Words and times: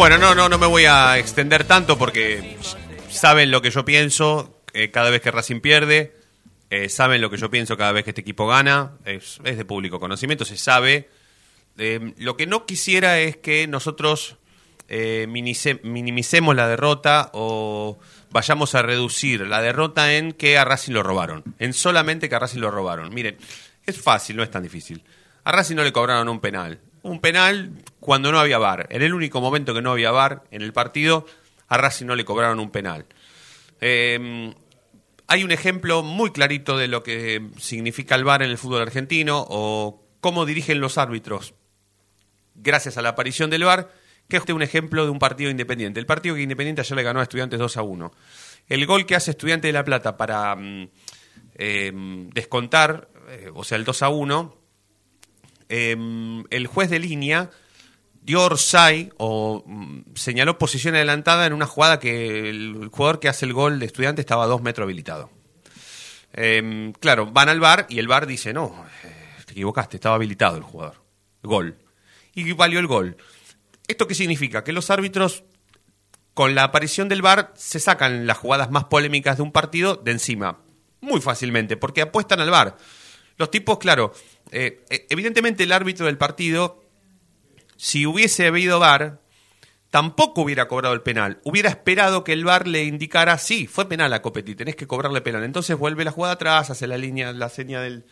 Bueno, 0.00 0.16
no, 0.16 0.34
no, 0.34 0.48
no 0.48 0.56
me 0.56 0.66
voy 0.66 0.86
a 0.86 1.18
extender 1.18 1.64
tanto 1.64 1.98
porque 1.98 2.56
saben 3.10 3.50
lo 3.50 3.60
que 3.60 3.70
yo 3.70 3.84
pienso 3.84 4.62
eh, 4.72 4.90
cada 4.90 5.10
vez 5.10 5.20
que 5.20 5.30
Racing 5.30 5.60
pierde, 5.60 6.16
eh, 6.70 6.88
saben 6.88 7.20
lo 7.20 7.28
que 7.28 7.36
yo 7.36 7.50
pienso 7.50 7.76
cada 7.76 7.92
vez 7.92 8.04
que 8.04 8.12
este 8.12 8.22
equipo 8.22 8.46
gana, 8.46 8.92
es, 9.04 9.38
de 9.44 9.62
público 9.66 10.00
conocimiento, 10.00 10.46
se 10.46 10.56
sabe. 10.56 11.10
Eh, 11.76 12.14
lo 12.16 12.34
que 12.38 12.46
no 12.46 12.64
quisiera 12.64 13.18
es 13.18 13.36
que 13.36 13.66
nosotros 13.66 14.38
eh, 14.88 15.26
minimicemos 15.28 16.56
la 16.56 16.66
derrota 16.66 17.30
o 17.34 17.98
vayamos 18.30 18.74
a 18.74 18.80
reducir 18.80 19.46
la 19.46 19.60
derrota 19.60 20.14
en 20.14 20.32
que 20.32 20.56
a 20.56 20.64
Racing 20.64 20.94
lo 20.94 21.02
robaron, 21.02 21.44
en 21.58 21.74
solamente 21.74 22.30
que 22.30 22.36
a 22.36 22.38
Racing 22.38 22.60
lo 22.60 22.70
robaron. 22.70 23.12
Miren, 23.12 23.36
es 23.84 24.00
fácil, 24.00 24.38
no 24.38 24.42
es 24.42 24.50
tan 24.50 24.62
difícil. 24.62 25.04
A 25.44 25.52
Racing 25.52 25.76
no 25.76 25.84
le 25.84 25.92
cobraron 25.92 26.30
un 26.30 26.40
penal. 26.40 26.80
Un 27.02 27.20
penal 27.20 27.72
cuando 27.98 28.30
no 28.32 28.38
había 28.38 28.58
VAR. 28.58 28.86
En 28.90 29.02
el 29.02 29.14
único 29.14 29.40
momento 29.40 29.74
que 29.74 29.82
no 29.82 29.92
había 29.92 30.10
VAR 30.10 30.44
en 30.50 30.62
el 30.62 30.72
partido, 30.72 31.26
a 31.68 31.76
Racing 31.76 32.06
no 32.06 32.14
le 32.14 32.24
cobraron 32.24 32.60
un 32.60 32.70
penal. 32.70 33.06
Eh, 33.80 34.52
hay 35.26 35.44
un 35.44 35.52
ejemplo 35.52 36.02
muy 36.02 36.32
clarito 36.32 36.76
de 36.76 36.88
lo 36.88 37.02
que 37.02 37.50
significa 37.58 38.16
el 38.16 38.24
VAR 38.24 38.42
en 38.42 38.50
el 38.50 38.58
fútbol 38.58 38.82
argentino 38.82 39.46
o 39.48 40.04
cómo 40.20 40.44
dirigen 40.44 40.80
los 40.80 40.98
árbitros 40.98 41.54
gracias 42.62 42.98
a 42.98 43.02
la 43.02 43.10
aparición 43.10 43.50
del 43.50 43.64
VAR, 43.64 43.90
que 44.28 44.36
es 44.36 44.48
un 44.48 44.62
ejemplo 44.62 45.04
de 45.04 45.10
un 45.10 45.18
partido 45.18 45.50
independiente. 45.50 46.00
El 46.00 46.06
partido 46.06 46.34
que 46.34 46.42
Independiente 46.42 46.82
ayer 46.82 46.96
le 46.96 47.02
ganó 47.02 47.20
a 47.20 47.24
Estudiantes 47.24 47.58
2 47.58 47.76
a 47.76 47.82
1. 47.82 48.12
El 48.68 48.86
gol 48.86 49.06
que 49.06 49.16
hace 49.16 49.32
Estudiantes 49.32 49.68
de 49.68 49.72
La 49.72 49.84
Plata 49.84 50.16
para 50.16 50.54
mm, 50.56 50.88
eh, 51.54 51.92
descontar, 52.32 53.08
eh, 53.28 53.50
o 53.54 53.64
sea, 53.64 53.76
el 53.76 53.84
2 53.84 54.02
a 54.02 54.08
1, 54.08 54.56
eh, 55.70 55.96
el 56.50 56.66
juez 56.66 56.90
de 56.90 56.98
línea 56.98 57.50
dio 58.22 58.42
orsay 58.42 59.10
o 59.16 59.62
mm, 59.64 60.14
señaló 60.14 60.58
posición 60.58 60.96
adelantada 60.96 61.46
en 61.46 61.52
una 61.52 61.66
jugada 61.66 62.00
que 62.00 62.50
el 62.50 62.88
jugador 62.92 63.20
que 63.20 63.28
hace 63.28 63.46
el 63.46 63.52
gol 63.52 63.78
de 63.78 63.86
estudiante 63.86 64.20
estaba 64.20 64.44
a 64.44 64.48
dos 64.48 64.62
metros 64.62 64.84
habilitado. 64.84 65.30
Eh, 66.32 66.92
claro, 67.00 67.26
van 67.26 67.48
al 67.48 67.60
bar 67.60 67.86
y 67.88 68.00
el 68.00 68.08
bar 68.08 68.26
dice, 68.26 68.52
no, 68.52 68.84
eh, 69.04 69.14
te 69.46 69.52
equivocaste, 69.52 69.96
estaba 69.96 70.16
habilitado 70.16 70.56
el 70.56 70.64
jugador. 70.64 71.04
Gol. 71.42 71.78
Y 72.34 72.52
valió 72.52 72.80
el 72.80 72.86
gol. 72.86 73.16
¿Esto 73.86 74.06
qué 74.06 74.14
significa? 74.14 74.62
Que 74.64 74.72
los 74.72 74.90
árbitros, 74.90 75.44
con 76.34 76.54
la 76.54 76.64
aparición 76.64 77.08
del 77.08 77.22
bar, 77.22 77.52
se 77.56 77.80
sacan 77.80 78.26
las 78.26 78.38
jugadas 78.38 78.70
más 78.70 78.84
polémicas 78.84 79.36
de 79.36 79.44
un 79.44 79.52
partido 79.52 79.96
de 79.96 80.12
encima. 80.12 80.58
Muy 81.00 81.20
fácilmente, 81.20 81.76
porque 81.76 82.02
apuestan 82.02 82.40
al 82.40 82.50
bar. 82.50 82.76
Los 83.36 83.50
tipos, 83.50 83.78
claro, 83.78 84.12
eh, 84.50 84.84
eh, 84.90 85.06
evidentemente 85.10 85.64
el 85.64 85.72
árbitro 85.72 86.06
del 86.06 86.18
partido 86.18 86.82
si 87.80 88.04
hubiese 88.04 88.46
habido 88.46 88.78
VAR, 88.78 89.20
tampoco 89.88 90.42
hubiera 90.42 90.68
cobrado 90.68 90.94
el 90.94 91.00
penal. 91.00 91.40
Hubiera 91.44 91.70
esperado 91.70 92.24
que 92.24 92.34
el 92.34 92.44
VAR 92.44 92.68
le 92.68 92.84
indicara, 92.84 93.38
sí, 93.38 93.66
fue 93.66 93.88
penal 93.88 94.12
a 94.12 94.20
Copetti, 94.20 94.54
tenés 94.54 94.76
que 94.76 94.86
cobrarle 94.86 95.22
penal. 95.22 95.44
Entonces 95.44 95.78
vuelve 95.78 96.04
la 96.04 96.10
jugada 96.10 96.34
atrás, 96.34 96.68
hace 96.68 96.86
la 96.86 96.98
línea, 96.98 97.32
la 97.32 97.48
seña 97.48 97.80
del... 97.80 98.04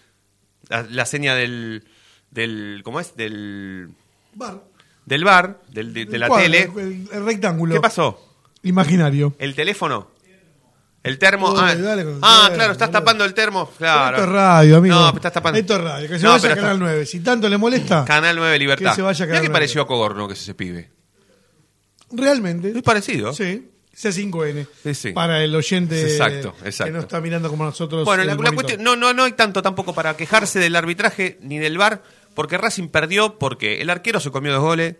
La, 0.71 0.83
la 0.85 1.05
seña 1.05 1.35
del, 1.35 1.87
del... 2.31 2.81
¿Cómo 2.83 2.99
es? 2.99 3.15
Del... 3.15 3.91
Bar. 4.33 4.65
Del 5.05 5.25
VAR, 5.25 5.61
del, 5.69 5.93
de, 5.93 6.19
la 6.19 6.29
cuadro, 6.29 6.45
tele. 6.45 6.71
El, 6.75 7.09
el 7.13 7.25
rectángulo. 7.27 7.75
¿Qué 7.75 7.81
pasó? 7.83 8.37
Imaginario. 8.63 9.35
¿El 9.39 9.55
teléfono? 9.55 10.11
¿El 11.03 11.19
termo? 11.19 11.51
Uy, 11.53 11.59
ah, 11.59 11.75
dale 11.77 12.03
ah, 12.23 12.43
termo, 12.49 12.55
claro, 12.57 12.73
estás 12.73 12.89
boludo. 12.89 13.01
tapando 13.01 13.25
el 13.25 13.35
termo. 13.35 13.71
Claro. 13.79 14.17
Esto 14.17 14.29
es 14.29 14.33
radio, 14.35 14.77
amigo. 14.79 14.95
No, 14.97 15.09
estás 15.15 15.33
tapando. 15.33 15.59
Esto 15.59 15.77
es 15.77 15.81
radio. 15.81 16.09
Que 16.09 16.19
se 16.19 16.25
No, 16.25 16.33
vaya 16.33 16.53
a 16.53 16.55
Canal 16.57 16.73
está- 16.73 16.85
9. 16.85 17.07
Si 17.07 17.21
tanto 17.21 17.49
le 17.49 17.57
molesta, 17.57 18.05
Canal 18.05 18.37
9 18.37 18.59
Libertad. 18.59 18.91
Que 18.91 18.97
se 18.97 19.03
vaya 19.03 19.25
a 19.25 19.27
Mirá 19.27 19.37
Canal 19.37 19.43
que 19.43 19.49
9. 19.49 19.53
pareció 19.53 19.83
a 19.83 19.87
Cogorno 19.87 20.27
que 20.29 20.35
es 20.35 20.41
ese 20.43 20.55
pibe. 20.55 20.91
realmente. 22.11 22.73
Es 22.77 22.83
parecido. 22.83 23.33
Sí. 23.33 23.71
C5N. 23.97 24.67
Sí, 24.85 24.95
sí. 24.95 25.13
Para 25.13 25.43
el 25.43 25.55
oyente 25.57 26.01
Exacto, 26.01 26.55
exacto. 26.65 26.85
que 26.85 26.91
no 26.93 27.01
está 27.01 27.21
mirando 27.21 27.49
como 27.51 27.65
nosotros. 27.65 28.05
Bueno, 28.05 28.23
la, 28.23 28.37
la 28.37 28.53
cuestión, 28.53 28.83
no, 28.83 28.95
no, 28.95 29.13
no 29.13 29.25
hay 29.25 29.33
tanto 29.33 29.61
tampoco 29.61 29.93
para 29.93 30.17
quejarse 30.17 30.61
del 30.61 30.77
arbitraje 30.77 31.39
ni 31.43 31.59
del 31.59 31.77
VAR, 31.79 32.03
porque 32.35 32.57
Racing 32.59 32.89
perdió 32.91 33.39
porque 33.41 33.81
el 33.83 33.91
arquero 33.91 34.21
se 34.21 34.31
comió 34.31 34.53
dos 34.53 34.63
goles, 34.63 34.95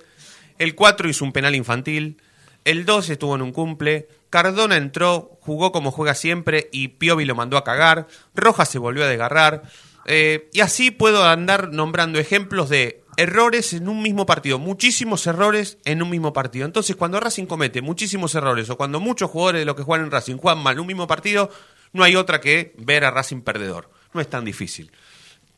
el 0.59 0.75
4 0.75 1.09
hizo 1.09 1.25
un 1.25 1.33
penal 1.33 1.55
infantil, 1.55 2.21
el 2.65 2.85
2 2.85 3.11
estuvo 3.11 3.37
en 3.37 3.43
un 3.43 3.53
cumple, 3.53 4.09
Cardona 4.31 4.77
entró, 4.77 5.39
jugó 5.41 5.73
como 5.73 5.91
juega 5.91 6.15
siempre 6.15 6.69
y 6.73 6.89
Piovi 6.89 7.25
lo 7.25 7.35
mandó 7.35 7.57
a 7.57 7.65
cagar, 7.65 8.07
Rojas 8.35 8.69
se 8.69 8.79
volvió 8.79 9.05
a 9.05 9.09
desgarrar, 9.09 9.63
eh, 10.05 10.49
y 10.53 10.61
así 10.61 10.91
puedo 10.91 11.25
andar 11.25 11.73
nombrando 11.73 12.19
ejemplos 12.19 12.69
de 12.69 13.03
errores 13.19 13.73
en 13.73 13.89
un 13.89 14.01
mismo 14.01 14.27
partido, 14.27 14.59
muchísimos 14.59 15.27
errores 15.27 15.79
en 15.85 16.03
un 16.03 16.09
mismo 16.09 16.33
partido. 16.33 16.67
Entonces, 16.67 16.97
cuando 16.97 17.19
Racing 17.19 17.47
comete 17.47 17.83
muchísimos 17.83 18.35
errores 18.35 18.71
o 18.71 18.77
cuando 18.77 19.01
muchos 19.01 19.31
jugadores 19.31 19.61
de 19.61 19.67
los 19.67 19.75
que 19.75 19.83
juegan 19.83 20.07
en 20.07 20.13
Racing 20.13 20.37
juegan 20.37 20.63
mal 20.63 20.75
en 20.75 20.81
un 20.81 20.87
mismo 20.87 21.07
partido, 21.07 21.51
no 21.93 22.05
hay 22.05 22.17
otra 22.17 22.41
que 22.41 22.75
ver 22.79 23.05
a 23.05 23.11
Racing 23.11 23.43
perdedor. 23.43 23.91
No 24.15 24.21
es 24.21 24.31
tan 24.31 24.45
difícil. 24.45 24.93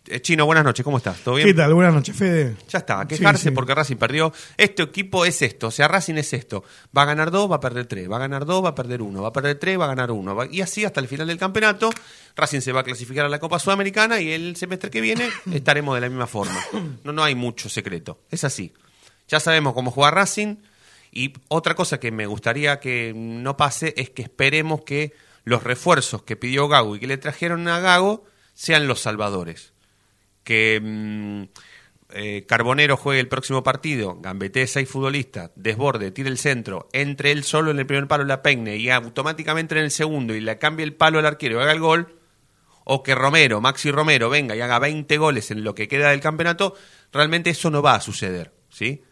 Eh, 0.06 0.20
Chino, 0.22 0.46
buenas 0.46 0.64
noches, 0.64 0.82
¿cómo 0.82 0.96
estás? 0.96 1.18
¿Todo 1.18 1.34
bien? 1.34 1.46
¿Qué 1.46 1.54
tal? 1.54 1.74
Buenas 1.74 1.92
noches, 1.92 2.16
Fede. 2.16 2.56
Ya 2.68 2.78
está, 2.78 3.06
quejarse 3.06 3.42
Sí, 3.44 3.48
sí. 3.50 3.54
porque 3.54 3.74
Racing 3.74 3.96
perdió. 3.96 4.32
Este 4.56 4.82
equipo 4.82 5.26
es 5.26 5.42
esto, 5.42 5.66
o 5.68 5.70
sea, 5.70 5.88
Racing 5.88 6.14
es 6.14 6.32
esto. 6.32 6.64
Va 6.96 7.02
a 7.02 7.04
ganar 7.04 7.30
dos, 7.30 7.50
va 7.50 7.56
a 7.56 7.60
perder 7.60 7.86
tres. 7.86 8.10
Va 8.10 8.16
a 8.16 8.20
ganar 8.20 8.46
dos, 8.46 8.64
va 8.64 8.70
a 8.70 8.74
perder 8.74 9.02
uno. 9.02 9.20
Va 9.22 9.28
a 9.28 9.32
perder 9.32 9.58
tres, 9.58 9.78
va 9.78 9.84
a 9.84 9.88
ganar 9.88 10.10
uno. 10.10 10.36
Y 10.50 10.62
así 10.62 10.84
hasta 10.86 11.00
el 11.00 11.06
final 11.08 11.26
del 11.26 11.36
campeonato. 11.38 11.90
Racing 12.34 12.60
se 12.60 12.72
va 12.72 12.80
a 12.80 12.82
clasificar 12.84 13.26
a 13.26 13.28
la 13.28 13.38
Copa 13.38 13.58
Sudamericana 13.58 14.20
y 14.20 14.30
el 14.32 14.56
semestre 14.56 14.90
que 14.90 15.02
viene 15.02 15.28
estaremos 15.52 15.94
de 15.94 16.00
la 16.00 16.08
misma 16.08 16.26
forma. 16.26 16.58
No, 17.04 17.12
no 17.12 17.22
hay 17.22 17.34
mucho 17.34 17.68
secreto. 17.68 18.20
Es 18.30 18.42
así. 18.44 18.72
Ya 19.28 19.38
sabemos 19.38 19.74
cómo 19.74 19.90
juega 19.90 20.10
Racing. 20.12 20.56
Y 21.12 21.34
otra 21.48 21.74
cosa 21.74 22.00
que 22.00 22.10
me 22.10 22.26
gustaría 22.26 22.80
que 22.80 23.12
no 23.14 23.56
pase 23.56 23.92
es 23.98 24.10
que 24.10 24.22
esperemos 24.22 24.80
que 24.82 25.12
los 25.44 25.62
refuerzos 25.62 26.22
que 26.22 26.36
pidió 26.36 26.68
Gago 26.68 26.96
y 26.96 27.00
que 27.00 27.06
le 27.06 27.18
trajeron 27.18 27.68
a 27.68 27.80
Gago 27.80 28.24
sean 28.54 28.86
los 28.88 29.00
salvadores 29.00 29.72
que 30.44 30.80
mm, 30.82 31.42
eh, 32.12 32.44
Carbonero 32.46 32.96
juegue 32.96 33.20
el 33.20 33.28
próximo 33.28 33.62
partido, 33.62 34.18
gambetee 34.20 34.66
seis 34.66 34.88
futbolistas, 34.88 35.50
desborde, 35.54 36.10
tire 36.10 36.28
el 36.28 36.38
centro, 36.38 36.88
entre 36.92 37.30
él 37.32 37.44
solo 37.44 37.70
en 37.70 37.78
el 37.78 37.86
primer 37.86 38.08
palo 38.08 38.24
la 38.24 38.42
peine 38.42 38.76
y 38.76 38.90
automáticamente 38.90 39.76
en 39.76 39.84
el 39.84 39.90
segundo 39.90 40.34
y 40.34 40.40
le 40.40 40.58
cambie 40.58 40.84
el 40.84 40.94
palo 40.94 41.18
al 41.18 41.26
arquero 41.26 41.58
y 41.58 41.62
haga 41.62 41.72
el 41.72 41.80
gol, 41.80 42.16
o 42.84 43.02
que 43.02 43.14
Romero, 43.14 43.60
Maxi 43.60 43.90
Romero, 43.90 44.28
venga 44.30 44.56
y 44.56 44.60
haga 44.60 44.78
20 44.78 45.16
goles 45.18 45.50
en 45.50 45.62
lo 45.62 45.74
que 45.74 45.86
queda 45.86 46.10
del 46.10 46.20
campeonato, 46.20 46.74
realmente 47.12 47.50
eso 47.50 47.70
no 47.70 47.82
va 47.82 47.94
a 47.94 48.00
suceder, 48.00 48.52
¿sí? 48.68 49.04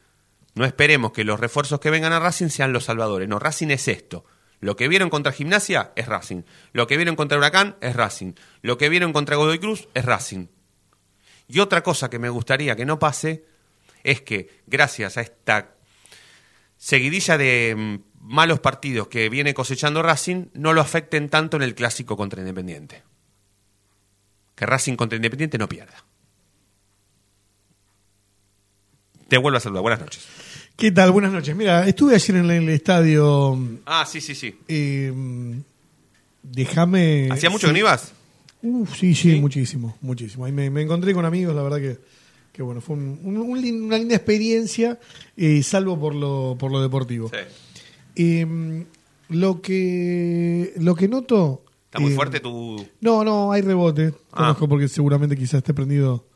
No 0.54 0.64
esperemos 0.64 1.12
que 1.12 1.22
los 1.22 1.38
refuerzos 1.38 1.78
que 1.78 1.90
vengan 1.90 2.12
a 2.12 2.18
Racing 2.18 2.48
sean 2.48 2.72
los 2.72 2.86
salvadores. 2.86 3.28
No, 3.28 3.38
Racing 3.38 3.68
es 3.68 3.86
esto. 3.86 4.24
Lo 4.58 4.74
que 4.74 4.88
vieron 4.88 5.08
contra 5.08 5.30
Gimnasia 5.30 5.92
es 5.94 6.06
Racing. 6.06 6.42
Lo 6.72 6.88
que 6.88 6.96
vieron 6.96 7.14
contra 7.14 7.38
Huracán 7.38 7.76
es 7.80 7.94
Racing. 7.94 8.32
Lo 8.60 8.76
que 8.76 8.88
vieron 8.88 9.12
contra 9.12 9.36
Godoy 9.36 9.60
Cruz 9.60 9.88
es 9.94 10.04
Racing. 10.04 10.48
Y 11.48 11.60
otra 11.60 11.82
cosa 11.82 12.10
que 12.10 12.18
me 12.18 12.28
gustaría 12.28 12.76
que 12.76 12.84
no 12.84 12.98
pase 12.98 13.44
es 14.04 14.20
que 14.20 14.48
gracias 14.66 15.16
a 15.16 15.22
esta 15.22 15.74
seguidilla 16.76 17.38
de 17.38 17.74
mm, 17.76 17.96
malos 18.20 18.60
partidos 18.60 19.08
que 19.08 19.28
viene 19.28 19.54
cosechando 19.54 20.02
Racing, 20.02 20.46
no 20.52 20.72
lo 20.72 20.80
afecten 20.80 21.28
tanto 21.28 21.56
en 21.56 21.62
el 21.62 21.74
clásico 21.74 22.16
contra 22.16 22.40
Independiente. 22.40 23.02
Que 24.54 24.66
Racing 24.66 24.96
contra 24.96 25.16
Independiente 25.16 25.56
no 25.58 25.68
pierda. 25.68 26.04
Te 29.28 29.38
vuelvo 29.38 29.58
a 29.58 29.60
saludar. 29.60 29.82
Buenas 29.82 30.00
noches. 30.00 30.26
¿Qué 30.76 30.92
tal? 30.92 31.10
Buenas 31.10 31.32
noches. 31.32 31.56
Mira, 31.56 31.86
estuve 31.86 32.14
ayer 32.14 32.36
en 32.36 32.50
el 32.50 32.68
estadio. 32.68 33.58
Ah, 33.84 34.06
sí, 34.06 34.20
sí, 34.20 34.34
sí. 34.34 34.58
eh, 34.68 35.12
déjame. 36.42 37.28
¿Hacía 37.30 37.50
mucho 37.50 37.66
sí. 37.66 37.68
que 37.68 37.72
no 37.72 37.78
ibas? 37.78 38.12
Uf, 38.62 38.96
sí, 38.96 39.14
sí, 39.14 39.32
¿Sí? 39.34 39.40
muchísimo, 39.40 39.96
muchísimo. 40.00 40.44
Ahí 40.44 40.52
me, 40.52 40.68
me 40.70 40.82
encontré 40.82 41.14
con 41.14 41.24
amigos, 41.24 41.54
la 41.54 41.62
verdad 41.62 41.78
que, 41.78 41.98
que 42.52 42.62
bueno, 42.62 42.80
fue 42.80 42.96
un- 42.96 43.20
un- 43.22 43.36
un 43.36 43.60
lin- 43.62 43.82
una 43.84 43.98
linda 43.98 44.16
experiencia, 44.16 44.98
eh, 45.36 45.62
salvo 45.62 45.98
por 45.98 46.14
lo, 46.14 46.56
por 46.58 46.72
lo 46.72 46.80
deportivo. 46.82 47.30
Sí. 47.30 47.36
Eh, 48.16 48.84
lo 49.28 49.60
que 49.60 50.72
lo 50.78 50.94
que 50.94 51.06
noto. 51.08 51.64
¿Está 51.84 52.00
muy 52.00 52.12
eh, 52.12 52.14
fuerte 52.16 52.40
tu...? 52.40 52.84
No, 53.00 53.24
no, 53.24 53.52
hay 53.52 53.62
rebote. 53.62 54.12
Ah. 54.32 54.36
Conozco 54.38 54.68
porque 54.68 54.88
seguramente 54.88 55.36
quizás 55.36 55.54
esté 55.58 55.72
prendido 55.72 56.26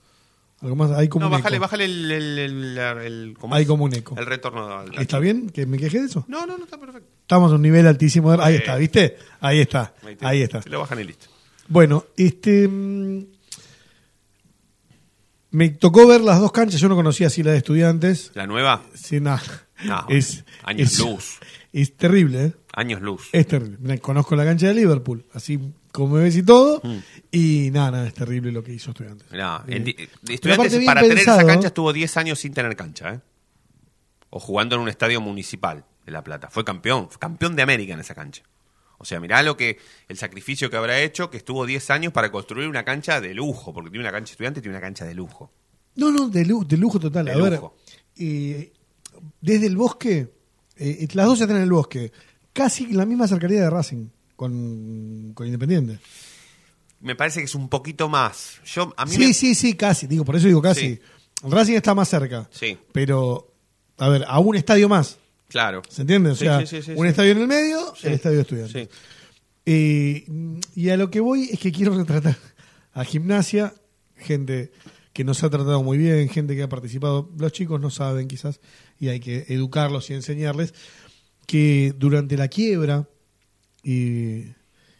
algo 0.61 0.77
más. 0.77 0.93
Hay 0.93 1.09
como 1.09 1.23
No, 1.25 1.27
un 1.27 1.33
bájale, 1.33 1.57
eco. 1.57 1.63
bájale 1.63 1.85
el... 1.87 2.11
el, 2.11 2.39
el- 2.39 2.79
el- 2.79 3.35
¿cómo 3.39 3.55
Hay 3.55 3.63
es? 3.63 3.69
como 3.69 3.85
un 3.85 3.95
eco. 3.95 4.15
El 4.17 4.27
retorno 4.27 4.69
al... 4.79 4.95
¿Está 4.99 5.19
bien 5.19 5.51
que 5.51 5.67
me 5.67 5.77
queje 5.77 5.99
de 6.01 6.07
eso? 6.07 6.25
No, 6.29 6.47
no, 6.47 6.57
no, 6.57 6.65
está 6.65 6.79
perfecto. 6.79 7.09
Estamos 7.23 7.51
a 7.53 7.57
un 7.57 7.63
nivel 7.63 7.87
altísimo. 7.87 8.31
de- 8.33 8.43
Ahí 8.43 8.55
está, 8.57 8.77
¿viste? 8.77 9.17
Ahí 9.41 9.61
está. 9.61 9.93
Ahí 10.21 10.41
está. 10.43 10.61
lo 10.67 10.79
bajan 10.81 11.01
y 11.01 11.05
listo. 11.05 11.27
Bueno, 11.73 12.05
este. 12.19 12.69
mm, 12.69 13.25
Me 15.53 15.71
tocó 15.71 16.07
ver 16.07 16.21
las 16.21 16.39
dos 16.41 16.53
canchas. 16.53 16.81
Yo 16.81 16.89
no 16.89 16.97
conocía 16.97 17.29
así 17.29 17.43
la 17.43 17.53
de 17.53 17.59
estudiantes. 17.59 18.31
¿La 18.35 18.47
nueva? 18.47 18.83
Sí, 18.95 19.21
nada. 19.21 19.43
No, 19.85 20.05
es, 20.11 20.45
años 20.65 20.93
es- 20.93 20.99
luz. 20.99 21.39
Es 21.73 21.97
terrible, 21.97 22.45
¿eh? 22.45 22.53
Años 22.75 23.01
luz. 23.01 23.31
Es 23.33 23.47
terrible. 23.47 23.99
Conozco 24.01 24.37
la 24.37 24.45
cancha 24.45 24.67
de 24.69 24.75
Liverpool, 24.75 25.25
así 25.33 25.59
como 25.91 26.17
me 26.17 26.25
ves 26.25 26.37
y 26.37 26.43
todo. 26.43 26.81
Mm. 26.85 26.97
Y 27.31 27.71
nada, 27.73 27.91
nada, 27.93 28.07
es 28.07 28.13
terrible 28.15 28.53
lo 28.53 28.63
que 28.63 28.75
hizo 28.75 28.91
estudiantes. 28.91 29.27
Eh, 29.69 30.09
estudiantes 30.29 30.85
para 30.85 31.01
tener 31.01 31.19
esa 31.19 31.47
cancha 31.47 31.69
estuvo 31.69 31.91
10 31.93 32.15
años 32.19 32.39
sin 32.39 32.53
tener 32.53 32.77
cancha, 32.77 33.15
¿eh? 33.15 33.21
O 34.29 34.39
jugando 34.41 34.75
en 34.77 34.83
un 34.83 34.89
estadio 34.91 35.23
municipal 35.23 35.85
de 36.05 36.13
La 36.13 36.23
Plata. 36.23 36.49
Fue 36.51 36.65
campeón, 36.65 37.09
fue 37.09 37.19
campeón 37.19 37.57
de 37.57 37.63
América 37.63 37.95
en 37.95 38.01
esa 38.01 38.15
cancha. 38.15 38.43
O 39.03 39.05
sea, 39.05 39.19
mirá 39.19 39.43
lo 39.43 39.57
que 39.57 39.79
el 40.09 40.17
sacrificio 40.17 40.71
que 40.71 40.77
habrá 40.77 41.01
hecho, 41.01 41.29
que 41.29 41.37
estuvo 41.37 41.67
10 41.67 41.91
años 41.91 42.13
para 42.13 42.31
construir 42.31 42.69
una 42.69 42.85
cancha 42.85 43.21
de 43.21 43.35
lujo, 43.35 43.75
porque 43.75 43.91
tiene 43.91 44.05
una 44.05 44.13
cancha 44.13 44.31
estudiante 44.31 44.61
y 44.61 44.63
tiene 44.63 44.77
una 44.79 44.81
cancha 44.81 45.05
de 45.05 45.15
lujo. 45.15 45.51
No, 45.97 46.11
no, 46.13 46.29
de, 46.29 46.45
lu- 46.45 46.65
de 46.67 46.77
lujo 46.77 47.01
total. 47.01 47.25
De 47.27 47.33
a 47.33 47.37
ver, 47.37 47.53
lujo. 47.55 47.75
eh, 48.17 48.73
desde 49.41 49.67
el 49.67 49.77
bosque, 49.77 50.33
eh, 50.77 51.09
las 51.15 51.27
dos 51.27 51.39
ya 51.41 51.45
están 51.47 51.57
en 51.59 51.65
el 51.65 51.73
bosque. 51.73 52.13
Casi 52.53 52.93
la 52.93 53.05
misma 53.05 53.27
cercanía 53.27 53.61
de 53.63 53.71
Racing 53.71 54.07
con, 54.37 55.33
con 55.35 55.47
Independiente. 55.47 55.99
Me 57.01 57.17
parece 57.17 57.41
que 57.41 57.47
es 57.47 57.55
un 57.57 57.69
poquito 57.69 58.09
más. 58.09 58.61
Yo 58.65 58.95
a 58.97 59.05
mí 59.05 59.11
Sí, 59.11 59.19
me- 59.19 59.35
sí, 59.35 59.55
sí, 59.57 59.75
casi. 59.75 60.07
Digo, 60.07 60.25
por 60.25 60.37
eso 60.37 60.47
digo 60.47 60.63
casi. 60.63 60.81
Sí. 60.95 61.01
Racing 61.43 61.75
está 61.75 61.95
más 61.95 62.09
cerca. 62.09 62.49
Sí. 62.53 62.79
Pero, 62.93 63.53
a 63.99 64.09
ver, 64.09 64.25
a 64.29 64.39
un 64.39 64.55
estadio 64.55 64.89
más. 64.89 65.19
Claro. 65.53 65.83
¿Se 65.89 66.03
entiende? 66.03 66.31
O 66.31 66.35
Sí, 66.35 66.45
sea, 66.45 66.61
sí, 66.67 66.77
sí, 66.77 66.83
sí, 66.83 66.93
un 66.97 67.07
estadio 67.07 67.33
en 67.33 67.39
el 67.43 67.47
medio, 67.47 67.95
el 68.03 68.13
estadio 68.15 68.37
de 68.37 68.43
estudiantes. 68.43 68.89
Eh, 69.65 70.25
y 70.75 70.89
a 70.89 70.97
lo 70.97 71.11
que 71.11 71.21
voy 71.21 71.49
es 71.53 71.61
que 71.61 71.71
quiero 71.71 71.95
retratar 71.97 72.37
a 72.93 73.05
gimnasia, 73.05 73.75
gente 74.17 74.73
que 75.13 75.25
nos 75.25 75.43
ha 75.45 75.51
tratado 75.51 75.83
muy 75.83 75.99
bien, 75.99 76.29
gente 76.29 76.57
que 76.57 76.63
ha 76.63 76.69
participado. 76.69 77.31
Los 77.39 77.53
chicos 77.53 77.81
no 77.81 77.91
saben 77.91 78.27
quizás 78.29 78.61
y 78.99 79.09
hay 79.09 79.21
que 79.21 79.45
educarlos 79.49 80.11
y 80.11 80.15
enseñarles 80.15 80.75
que 81.47 81.95
durante 81.97 82.37
la 82.37 82.49
quiebra 82.49 83.09
y, 83.85 84.45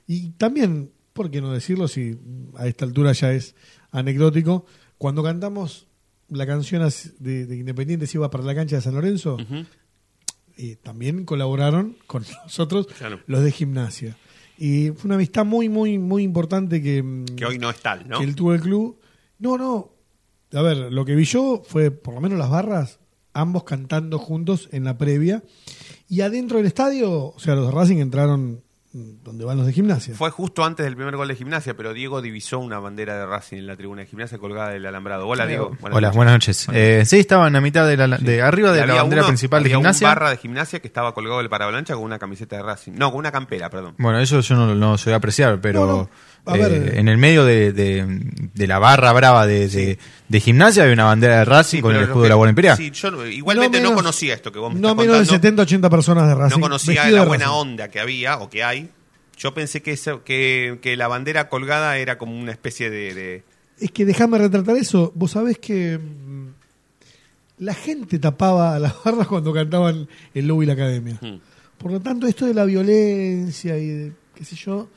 y 0.07 0.31
también, 0.37 0.93
¿por 1.13 1.31
qué 1.31 1.41
no 1.41 1.53
decirlo 1.53 1.89
si 1.89 2.19
a 2.57 2.67
esta 2.67 2.85
altura 2.85 3.13
ya 3.13 3.33
es 3.33 3.55
anecdótico? 3.91 4.67
Cuando 4.99 5.23
cantamos 5.23 5.87
la 6.29 6.47
canción 6.47 6.89
de, 7.19 7.47
de 7.47 7.57
Independiente 7.57 8.07
se 8.07 8.19
iba 8.19 8.31
para 8.31 8.45
la 8.45 8.55
cancha 8.55 8.77
de 8.77 8.83
San 8.83 8.95
Lorenzo. 8.95 9.37
Y 10.57 10.77
también 10.77 11.25
colaboraron 11.25 11.97
con 12.07 12.25
nosotros 12.45 12.87
Claro. 12.99 13.21
los 13.27 13.43
de 13.43 13.51
gimnasia. 13.53 14.17
Y 14.59 14.91
fue 14.91 15.07
una 15.07 15.15
amistad 15.17 15.45
muy, 15.45 15.69
muy, 15.69 15.99
muy 15.99 16.23
importante 16.23 16.81
que, 16.83 17.03
mm, 17.03 17.25
Que 17.37 17.45
hoy 17.47 17.59
no 17.59 17.71
es 17.71 17.81
tal, 17.81 18.09
¿no? 18.09 18.19
que 18.19 18.25
él 18.25 18.35
tuvo 18.37 18.55
el 18.55 18.61
club. 18.61 18.99
No, 19.39 19.57
no. 19.59 19.91
A 20.53 20.63
ver, 20.63 20.93
lo 20.93 21.05
que 21.05 21.15
vi 21.15 21.25
yo 21.25 21.63
fue 21.67 21.91
por 21.91 22.15
lo 22.15 22.21
menos 22.21 22.39
las 22.39 22.51
barras, 22.51 23.01
ambos 23.33 23.65
cantando 23.65 24.19
juntos 24.19 24.69
en 24.73 24.85
la 24.85 24.99
previa. 24.99 25.43
Y 26.09 26.21
adentro 26.21 26.59
del 26.59 26.67
estadio, 26.67 27.11
o 27.35 27.39
sea, 27.39 27.55
los 27.55 27.67
de 27.67 27.73
Racing 27.73 27.97
entraron 27.97 28.63
donde 28.95 29.45
van 29.47 29.57
los 29.57 29.67
de 29.67 29.73
gimnasia. 29.73 30.15
Fue 30.15 30.29
justo 30.31 30.65
antes 30.65 30.85
del 30.85 30.97
primer 30.97 31.17
gol 31.17 31.27
de 31.27 31.35
gimnasia, 31.35 31.75
pero 31.75 31.95
Diego 31.95 32.21
divisó 32.21 32.59
una 32.59 32.79
bandera 32.79 33.17
de 33.17 33.25
Racing 33.25 33.57
en 33.57 33.67
la 33.67 33.75
tribuna 33.77 34.03
de 34.03 34.07
gimnasia 34.07 34.37
colgada 34.37 34.69
del 34.71 34.85
alambrado. 34.85 35.27
Hola, 35.27 35.47
Diego. 35.47 35.75
Hola, 35.81 36.09
noches. 36.09 36.17
buenas 36.17 36.35
noches. 36.35 36.67
Eh, 36.75 37.03
sí, 37.07 37.19
estaban 37.19 37.57
a 37.57 37.61
mitad 37.63 37.87
de, 37.89 37.97
la, 37.97 38.19
de 38.19 38.43
arriba 38.43 38.71
de 38.71 38.79
la 38.79 38.83
Había 38.85 39.03
bandera 39.03 39.23
uno- 39.23 39.29
principal 39.29 39.63
de 39.63 39.69
había 39.69 39.77
gimnasia. 39.79 40.07
un 40.09 40.11
barra 40.15 40.31
de 40.31 40.37
gimnasia 40.37 40.81
que 40.81 40.89
estaba 40.89 41.15
colgado 41.15 41.39
del 41.39 41.49
paravalancha 41.49 41.95
con 41.95 42.05
una 42.05 42.19
camiseta 42.19 42.57
de 42.57 42.63
Racing. 42.65 42.93
No, 42.97 43.11
con 43.11 43.21
una 43.21 43.33
campera, 43.33 43.71
perdón. 43.71 43.95
Bueno, 43.97 44.19
eso 44.21 44.41
yo 44.41 44.57
no, 44.57 44.75
no 44.75 44.99
sé 44.99 45.15
apreciar, 45.15 45.59
pero 45.63 45.87
No, 45.87 45.87
no. 45.87 46.11
A 46.45 46.57
eh, 46.57 46.59
ver. 46.61 46.99
en 46.99 47.07
el 47.09 47.19
medio 47.19 47.45
de, 47.45 47.73
de- 47.73 48.05
de 48.53 48.67
la 48.67 48.81
barra 48.81 49.13
brava 49.13 49.47
de, 49.47 49.69
de- 49.69 49.99
de 50.29 50.41
gimnasia 50.41 50.83
había 50.83 50.95
una 50.95 51.05
bandera 51.05 51.39
de 51.39 51.45
Racing 51.45 51.81
con 51.83 51.95
el 51.95 52.03
escudo 52.03 52.17
que- 52.17 52.23
de 52.25 52.29
la 52.31 52.35
bola 52.35 52.51
imperial. 52.51 52.77
Sí, 52.77 52.91
yo 52.91 53.25
igualmente 53.27 53.79
no, 53.79 53.91
menos- 53.91 54.03
conocía 54.03 54.35
esto 54.35 54.51
que 54.51 54.59
vos 54.59 54.75
me 54.75 54.81
No 54.81 54.89
estás 54.89 54.97
menos 55.07 55.13
de 55.15 55.19
contando. 55.21 55.35
70, 55.49 55.63
80 55.63 55.89
personas 55.91 56.29
de 56.29 56.35
Racing. 56.35 56.57
no 56.57 56.61
conocía 56.61 57.05
la 57.11 57.21
de 57.21 57.27
buena 57.29 57.45
Racing. 57.45 57.59
onda 57.61 57.89
que 57.89 58.01
había 58.01 58.39
o 58.39 58.51
que 58.51 58.65
hay. 58.65 58.82
Yo 59.43 59.55
pensé 59.55 59.83
que, 59.83 59.93
eso- 59.93 60.23
que, 60.23 60.79
que 60.81 60.97
la 60.97 61.09
bandera 61.09 61.49
colgada 61.49 61.99
era 61.99 62.17
como 62.19 62.39
una 62.39 62.53
especie 62.53 62.91
de... 62.91 63.13
de- 63.15 63.45
Es 63.81 63.91
que 63.91 64.05
déjame 64.05 64.39
retratar 64.39 64.77
eso. 64.77 65.11
Vos 65.17 65.33
sabés 65.33 65.59
que 65.59 65.99
mm, 65.99 66.49
la 67.59 67.75
gente 67.75 68.19
tapaba 68.21 68.77
a 68.77 68.79
las 68.79 68.95
barras 69.05 69.27
cuando 69.27 69.53
cantaban 69.53 70.07
el 70.35 70.47
Lobo 70.47 70.63
y 70.63 70.67
la 70.67 70.75
Academia. 70.75 71.19
Hmm. 71.21 71.39
Por 71.79 71.91
lo 71.91 72.01
tanto, 72.01 72.29
esto 72.29 72.47
de 72.47 72.55
la 72.55 72.65
violencia 72.65 73.77
y 73.77 73.87
de, 73.89 74.13
qué 74.37 74.45
sé 74.45 74.55
yo, 74.55 74.89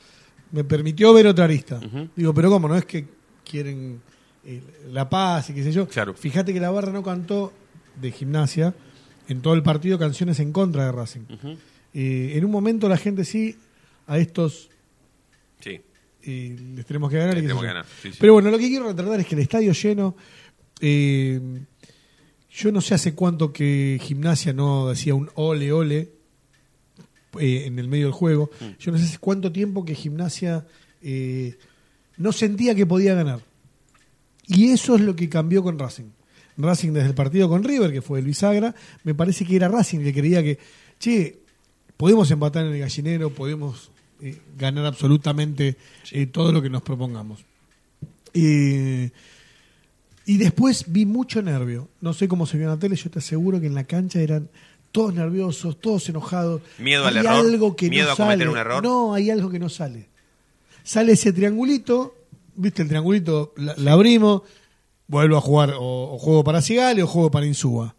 me 0.52 0.62
permitió 0.62 1.12
ver 1.12 1.26
otra 1.26 1.44
arista. 1.46 1.80
Digo, 2.14 2.32
pero 2.32 2.48
¿cómo? 2.48 2.68
No 2.68 2.76
es 2.76 2.84
que 2.84 3.04
quieren 3.44 4.00
eh, 4.44 4.62
la 4.92 5.08
paz 5.10 5.50
y 5.50 5.54
qué 5.54 5.64
sé 5.64 5.72
yo. 5.72 5.88
Claro. 5.88 6.14
Fíjate 6.14 6.52
que 6.54 6.60
la 6.60 6.70
barra 6.70 6.92
no 6.92 7.02
cantó 7.02 7.52
de 8.00 8.12
gimnasia 8.12 8.72
en 9.28 9.40
todo 9.42 9.54
el 9.54 9.64
partido 9.64 9.98
canciones 9.98 10.38
en 10.38 10.52
contra 10.52 10.84
de 10.86 10.92
Racing. 10.92 11.22
Eh, 11.92 12.34
en 12.36 12.44
un 12.44 12.50
momento 12.52 12.88
la 12.88 12.96
gente 12.98 13.24
sí, 13.24 13.56
a 14.06 14.18
estos 14.18 14.68
Sí. 15.60 15.80
y 16.22 16.50
les 16.74 16.84
tenemos 16.86 17.10
que 17.10 17.18
ganar. 17.18 17.34
y 17.34 17.36
Les 17.36 17.44
tenemos 17.44 17.62
que 17.62 17.66
ganar, 17.68 17.86
sí, 18.02 18.10
sí. 18.12 18.16
Pero 18.20 18.34
bueno, 18.34 18.50
lo 18.50 18.58
que 18.58 18.68
quiero 18.68 18.86
retratar 18.88 19.20
es 19.20 19.26
que 19.26 19.34
el 19.34 19.40
estadio 19.42 19.72
lleno. 19.72 20.16
eh, 20.80 21.40
yo 22.50 22.72
no 22.72 22.80
sé 22.80 22.94
hace 22.94 23.14
cuánto 23.14 23.52
que 23.52 23.98
Gimnasia 24.02 24.52
no 24.54 24.88
decía 24.88 25.14
un 25.14 25.28
ole 25.34 25.72
ole 25.72 26.10
eh, 27.38 27.64
en 27.66 27.78
el 27.78 27.86
medio 27.88 28.06
del 28.06 28.12
juego. 28.14 28.50
Mm. 28.60 28.64
Yo 28.78 28.92
no 28.92 28.98
sé 28.98 29.04
hace 29.04 29.18
cuánto 29.18 29.52
tiempo 29.52 29.84
que 29.84 29.94
Gimnasia 29.94 30.66
eh, 31.02 31.58
no 32.16 32.32
sentía 32.32 32.74
que 32.74 32.86
podía 32.86 33.14
ganar. 33.14 33.40
Y 34.46 34.70
eso 34.70 34.94
es 34.94 35.02
lo 35.02 35.14
que 35.14 35.28
cambió 35.28 35.62
con 35.62 35.78
Racing. 35.78 36.10
Racing 36.56 36.92
desde 36.92 37.08
el 37.08 37.14
partido 37.14 37.48
con 37.50 37.62
River, 37.62 37.92
que 37.92 38.00
fue 38.00 38.20
el 38.20 38.24
bisagra, 38.24 38.74
me 39.04 39.14
parece 39.14 39.44
que 39.44 39.56
era 39.56 39.68
Racing 39.68 39.98
que 40.00 40.14
creía 40.14 40.42
que, 40.42 40.58
che, 40.98 41.40
podemos 41.98 42.30
empatar 42.30 42.64
en 42.64 42.72
el 42.72 42.78
gallinero, 42.80 43.28
podemos 43.34 43.90
eh, 44.20 44.38
ganar 44.56 44.86
absolutamente 44.86 45.76
eh, 46.12 46.26
todo 46.26 46.52
lo 46.52 46.62
que 46.62 46.70
nos 46.70 46.82
propongamos. 46.82 47.44
Eh, 48.34 49.10
y 50.26 50.36
después 50.38 50.84
vi 50.88 51.06
mucho 51.06 51.40
nervio. 51.42 51.88
No 52.00 52.12
sé 52.12 52.28
cómo 52.28 52.46
se 52.46 52.56
vio 52.56 52.66
en 52.66 52.72
la 52.72 52.78
tele, 52.78 52.96
yo 52.96 53.10
te 53.10 53.20
aseguro 53.20 53.60
que 53.60 53.66
en 53.66 53.74
la 53.74 53.84
cancha 53.84 54.20
eran 54.20 54.48
todos 54.92 55.14
nerviosos, 55.14 55.78
todos 55.80 56.08
enojados. 56.08 56.62
Miedo 56.78 57.06
al 57.06 57.16
Hay 57.16 57.24
error, 57.26 57.36
algo 57.38 57.76
que 57.76 57.88
miedo 57.90 58.06
no 58.08 58.12
a 58.12 58.16
cometer 58.16 58.38
sale. 58.38 58.50
un 58.50 58.58
error. 58.58 58.82
No, 58.82 59.14
hay 59.14 59.30
algo 59.30 59.50
que 59.50 59.58
no 59.58 59.68
sale. 59.68 60.08
Sale 60.82 61.12
ese 61.12 61.32
triangulito, 61.32 62.14
viste 62.54 62.82
el 62.82 62.88
triangulito, 62.88 63.52
la, 63.56 63.74
la 63.76 63.92
abrimos, 63.92 64.42
vuelvo 65.08 65.36
a 65.36 65.40
jugar 65.40 65.74
o, 65.78 66.14
o 66.14 66.18
juego 66.18 66.44
para 66.44 66.62
Cigale 66.62 67.02
o 67.02 67.06
juego 67.06 67.30
para 67.30 67.46
Insúa. 67.46 67.94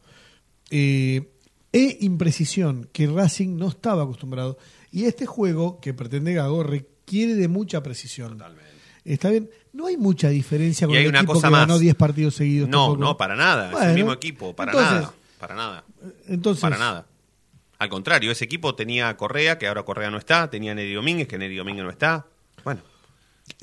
Eh, 0.69 1.29
e 1.71 1.97
imprecisión 2.01 2.89
que 2.91 3.07
Racing 3.07 3.57
no 3.57 3.67
estaba 3.67 4.03
acostumbrado. 4.03 4.57
Y 4.91 5.05
este 5.05 5.25
juego 5.25 5.79
que 5.79 5.93
pretende 5.93 6.33
Gago 6.33 6.63
requiere 6.63 7.35
de 7.35 7.47
mucha 7.47 7.81
precisión. 7.83 8.41
Está 9.03 9.29
bien, 9.29 9.49
no 9.73 9.87
hay 9.87 9.95
mucha 9.97 10.29
diferencia 10.29 10.85
con 10.87 10.95
Y 10.95 10.99
hay 10.99 11.03
el 11.05 11.09
una 11.09 11.19
equipo 11.19 11.33
cosa 11.33 11.47
que 11.47 11.51
más. 11.51 11.61
ganó 11.61 11.79
10 11.79 11.95
partidos 11.95 12.35
seguidos. 12.35 12.67
No, 12.69 12.85
tampoco. 12.87 12.99
no, 13.05 13.17
para 13.17 13.35
nada. 13.35 13.71
es 13.71 13.89
el 13.89 13.95
mismo 13.95 14.13
equipo, 14.13 14.55
para 14.55 14.71
entonces- 14.71 14.93
nada. 15.01 15.13
Para 15.39 15.55
nada. 15.55 15.83
Entonces, 16.27 16.61
Para 16.61 16.77
nada. 16.77 17.05
Al 17.79 17.89
contrario, 17.89 18.31
ese 18.31 18.43
equipo 18.45 18.73
tenía 18.73 19.07
a 19.07 19.15
Correa, 19.17 19.59
que 19.59 19.67
ahora 19.67 19.83
Correa 19.83 20.09
no 20.09 20.17
está, 20.17 20.49
tenía 20.49 20.71
a 20.71 20.75
Neri 20.75 20.93
Domínguez, 20.95 21.27
que 21.27 21.37
Neri 21.37 21.55
Domínguez 21.55 21.83
no 21.85 21.91
está. 21.91 22.25
Bueno, 22.63 22.81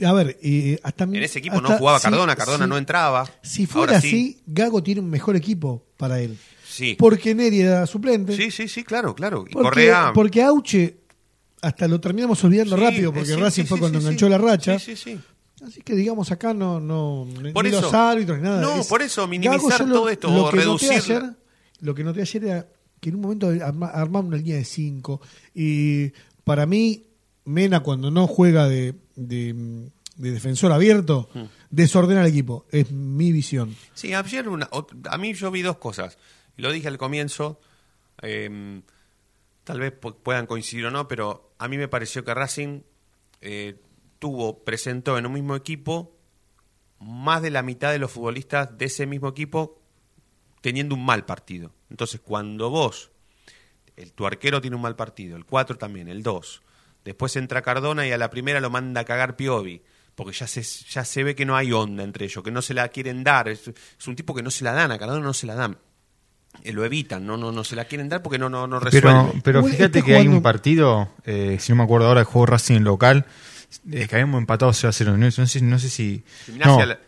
A 0.06 0.12
ver, 0.12 0.38
eh, 0.40 0.78
hasta 0.84 1.04
en 1.04 1.16
ese 1.16 1.40
equipo 1.40 1.60
no 1.60 1.76
jugaba 1.76 1.98
si- 1.98 2.04
Cardona, 2.04 2.34
Cardona 2.36 2.64
si- 2.64 2.70
no 2.70 2.78
entraba. 2.78 3.28
Si 3.42 3.66
fuera 3.66 3.88
Ahora 3.94 3.98
así, 3.98 4.10
sí. 4.10 4.42
Gago 4.46 4.82
tiene 4.82 5.00
un 5.02 5.10
mejor 5.10 5.34
equipo 5.36 5.84
para 5.98 6.20
él. 6.20 6.38
Sí. 6.66 6.96
Porque 6.98 7.34
Neri 7.34 7.60
era 7.60 7.86
suplente. 7.86 8.34
Sí, 8.36 8.50
sí, 8.50 8.66
sí, 8.68 8.82
claro, 8.84 9.14
claro. 9.14 9.44
Y 9.46 9.52
porque, 9.52 9.62
Correa. 9.68 10.12
porque 10.14 10.42
Auche, 10.42 10.96
hasta 11.66 11.88
lo 11.88 12.00
terminamos 12.00 12.42
olvidando 12.44 12.76
Sí, 12.76 12.82
rápido, 12.82 13.10
eh, 13.10 13.12
porque 13.14 13.34
sí, 13.34 13.36
Racing 13.40 13.62
sí, 13.62 13.68
fue 13.68 13.78
cuando 13.78 13.98
enganchó 13.98 14.28
la 14.28 14.38
racha. 14.38 14.78
Sí, 14.78 14.96
sí, 14.96 15.14
sí. 15.14 15.20
Así 15.66 15.80
que 15.82 15.94
digamos 15.94 16.30
acá 16.30 16.52
no, 16.52 16.78
no 16.80 17.26
ni 17.42 17.52
Por 17.52 17.64
los 17.66 17.84
eso. 17.84 17.96
árbitros 17.96 18.38
ni 18.38 18.44
nada. 18.44 18.60
No, 18.60 18.80
Es- 18.80 18.86
por 18.86 19.00
eso, 19.02 19.26
minimizar 19.26 19.78
Gago, 19.80 19.92
todo 19.92 20.08
esto, 20.08 20.28
o 20.28 20.50
que 20.50 20.56
noté 20.64 20.86
reducir- 20.88 20.92
ayer- 20.96 21.32
lo 21.80 21.94
que 21.94 22.04
noté 22.04 22.20
ayer 22.22 22.44
era 22.44 22.68
que 23.00 23.08
en 23.10 23.14
un 23.16 23.20
momento 23.22 23.48
arma- 23.48 23.88
armaba 23.88 24.26
una 24.26 24.36
línea 24.36 24.56
de 24.56 24.64
cinco. 24.64 25.20
Y 25.54 26.12
para 26.44 26.66
mí, 26.66 27.04
Mena 27.46 27.80
cuando 27.80 28.10
no 28.10 28.26
juega 28.26 28.66
de, 28.68 28.94
de- 29.16 29.90
de 30.16 30.30
defensor 30.30 30.72
abierto, 30.72 31.28
Hmm. 31.34 31.42
desordena 31.70 32.22
al 32.22 32.26
equipo. 32.28 32.64
Es 32.70 32.90
mi 32.90 33.32
visión. 33.32 33.74
Sí, 33.94 34.14
ayer 34.14 34.48
una, 34.48 34.68
a 35.10 35.18
mí 35.18 35.34
yo 35.34 35.50
vi 35.50 35.60
dos 35.62 35.76
cosas. 35.76 36.16
Lo 36.56 36.72
dije 36.72 36.88
al 36.88 36.96
comienzo, 36.98 37.60
eh, 38.22 38.80
tal 39.64 39.80
vez 39.80 39.92
pu- 40.00 40.16
puedan 40.22 40.46
coincidir 40.46 40.86
o 40.86 40.90
no, 40.90 41.08
pero 41.08 41.54
a 41.58 41.68
mí 41.68 41.76
me 41.78 41.88
pareció 41.88 42.24
que 42.24 42.34
Racing 42.34 42.82
eh, 43.40 43.80
tuvo, 44.18 44.64
presentó 44.64 45.18
en 45.18 45.26
un 45.26 45.32
mismo 45.32 45.56
equipo 45.56 46.16
más 47.00 47.42
de 47.42 47.50
la 47.50 47.62
mitad 47.62 47.90
de 47.92 47.98
los 47.98 48.12
futbolistas 48.12 48.76
de 48.78 48.86
ese 48.86 49.06
mismo 49.06 49.28
equipo 49.28 49.80
teniendo 50.60 50.94
un 50.94 51.04
mal 51.04 51.24
partido. 51.26 51.72
Entonces, 51.90 52.20
cuando 52.20 52.70
vos, 52.70 53.10
el, 53.96 54.12
tu 54.12 54.26
arquero 54.26 54.60
tiene 54.60 54.76
un 54.76 54.82
mal 54.82 54.96
partido, 54.96 55.36
el 55.36 55.44
4 55.44 55.76
también, 55.76 56.08
el 56.08 56.22
2, 56.22 56.62
después 57.04 57.36
entra 57.36 57.60
Cardona 57.62 58.06
y 58.06 58.12
a 58.12 58.18
la 58.18 58.30
primera 58.30 58.60
lo 58.60 58.70
manda 58.70 59.02
a 59.02 59.04
cagar 59.04 59.36
Piovi, 59.36 59.82
porque 60.14 60.32
ya 60.32 60.46
se, 60.46 60.62
ya 60.62 61.04
se 61.04 61.24
ve 61.24 61.34
que 61.34 61.44
no 61.44 61.56
hay 61.56 61.72
onda 61.72 62.02
entre 62.04 62.24
ellos, 62.26 62.42
que 62.42 62.50
no 62.52 62.62
se 62.62 62.72
la 62.72 62.88
quieren 62.88 63.24
dar. 63.24 63.48
Es, 63.48 63.68
es 63.68 64.06
un 64.08 64.16
tipo 64.16 64.34
que 64.34 64.42
no 64.42 64.50
se 64.50 64.64
la 64.64 64.72
dan, 64.72 64.92
a 64.92 64.98
Cardona 64.98 65.20
no 65.20 65.34
se 65.34 65.46
la 65.46 65.54
dan. 65.56 65.76
Eh, 66.62 66.72
lo 66.72 66.84
evitan, 66.84 67.26
no, 67.26 67.36
no, 67.36 67.52
no 67.52 67.64
se 67.64 67.76
la 67.76 67.84
quieren 67.84 68.08
dar 68.08 68.22
porque 68.22 68.38
no, 68.38 68.48
no, 68.48 68.66
no 68.66 68.80
resuelve. 68.80 69.40
Pero, 69.42 69.62
fíjate 69.64 69.98
está 69.98 70.02
que 70.02 70.16
hay 70.16 70.28
un 70.28 70.40
partido, 70.42 71.08
eh, 71.24 71.58
si 71.60 71.72
no 71.72 71.76
me 71.76 71.82
acuerdo 71.84 72.06
ahora, 72.08 72.20
el 72.20 72.26
juego 72.26 72.46
Racing 72.46 72.80
local, 72.80 73.26
eh, 73.90 74.06
que 74.08 74.14
habíamos 74.16 74.38
empatado 74.38 74.72
0 74.72 74.88
a 74.88 74.92
0. 74.92 75.16
No, 75.18 75.30
sé, 75.30 75.60
no 75.62 75.78
sé 75.78 75.88
si. 75.90 76.24
Gimnasia 76.46 76.72
no, 76.72 76.86
la- 76.86 76.98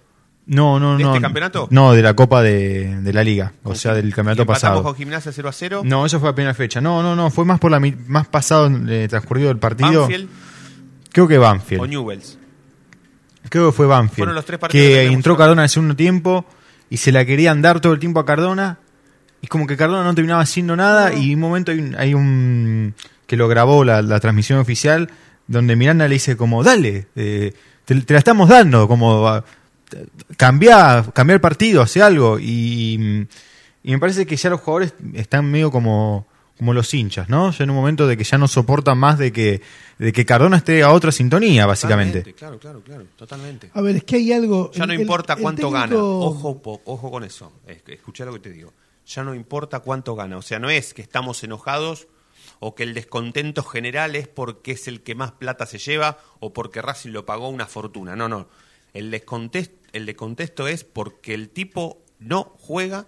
no, 0.48 0.78
no. 0.80 0.96
¿De 0.96 1.02
no, 1.04 1.10
este 1.10 1.22
campeonato? 1.22 1.68
No, 1.70 1.92
de 1.92 2.02
la 2.02 2.14
Copa 2.14 2.42
de, 2.42 3.00
de 3.00 3.12
la 3.12 3.24
Liga, 3.24 3.52
o 3.64 3.74
sea, 3.74 3.94
del 3.94 4.14
campeonato 4.14 4.44
pasado. 4.46 4.82
con 4.82 4.94
Gimnasia 4.94 5.32
0 5.32 5.48
a 5.48 5.52
0. 5.52 5.82
No, 5.84 6.04
eso 6.06 6.20
fue 6.20 6.28
a 6.28 6.34
primera 6.34 6.54
fecha. 6.54 6.80
No, 6.80 7.02
no, 7.02 7.16
no, 7.16 7.30
fue 7.30 7.44
más 7.44 7.58
por 7.58 7.70
la 7.70 7.80
más 7.80 8.26
pasado 8.28 8.70
eh, 8.88 9.06
transcurrido 9.08 9.48
del 9.48 9.58
partido. 9.58 10.02
Banfield 10.02 10.28
Creo 11.12 11.26
que 11.26 11.38
Banfield. 11.38 11.80
o 11.82 11.86
Newells. 11.86 12.38
Creo 13.48 13.70
que 13.70 13.72
fue 13.76 13.86
Banfield. 13.86 14.16
Fueron 14.16 14.34
los 14.34 14.44
tres 14.44 14.58
partidos 14.58 14.86
que 14.86 15.06
entró. 15.06 15.36
Cardona 15.36 15.62
en 15.62 15.64
el 15.64 15.70
segundo 15.70 15.96
tiempo 15.96 16.44
y 16.90 16.98
se 16.98 17.10
la 17.10 17.24
querían 17.24 17.62
dar 17.62 17.80
todo 17.80 17.92
el 17.94 17.98
tiempo 17.98 18.20
a 18.20 18.26
Cardona. 18.26 18.78
Y 19.40 19.46
como 19.48 19.66
que 19.66 19.76
Cardona 19.76 20.02
no 20.04 20.14
terminaba 20.14 20.42
haciendo 20.42 20.74
nada. 20.76 21.12
Y 21.14 21.32
en 21.32 21.34
un 21.36 21.40
momento 21.40 21.72
hay 21.72 21.78
un, 21.78 21.94
hay 21.96 22.14
un- 22.14 22.94
que 23.26 23.36
lo 23.36 23.48
grabó 23.48 23.84
la, 23.84 24.02
la 24.02 24.18
transmisión 24.20 24.58
oficial, 24.58 25.10
donde 25.46 25.76
Miranda 25.76 26.06
le 26.08 26.14
dice 26.14 26.36
como, 26.36 26.62
dale, 26.64 27.06
eh, 27.16 27.52
te, 27.84 27.94
te 28.00 28.12
la 28.14 28.18
estamos 28.18 28.48
dando, 28.48 28.88
como 28.88 29.26
ah, 29.28 29.44
cambia, 30.36 31.04
cambia 31.12 31.34
el 31.34 31.40
partido, 31.40 31.82
hace 31.82 32.02
algo. 32.02 32.38
Y, 32.38 33.26
y 33.82 33.90
me 33.90 33.98
parece 33.98 34.26
que 34.26 34.36
ya 34.36 34.50
los 34.50 34.60
jugadores 34.60 34.94
están 35.14 35.44
medio 35.50 35.70
como 35.70 36.26
como 36.58 36.72
los 36.72 36.94
hinchas, 36.94 37.28
¿no? 37.28 37.50
Ya 37.52 37.64
en 37.64 37.68
un 37.70 37.76
momento 37.76 38.06
de 38.06 38.16
que 38.16 38.24
ya 38.24 38.38
no 38.38 38.48
soportan 38.48 38.96
más 38.96 39.18
de 39.18 39.30
que 39.30 39.60
de 39.98 40.10
que 40.10 40.24
Cardona 40.24 40.56
esté 40.56 40.82
a 40.82 40.90
otra 40.90 41.12
sintonía, 41.12 41.66
básicamente. 41.66 42.20
Totalmente, 42.20 42.38
Claro, 42.38 42.58
claro, 42.58 42.80
claro, 42.82 43.04
totalmente. 43.14 43.70
A 43.74 43.82
ver, 43.82 43.96
es 43.96 44.04
que 44.04 44.16
hay 44.16 44.32
algo. 44.32 44.70
Ya 44.72 44.86
no 44.86 44.94
el- 44.94 45.00
importa 45.02 45.34
el 45.34 45.42
cuánto 45.42 45.68
técnico- 45.68 45.70
gana. 45.72 45.96
Ojo, 45.98 46.62
ojo 46.86 47.10
con 47.10 47.24
eso. 47.24 47.52
Es- 47.66 47.82
Escuchá 47.86 48.24
lo 48.24 48.32
que 48.32 48.38
te 48.38 48.50
digo. 48.52 48.72
Ya 49.06 49.24
no 49.24 49.34
importa 49.34 49.80
cuánto 49.80 50.14
gana. 50.14 50.36
O 50.36 50.42
sea, 50.42 50.58
no 50.58 50.68
es 50.70 50.94
que 50.94 51.02
estamos 51.02 51.42
enojados 51.44 52.08
o 52.58 52.74
que 52.74 52.82
el 52.82 52.94
descontento 52.94 53.62
general 53.62 54.16
es 54.16 54.28
porque 54.28 54.72
es 54.72 54.88
el 54.88 55.02
que 55.02 55.14
más 55.14 55.32
plata 55.32 55.66
se 55.66 55.78
lleva 55.78 56.18
o 56.40 56.52
porque 56.52 56.82
Racing 56.82 57.10
lo 57.10 57.26
pagó 57.26 57.48
una 57.48 57.66
fortuna. 57.66 58.16
No, 58.16 58.28
no. 58.28 58.48
El 58.92 59.12
el 59.92 60.06
descontexto 60.06 60.68
es 60.68 60.84
porque 60.84 61.34
el 61.34 61.50
tipo 61.50 62.04
no 62.18 62.54
juega 62.58 63.06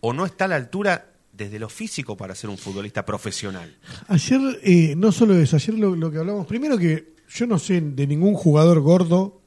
o 0.00 0.12
no 0.12 0.26
está 0.26 0.44
a 0.46 0.48
la 0.48 0.56
altura 0.56 1.12
desde 1.32 1.58
lo 1.58 1.68
físico 1.68 2.16
para 2.16 2.34
ser 2.34 2.50
un 2.50 2.58
futbolista 2.58 3.04
profesional. 3.04 3.76
Ayer, 4.08 4.40
eh, 4.62 4.94
no 4.96 5.12
solo 5.12 5.36
eso, 5.36 5.56
ayer 5.56 5.74
lo, 5.78 5.94
lo 5.94 6.10
que 6.10 6.18
hablamos, 6.18 6.46
primero 6.46 6.78
que 6.78 7.14
yo 7.28 7.46
no 7.46 7.58
sé 7.58 7.80
de 7.80 8.06
ningún 8.06 8.34
jugador 8.34 8.80
gordo, 8.80 9.40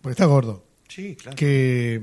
porque 0.00 0.12
está 0.12 0.24
gordo, 0.24 0.64
Sí, 0.88 1.16
claro. 1.16 1.36
que, 1.36 2.00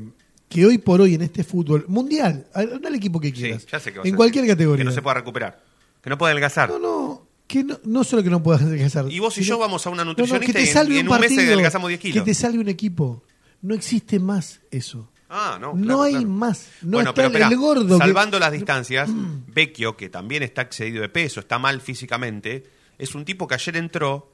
que 0.50 0.66
hoy 0.66 0.78
por 0.78 1.02
hoy 1.02 1.16
en 1.16 1.22
este 1.24 1.44
fútbol 1.44 1.86
mundial, 1.88 2.48
al 2.54 2.82
al 2.86 2.96
equipo 2.96 3.20
que 3.20 3.28
Sí, 3.30 3.34
quieras, 3.34 3.66
ya 3.66 3.80
sé 3.80 3.92
que 3.92 4.00
vas 4.00 4.06
a 4.06 4.08
en 4.08 4.12
decir. 4.14 4.16
cualquier 4.16 4.48
categoría. 4.48 4.82
Que 4.84 4.86
no 4.86 4.92
se 4.92 5.02
pueda 5.02 5.16
recuperar. 5.16 5.64
Que 6.02 6.10
no 6.10 6.18
pueda 6.18 6.32
adelgazar. 6.32 6.70
No, 6.70 6.80
no, 6.80 7.28
que 7.48 7.64
no, 7.64 7.80
no 7.84 8.04
solo 8.04 8.24
que 8.24 8.30
no 8.30 8.42
puedas 8.42 8.62
adelgazar. 8.62 9.12
Y 9.12 9.20
vos 9.20 9.38
y 9.38 9.44
yo 9.44 9.58
vamos 9.58 9.86
a 9.86 9.90
una 9.90 10.04
No, 10.04 10.06
no, 10.06 10.12
nutricionista 10.12 10.46
que 10.46 10.54
te 10.54 10.62
y 10.66 10.68
en- 10.68 10.74
salve 10.74 10.96
y 10.96 11.00
en 11.00 11.08
un 11.08 11.14
un 11.14 11.20
mes 11.20 11.30
partido, 11.30 11.52
adelgazamos 11.54 11.90
10 11.90 12.00
kilos. 12.00 12.16
Que 12.24 12.26
te 12.32 12.34
salve 12.34 12.60
un 12.60 12.70
equipo. 12.70 13.24
No 13.62 13.74
existe 13.76 14.20
más 14.20 14.62
eso. 14.72 15.12
Ah, 15.30 15.58
no. 15.60 15.74
No 15.74 16.04
hay 16.04 16.14
claro. 16.14 16.28
más. 16.30 16.68
No 16.82 16.92
bueno, 16.98 17.10
está 17.10 17.30
pero 17.30 17.46
el- 17.46 17.52
el 17.52 17.58
gordo 17.58 17.98
que- 18.00 18.06
Salvando 18.06 18.40
las 18.40 18.52
distancias, 18.54 19.10
Vecchio, 19.48 19.98
que 19.98 20.08
también 20.10 20.44
está 20.44 20.62
excedido 20.62 21.02
de 21.02 21.10
peso, 21.10 21.42
está 21.42 21.60
mal 21.60 21.82
físicamente, 21.82 22.64
es 22.98 23.14
un 23.16 23.26
tipo 23.26 23.46
que 23.48 23.56
ayer 23.56 23.76
entró 23.76 24.34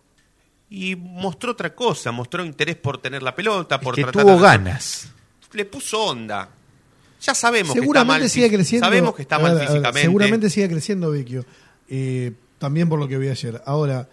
y 0.69 0.95
mostró 0.95 1.51
otra 1.53 1.73
cosa, 1.73 2.11
mostró 2.11 2.45
interés 2.45 2.75
por 2.75 2.99
tener 2.99 3.23
la 3.23 3.33
pelota, 3.33 3.75
Es 3.75 3.81
por 3.81 3.95
que 3.95 4.03
tratar 4.03 4.21
tuvo 4.23 4.35
de- 4.35 4.41
ganas. 4.41 5.07
Le 5.53 5.65
puso 5.65 6.01
onda. 6.03 6.49
Ya 7.21 7.33
sabemos 7.33 7.73
seguramente 7.73 8.21
que 8.21 8.25
está 8.25 8.33
sigue 8.33 8.45
mal. 8.47 8.51
fí- 8.51 8.55
creciendo. 8.57 8.85
Sabemos 8.87 9.15
que 9.15 9.21
está 9.21 9.35
a 9.35 9.39
mal 9.39 9.51
ver, 9.53 9.57
a 9.57 9.59
ver, 9.59 9.67
físicamente. 9.69 10.01
seguramente 10.01 10.49
sigue 10.49 10.69
creciendo 10.69 11.11
Vecchio. 11.11 11.45
Eh, 11.89 12.33
también 12.59 12.89
por 12.89 12.99
lo 12.99 13.07
que 13.07 13.17
vi 13.17 13.29
ayer. 13.29 13.61
Ahora, 13.65 14.09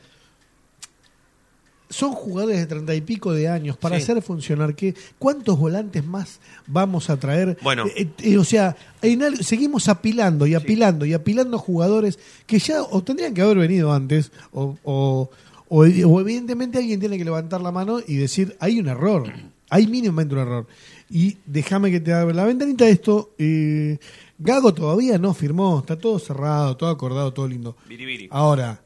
son 1.88 2.12
jugadores 2.12 2.58
de 2.58 2.66
treinta 2.66 2.94
y 2.94 3.00
pico 3.00 3.32
de 3.32 3.48
años 3.48 3.76
para 3.76 3.96
Sí. 3.96 4.02
hacer 4.04 4.22
funcionar 4.22 4.76
qué. 4.76 4.94
¿Cuántos 5.18 5.58
volantes 5.58 6.04
más 6.04 6.38
vamos 6.68 7.10
a 7.10 7.16
traer? 7.18 7.58
Bueno. 7.62 7.84
Eh, 7.96 8.08
eh, 8.18 8.38
o 8.38 8.44
sea, 8.44 8.76
en 9.02 9.36
seguimos 9.42 9.88
apilando 9.88 10.46
y 10.46 10.54
apilando 10.54 11.04
y 11.04 11.14
apilando 11.14 11.58
jugadores 11.58 12.18
que 12.46 12.60
ya 12.60 12.82
o 12.82 13.02
tendrían 13.02 13.34
que 13.34 13.42
haber 13.42 13.58
venido 13.58 13.92
antes 13.92 14.30
o, 14.52 14.76
o, 14.84 15.30
o- 15.68 15.80
o 15.84 16.20
evidentemente 16.20 16.78
alguien 16.78 17.00
tiene 17.00 17.18
que 17.18 17.24
levantar 17.24 17.60
la 17.60 17.72
mano 17.72 17.98
y 18.06 18.14
decir 18.16 18.56
hay 18.60 18.78
un 18.78 18.86
error, 18.86 19.32
hay 19.68 19.88
mínimamente 19.88 20.34
un 20.34 20.40
error. 20.42 20.66
Y 21.10 21.38
déjame 21.44 21.90
que 21.90 21.98
te 22.00 22.12
abra 22.12 22.32
la 22.34 22.44
ventanita 22.44 22.84
de 22.84 22.92
esto. 22.92 23.34
eh, 23.38 23.98
Gago 24.38 24.72
todavía 24.72 25.18
no 25.18 25.34
firmó, 25.34 25.80
está 25.80 25.98
todo 25.98 26.18
cerrado, 26.18 26.76
todo 26.76 26.88
acordado, 26.88 27.32
todo 27.32 27.46
lindo. 27.48 27.76
Biribiri. 27.88 28.28
Ahora, 28.30 28.80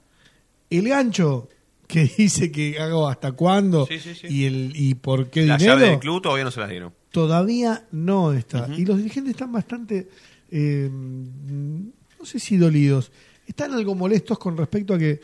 el 0.71 0.89
gancho 0.89 1.49
que 1.87 2.05
dice 2.19 2.51
que 2.51 2.79
hago 2.81 3.07
hasta 3.09 3.33
cuándo 3.33 3.87
Sí, 3.87 3.99
sí, 4.01 4.15
sí. 4.15 4.27
y 4.29 4.45
el 4.47 4.73
y 4.75 4.95
por 4.95 5.29
qué 5.31 5.45
La 5.45 5.59
dinero 5.59 5.75
llave 5.79 5.91
del 5.91 5.99
club 6.01 6.23
todavía 6.23 6.45
no 6.45 6.51
se 6.51 6.61
las 6.61 6.71
dieron. 6.71 6.93
todavía 7.11 7.87
no 7.93 8.33
está. 8.33 8.69
Y 8.77 8.85
los 8.87 8.97
dirigentes 8.97 9.33
están 9.33 9.53
bastante, 9.53 10.09
eh, 10.51 10.91
no 10.91 12.25
sé 12.25 12.39
si 12.41 12.57
dolidos, 12.57 13.13
están 13.47 13.73
algo 13.75 13.95
molestos 13.95 14.39
con 14.39 14.57
respecto 14.57 14.95
a 14.95 14.99
que, 14.99 15.21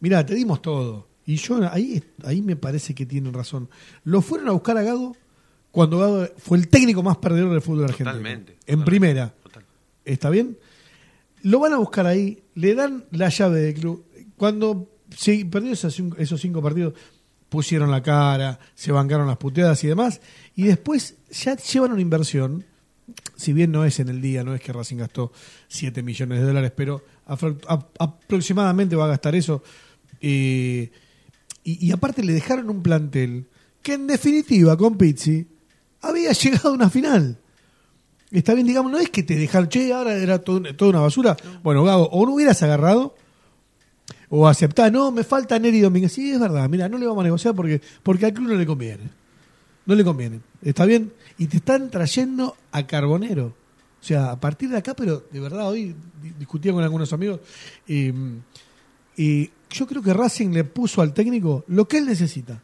mira, 0.00 0.24
te 0.24 0.34
dimos 0.34 0.62
todo. 0.62 1.08
Y 1.26 1.36
yo 1.36 1.58
ahí, 1.70 2.02
ahí 2.24 2.42
me 2.42 2.54
parece 2.56 2.94
que 2.94 3.06
tienen 3.06 3.32
razón. 3.32 3.68
Lo 4.04 4.20
fueron 4.22 4.48
a 4.48 4.52
buscar 4.52 4.76
a 4.78 4.82
Gago 4.82 5.16
cuando 5.74 5.98
Gago 5.98 6.26
fue 6.38 6.56
el 6.58 6.68
técnico 6.68 7.02
más 7.02 7.16
perdedor 7.16 7.50
del 7.50 7.60
fútbol 7.60 7.84
argentino. 7.84 8.10
Totalmente, 8.12 8.52
En 8.52 8.56
totalmente, 8.58 8.86
primera. 8.86 9.34
total. 9.42 9.64
¿Está 10.04 10.30
bien? 10.30 10.56
Lo 11.42 11.58
van 11.58 11.72
a 11.72 11.78
buscar 11.78 12.06
ahí, 12.06 12.42
le 12.54 12.74
dan 12.76 13.04
la 13.10 13.28
llave 13.28 13.60
del 13.60 13.74
club. 13.74 14.04
Cuando 14.36 14.88
se 15.16 15.44
perdió 15.46 15.72
esos 15.72 15.92
cinco, 15.92 16.16
esos 16.16 16.40
cinco 16.40 16.62
partidos, 16.62 16.94
pusieron 17.48 17.90
la 17.90 18.02
cara, 18.02 18.58
se 18.74 18.92
bancaron 18.92 19.26
las 19.26 19.36
puteadas 19.36 19.82
y 19.84 19.88
demás, 19.88 20.20
y 20.54 20.62
después 20.64 21.16
ya 21.30 21.56
llevan 21.56 21.90
una 21.92 22.00
inversión, 22.02 22.64
si 23.36 23.52
bien 23.52 23.72
no 23.72 23.84
es 23.84 23.98
en 24.00 24.08
el 24.08 24.20
día, 24.20 24.42
no 24.44 24.54
es 24.54 24.60
que 24.60 24.72
Racing 24.72 24.96
gastó 24.98 25.32
7 25.68 26.02
millones 26.04 26.38
de 26.40 26.46
dólares, 26.46 26.72
pero 26.74 27.02
aproximadamente 27.98 28.96
va 28.96 29.04
a 29.06 29.08
gastar 29.08 29.34
eso. 29.34 29.62
eh, 30.20 30.90
y, 31.64 31.86
y 31.86 31.92
aparte 31.92 32.22
le 32.22 32.32
dejaron 32.32 32.68
un 32.70 32.82
plantel 32.82 33.46
que 33.82 33.94
en 33.94 34.06
definitiva 34.06 34.76
con 34.76 34.96
Pizzi 34.98 35.46
había 36.08 36.32
llegado 36.32 36.70
a 36.70 36.72
una 36.72 36.90
final. 36.90 37.38
Está 38.30 38.54
bien, 38.54 38.66
digamos, 38.66 38.90
no 38.90 38.98
es 38.98 39.10
que 39.10 39.22
te 39.22 39.36
dejaron, 39.36 39.68
che, 39.68 39.92
ahora 39.92 40.14
era 40.14 40.38
todo, 40.40 40.60
toda 40.74 40.90
una 40.90 41.00
basura. 41.00 41.36
Bueno, 41.62 41.84
Gabo, 41.84 42.08
o 42.10 42.26
no 42.26 42.34
hubieras 42.34 42.62
agarrado 42.62 43.14
o 44.28 44.48
aceptás, 44.48 44.90
no, 44.90 45.12
me 45.12 45.22
falta 45.22 45.58
Neri 45.58 45.80
Domínguez. 45.80 46.12
Sí, 46.12 46.32
es 46.32 46.40
verdad, 46.40 46.68
mira, 46.68 46.88
no 46.88 46.98
le 46.98 47.06
vamos 47.06 47.20
a 47.20 47.24
negociar 47.24 47.54
porque, 47.54 47.80
porque 48.02 48.26
al 48.26 48.32
club 48.34 48.48
no 48.48 48.54
le 48.56 48.66
conviene. 48.66 49.04
No 49.86 49.94
le 49.94 50.02
conviene. 50.02 50.40
¿Está 50.62 50.84
bien? 50.86 51.12
Y 51.38 51.46
te 51.46 51.58
están 51.58 51.90
trayendo 51.90 52.56
a 52.72 52.86
Carbonero. 52.86 53.54
O 54.00 54.04
sea, 54.06 54.32
a 54.32 54.40
partir 54.40 54.68
de 54.70 54.78
acá, 54.78 54.94
pero 54.94 55.24
de 55.30 55.40
verdad, 55.40 55.68
hoy 55.68 55.94
di- 56.22 56.30
discutía 56.38 56.72
con 56.72 56.82
algunos 56.82 57.12
amigos. 57.12 57.40
y 59.16 59.50
yo 59.70 59.86
creo 59.86 60.02
que 60.02 60.12
Racing 60.14 60.50
le 60.50 60.64
puso 60.64 61.02
al 61.02 61.12
técnico 61.14 61.64
lo 61.68 61.86
que 61.86 61.98
él 61.98 62.06
necesita. 62.06 62.60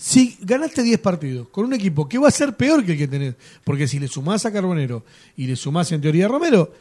Si 0.00 0.38
ganaste 0.40 0.82
10 0.84 1.00
partidos 1.00 1.48
con 1.48 1.64
un 1.64 1.72
equipo 1.74 2.08
que 2.08 2.18
va 2.18 2.28
a 2.28 2.30
ser 2.30 2.56
peor 2.56 2.84
que 2.84 2.92
el 2.92 2.98
que 2.98 3.08
tenés, 3.08 3.34
porque 3.64 3.88
si 3.88 3.98
le 3.98 4.06
sumás 4.06 4.46
a 4.46 4.52
Carbonero 4.52 5.04
y 5.36 5.46
le 5.48 5.56
sumás 5.56 5.90
en 5.90 6.00
teoría 6.00 6.26
a 6.26 6.28
Romero, 6.28 6.72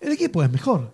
el 0.00 0.12
equipo 0.12 0.42
es 0.42 0.50
mejor. 0.50 0.90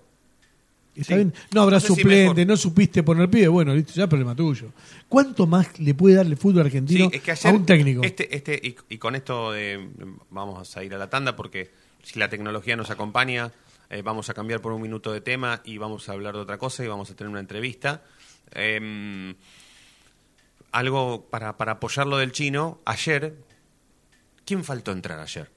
¿Está 0.96 1.14
Sí. 1.14 1.14
bien? 1.14 1.32
No 1.54 1.62
habrá 1.62 1.76
No 1.76 1.80
sé 1.80 1.86
si 1.86 1.94
suplente, 1.94 2.44
no 2.44 2.56
supiste 2.56 3.04
poner 3.04 3.30
pie, 3.30 3.46
bueno, 3.46 3.72
listo, 3.72 3.92
ya 3.94 4.08
problema 4.08 4.34
tuyo. 4.34 4.72
¿Cuánto 5.08 5.46
más 5.46 5.78
le 5.78 5.94
puede 5.94 6.16
dar 6.16 6.26
el 6.26 6.36
fútbol 6.36 6.62
argentino 6.66 7.08
Sí, 7.10 7.16
es 7.16 7.22
que 7.22 7.30
ayer 7.30 7.52
a 7.52 7.54
un 7.54 7.64
técnico? 7.64 8.02
Este, 8.02 8.34
este, 8.34 8.60
y, 8.60 8.74
y 8.88 8.98
con 8.98 9.14
esto 9.14 9.52
de, 9.52 9.88
vamos 10.30 10.76
a 10.76 10.82
ir 10.82 10.92
a 10.94 10.98
la 10.98 11.08
tanda 11.08 11.36
porque 11.36 11.70
si 12.02 12.18
la 12.18 12.28
tecnología 12.28 12.76
nos 12.76 12.90
acompaña, 12.90 13.52
Eh, 13.90 14.02
vamos 14.02 14.28
a 14.28 14.34
cambiar 14.34 14.60
por 14.60 14.72
un 14.72 14.82
minuto 14.82 15.10
de 15.12 15.22
tema 15.22 15.62
y 15.64 15.78
vamos 15.78 16.10
a 16.10 16.12
hablar 16.12 16.34
de 16.34 16.40
otra 16.40 16.58
cosa 16.58 16.84
y 16.84 16.88
vamos 16.88 17.10
a 17.10 17.14
tener 17.14 17.30
una 17.30 17.40
entrevista. 17.40 18.02
Em, 18.52 19.34
algo 20.72 21.28
para, 21.30 21.56
para 21.56 21.72
apoyar 21.72 22.06
lo 22.06 22.18
del 22.18 22.32
chino. 22.32 22.80
Ayer, 22.84 23.36
¿quién 24.44 24.64
faltó 24.64 24.92
entrar 24.92 25.18
ayer? 25.20 25.50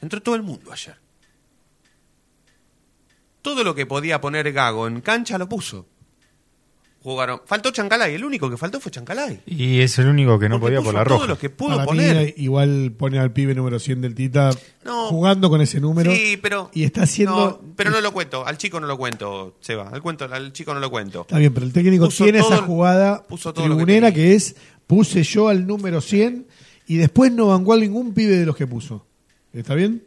Entró 0.00 0.22
todo 0.22 0.34
el 0.34 0.42
mundo 0.42 0.72
ayer. 0.72 0.98
Todo 3.40 3.64
lo 3.64 3.74
que 3.74 3.86
podía 3.86 4.20
poner 4.20 4.52
Gago 4.52 4.86
en 4.86 5.00
cancha 5.00 5.38
lo 5.38 5.48
puso. 5.48 5.88
Jugaron. 7.02 7.40
Faltó 7.46 7.70
Chancalay, 7.72 8.14
el 8.14 8.24
único 8.24 8.48
que 8.48 8.56
faltó 8.56 8.78
fue 8.78 8.92
Chancalay. 8.92 9.40
Y 9.46 9.80
es 9.80 9.98
el 9.98 10.06
único 10.06 10.38
que 10.38 10.48
no 10.48 10.60
Porque 10.60 10.76
podía 10.76 10.78
puso 10.78 10.92
por 10.92 10.94
la 10.94 11.04
todos 11.04 11.18
roja. 11.22 11.28
los 11.30 11.38
que 11.38 11.50
pudo 11.50 11.70
Para 11.70 11.82
mí, 11.82 11.86
poner. 11.88 12.34
igual 12.36 12.92
pone 12.96 13.18
al 13.18 13.32
pibe 13.32 13.54
número 13.56 13.78
100 13.80 14.00
del 14.02 14.14
Tita 14.14 14.50
No. 14.84 15.08
jugando 15.08 15.50
con 15.50 15.60
ese 15.60 15.80
número. 15.80 16.12
Sí, 16.14 16.38
pero. 16.40 16.70
Y 16.72 16.84
está 16.84 17.02
haciendo. 17.02 17.34
No, 17.62 17.74
pero 17.74 17.90
no 17.90 18.00
lo 18.00 18.12
cuento. 18.12 18.46
Al 18.46 18.56
chico 18.56 18.78
no 18.78 18.86
lo 18.86 18.96
cuento, 18.96 19.56
Seba. 19.60 19.88
Al, 19.88 20.00
cuento, 20.00 20.26
al 20.32 20.52
chico 20.52 20.72
no 20.74 20.80
lo 20.80 20.90
cuento. 20.90 21.22
Está 21.22 21.38
bien, 21.38 21.52
pero 21.52 21.66
el 21.66 21.72
técnico 21.72 22.04
Puso 22.04 22.22
tiene 22.24 22.38
todo 22.38 22.54
esa 22.54 22.62
jugada 22.62 23.22
puso 23.24 23.52
todo 23.52 23.66
lo 23.66 23.76
que 23.76 23.84
tribunera 23.84 24.12
tenía. 24.12 24.24
que, 24.30 24.34
es 24.36 24.54
puse 24.86 25.22
yo 25.24 25.48
al 25.48 25.66
número 25.66 26.00
100 26.00 26.46
y 26.86 26.96
después 26.98 27.32
no 27.32 27.48
bancó 27.48 27.72
a 27.72 27.78
ningún 27.78 28.14
pibe 28.14 28.36
de 28.36 28.46
los 28.46 28.54
que 28.56 28.66
puso. 28.68 29.04
¿Está 29.52 29.74
bien? 29.74 30.04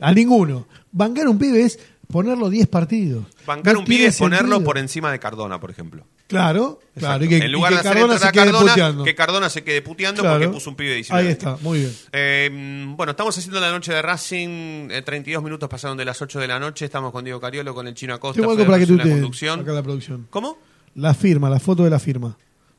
A 0.00 0.12
ninguno. 0.12 0.66
Bancar 0.90 1.28
un 1.28 1.38
pibe 1.38 1.62
es 1.62 1.78
ponerlo 2.10 2.50
10 2.50 2.66
partidos. 2.66 3.26
Bancar 3.46 3.74
No 3.74 3.80
un 3.80 3.86
pibe 3.86 4.06
es 4.06 4.18
ponerlo 4.18 4.56
sentido. 4.56 4.64
por 4.64 4.78
encima 4.78 5.12
de 5.12 5.18
Cardona, 5.20 5.60
por 5.60 5.70
ejemplo. 5.70 6.04
Claro, 6.32 6.80
claro. 6.98 7.24
Y 7.24 7.28
que, 7.28 7.36
en 7.38 7.52
lugar 7.52 7.72
y 7.72 7.76
de 7.76 7.82
que 7.82 7.88
hacer 7.88 7.98
Cardona 8.00 8.14
entrar 8.14 8.20
se 8.20 8.26
a 8.28 8.42
quede 8.42 8.52
Cardona, 8.52 8.72
puteando. 8.72 9.04
que 9.04 9.14
Cardona 9.14 9.50
se 9.50 9.64
quede 9.64 9.82
puteando 9.82 10.22
Claro. 10.22 10.38
porque 10.40 10.52
puso 10.52 10.70
un 10.70 10.76
pibe 10.76 10.90
de 10.90 10.96
19. 10.96 11.26
Ahí 11.26 11.32
está, 11.32 11.56
muy 11.60 11.78
bien. 11.80 11.92
Eh, 12.12 12.84
bueno, 12.96 13.10
estamos 13.12 13.36
haciendo 13.38 13.60
la 13.60 13.70
noche 13.70 13.92
de 13.92 14.02
Racing. 14.02 14.90
eh, 14.90 15.02
32 15.02 15.42
minutos 15.42 15.68
pasaron 15.68 15.96
de 15.96 16.04
las 16.04 16.20
8 16.20 16.40
de 16.40 16.48
la 16.48 16.58
noche. 16.58 16.84
Estamos 16.84 17.12
con 17.12 17.24
Diego 17.24 17.40
Cariolo, 17.40 17.74
con 17.74 17.86
el 17.86 17.94
chino 17.94 18.14
Acosta. 18.14 18.40
Tengo 18.40 18.52
algo 18.52 18.66
para 18.66 18.78
que 18.78 18.86
tú 18.86 18.96
te 18.96 19.08
conducción. 19.08 19.60
acá 19.60 19.72
la 19.72 19.82
producción. 19.82 20.26
¿Cómo? 20.30 20.58
La 20.94 21.14
firma, 21.14 21.48
la 21.48 21.60
foto 21.60 21.84
de 21.84 21.90
la 21.90 21.98
firma 21.98 22.36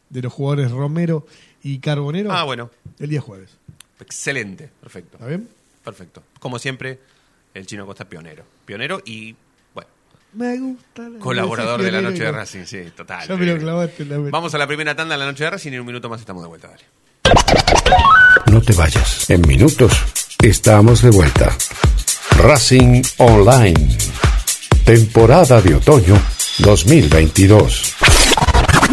de 0.09 0.21
los 0.21 0.31
jugadores 0.33 0.69
Romero 0.71 1.25
y 1.63 1.79
Carbonero. 1.79 2.31
Ah, 2.31 2.43
bueno. 2.43 2.69
El 2.99 3.09
día 3.09 3.21
jueves. 3.21 3.49
Excelente. 3.99 4.69
Perfecto. 4.81 5.17
¿Está 5.17 5.27
bien? 5.27 5.47
Perfecto. 5.83 6.23
Como 6.39 6.59
siempre, 6.59 6.99
el 7.53 7.65
chino 7.65 7.83
Acosta 7.83 8.05
pionero. 8.05 8.43
Pionero 8.65 9.01
y, 9.05 9.35
Me 10.35 10.57
gusta. 10.57 11.09
la- 11.09 11.19
colaborador 11.19 11.81
de 11.81 11.91
la 11.91 12.01
noche 12.01 12.23
de 12.23 12.31
no. 12.31 12.37
Racing. 12.37 12.65
Sí, 12.65 12.83
total. 12.95 13.27
Ya 13.27 13.35
me 13.35 13.45
lo 13.45 13.51
Eh, 13.53 13.59
clavaste 13.59 14.05
la 14.05 14.17
Vamos 14.17 14.53
a 14.53 14.57
la 14.57 14.65
primera 14.67 14.95
tanda 14.95 15.13
de 15.15 15.19
la 15.19 15.25
noche 15.25 15.43
de 15.43 15.49
Racing 15.51 15.71
y 15.71 15.75
en 15.75 15.81
un 15.81 15.87
minuto 15.87 16.09
más 16.09 16.19
estamos 16.19 16.41
de 16.43 16.49
vuelta. 16.49 16.69
Dale. 16.69 16.83
No 18.51 18.61
te 18.61 18.73
vayas. 18.73 19.29
En 19.29 19.41
minutos 19.47 19.93
estamos 20.41 21.01
de 21.01 21.09
vuelta. 21.11 21.55
Racing 22.37 23.01
Online. 23.17 23.97
Temporada 24.85 25.61
de 25.61 25.75
otoño 25.75 26.19
2022. 26.59 27.93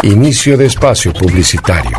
Inicio 0.03 0.57
de 0.57 0.67
espacio 0.67 1.13
publicitario. 1.13 1.99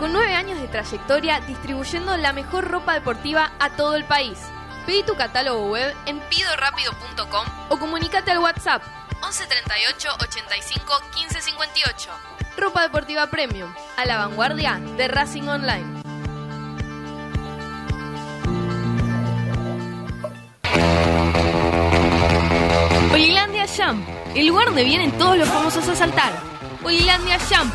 Con 0.00 0.14
nueve 0.14 0.34
años 0.34 0.58
de 0.58 0.66
trayectoria 0.66 1.40
distribuyendo 1.40 2.16
la 2.16 2.32
mejor 2.32 2.66
ropa 2.66 2.94
deportiva 2.94 3.52
a 3.60 3.68
todo 3.76 3.96
el 3.96 4.06
país. 4.06 4.38
Pedí 4.86 5.02
tu 5.02 5.14
catálogo 5.14 5.68
web 5.68 5.94
en 6.06 6.18
pidorapido.com 6.20 7.46
o 7.68 7.78
comunícate 7.78 8.30
al 8.30 8.38
WhatsApp 8.38 8.82
11 9.22 9.46
38 9.46 10.08
85 10.22 10.92
15 11.14 11.42
58. 11.42 12.10
Ropa 12.56 12.80
deportiva 12.80 13.26
premium, 13.26 13.70
a 13.98 14.06
la 14.06 14.16
vanguardia 14.16 14.80
de 14.96 15.06
Racing 15.06 15.42
Online. 15.42 16.00
Holilandia 23.12 23.66
Jump, 23.66 24.08
el 24.34 24.46
lugar 24.46 24.64
donde 24.64 24.84
vienen 24.84 25.12
todos 25.18 25.36
los 25.36 25.48
famosos 25.48 25.86
a 25.86 25.94
saltar. 25.94 26.32
Holilandia 26.82 27.38
Jump, 27.50 27.74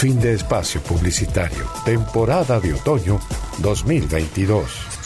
Fin 0.00 0.18
de 0.18 0.32
espacio 0.32 0.80
publicitario. 0.80 1.70
Temporada 1.84 2.58
de 2.58 2.72
otoño 2.72 3.20
2022. 3.58 5.00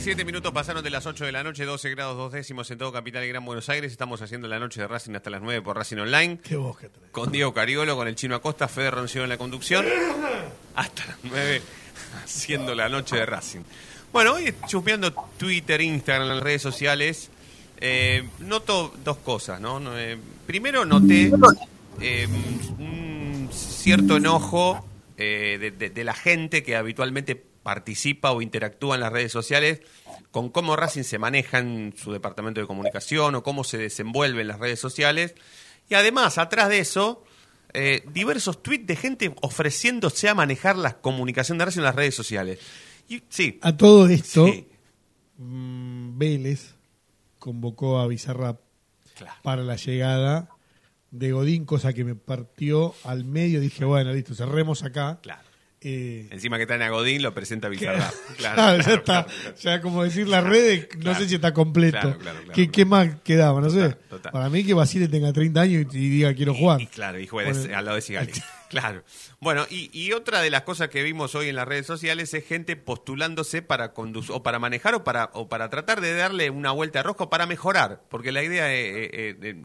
Siete 0.00 0.24
minutos 0.24 0.52
pasaron 0.52 0.82
de 0.82 0.90
las 0.90 1.06
8 1.06 1.26
de 1.26 1.32
la 1.32 1.44
noche, 1.44 1.64
12 1.64 1.90
grados 1.90 2.16
dos 2.16 2.32
décimos 2.32 2.70
en 2.70 2.78
todo 2.78 2.92
Capital 2.92 3.24
y 3.24 3.28
Gran 3.28 3.44
Buenos 3.44 3.68
Aires. 3.68 3.92
Estamos 3.92 4.22
haciendo 4.22 4.48
la 4.48 4.58
noche 4.58 4.80
de 4.80 4.88
Racing 4.88 5.14
hasta 5.14 5.28
las 5.28 5.42
9 5.42 5.60
por 5.60 5.76
Racing 5.76 5.98
Online. 5.98 6.38
Qué 6.38 6.56
voz 6.56 6.78
que 6.78 6.88
tenés. 6.88 7.10
Con 7.10 7.30
Diego 7.30 7.52
Cariolo, 7.52 7.94
con 7.94 8.08
el 8.08 8.14
Chino 8.14 8.34
Acosta, 8.34 8.68
Fede 8.68 8.90
Roncino 8.90 9.24
en 9.24 9.28
la 9.28 9.36
conducción. 9.36 9.84
Hasta 10.76 11.04
las 11.04 11.18
9 11.24 11.62
haciendo 12.28 12.74
la 12.74 12.88
noche 12.88 13.16
de 13.16 13.26
Racing. 13.26 13.60
Bueno, 14.12 14.34
hoy 14.34 14.54
chusmeando 14.66 15.12
Twitter, 15.36 15.80
Instagram, 15.80 16.28
las 16.28 16.40
redes 16.42 16.62
sociales, 16.62 17.30
eh, 17.80 18.28
noto 18.40 18.94
dos 19.04 19.18
cosas, 19.18 19.60
¿no? 19.60 19.80
Eh, 19.98 20.18
primero 20.46 20.84
noté 20.84 21.30
eh, 22.00 22.26
un 22.78 23.48
cierto 23.52 24.16
enojo 24.18 24.84
de- 25.16 25.72
de 25.92 26.04
la 26.04 26.14
gente 26.14 26.62
que 26.62 26.76
habitualmente 26.76 27.34
participa 27.34 28.30
o 28.30 28.40
interactúa 28.40 28.94
en 28.94 29.00
las 29.00 29.12
redes 29.12 29.32
sociales 29.32 29.80
con 30.30 30.48
cómo 30.48 30.76
Racing 30.76 31.02
se 31.02 31.18
maneja 31.18 31.58
en 31.58 31.92
su 31.96 32.12
departamento 32.12 32.60
de 32.60 32.66
comunicación 32.68 33.34
o 33.34 33.42
cómo 33.42 33.64
se 33.64 33.78
desenvuelve 33.78 34.42
en 34.42 34.48
las 34.48 34.60
redes 34.60 34.78
sociales. 34.78 35.34
Y 35.88 35.94
además, 35.94 36.38
atrás 36.38 36.68
de 36.68 36.78
eso, 36.78 37.24
eh, 37.74 38.04
diversos 38.12 38.62
tweets 38.62 38.86
de 38.86 38.96
gente 38.96 39.34
ofreciéndose 39.42 40.28
a 40.28 40.34
manejar 40.34 40.76
la 40.76 41.00
comunicación 41.00 41.58
de 41.58 41.66
Racing 41.66 41.80
en 41.80 41.84
las 41.84 41.94
redes 41.94 42.14
sociales. 42.14 42.58
Y, 43.08 43.22
sí, 43.28 43.58
A 43.62 43.76
todo 43.76 44.06
esto, 44.08 44.46
sí, 44.46 44.66
mm, 45.38 46.18
Vélez 46.18 46.74
convocó 47.38 47.98
a 47.98 48.06
Bizarrap 48.06 48.60
claro. 49.16 49.34
para 49.42 49.62
la 49.62 49.76
llegada 49.76 50.50
de 51.10 51.32
Godín, 51.32 51.64
cosa 51.64 51.92
que 51.92 52.04
me 52.04 52.14
partió 52.14 52.94
al 53.04 53.24
medio. 53.24 53.60
Dije, 53.60 53.84
bueno, 53.84 54.12
listo, 54.12 54.34
cerremos 54.34 54.82
acá. 54.82 55.18
claro. 55.22 55.47
Eh, 55.80 56.26
Encima 56.32 56.58
que 56.58 56.66
traen 56.66 56.82
a 56.82 56.90
Godín, 56.90 57.22
lo 57.22 57.32
presenta 57.32 57.68
Bizarrap. 57.68 58.12
Claro, 58.36 58.54
Claro, 58.56 58.82
ya 58.82 58.94
está. 58.94 59.24
claro. 59.26 59.56
Ya 59.60 59.80
como 59.80 60.02
decir 60.02 60.26
las 60.26 60.42
redes, 60.42 60.88
no 60.98 61.14
sé 61.14 61.28
si 61.28 61.36
está 61.36 61.52
completo. 61.54 62.00
Claro, 62.00 62.18
claro, 62.18 62.38
claro, 62.40 62.52
¿Qué, 62.52 62.68
qué 62.70 62.84
más 62.84 63.08
quedaba? 63.22 63.60
No 63.60 63.70
sé. 63.70 63.90
Total. 64.10 64.32
Para 64.32 64.48
mí 64.50 64.64
que 64.64 64.74
Basile 64.74 65.06
tenga 65.06 65.32
30 65.32 65.60
años 65.60 65.86
y, 65.94 65.98
y 65.98 66.08
diga 66.10 66.34
quiero 66.34 66.52
jugar. 66.54 66.80
Y 66.80 66.86
claro, 66.88 67.20
y 67.20 67.26
juegue 67.28 67.52
de- 67.52 67.58
Bueno. 67.60 67.78
al 67.78 67.84
lado 67.84 67.94
de 67.94 68.02
Sigali. 68.02 68.32
claro. 68.70 69.04
Bueno, 69.40 69.66
y, 69.70 69.88
y 69.92 70.12
otra 70.12 70.40
de 70.42 70.50
las 70.50 70.62
cosas 70.62 70.88
que 70.88 71.04
vimos 71.04 71.36
hoy 71.36 71.48
en 71.48 71.54
las 71.54 71.68
redes 71.68 71.86
sociales 71.86 72.34
es 72.34 72.44
gente 72.44 72.74
postulándose 72.74 73.62
para 73.62 73.92
conducir, 73.92 74.32
o 74.34 74.42
para 74.42 74.58
manejar, 74.58 74.96
o 74.96 75.04
para, 75.04 75.30
o 75.32 75.48
para 75.48 75.70
tratar 75.70 76.00
de 76.00 76.12
darle 76.14 76.50
una 76.50 76.72
vuelta 76.72 76.98
de 76.98 77.02
rosco 77.04 77.30
para 77.30 77.46
mejorar, 77.46 78.02
porque 78.10 78.32
la 78.32 78.42
idea 78.42 78.74
eh, 78.74 79.10
eh, 79.12 79.34
de, 79.38 79.62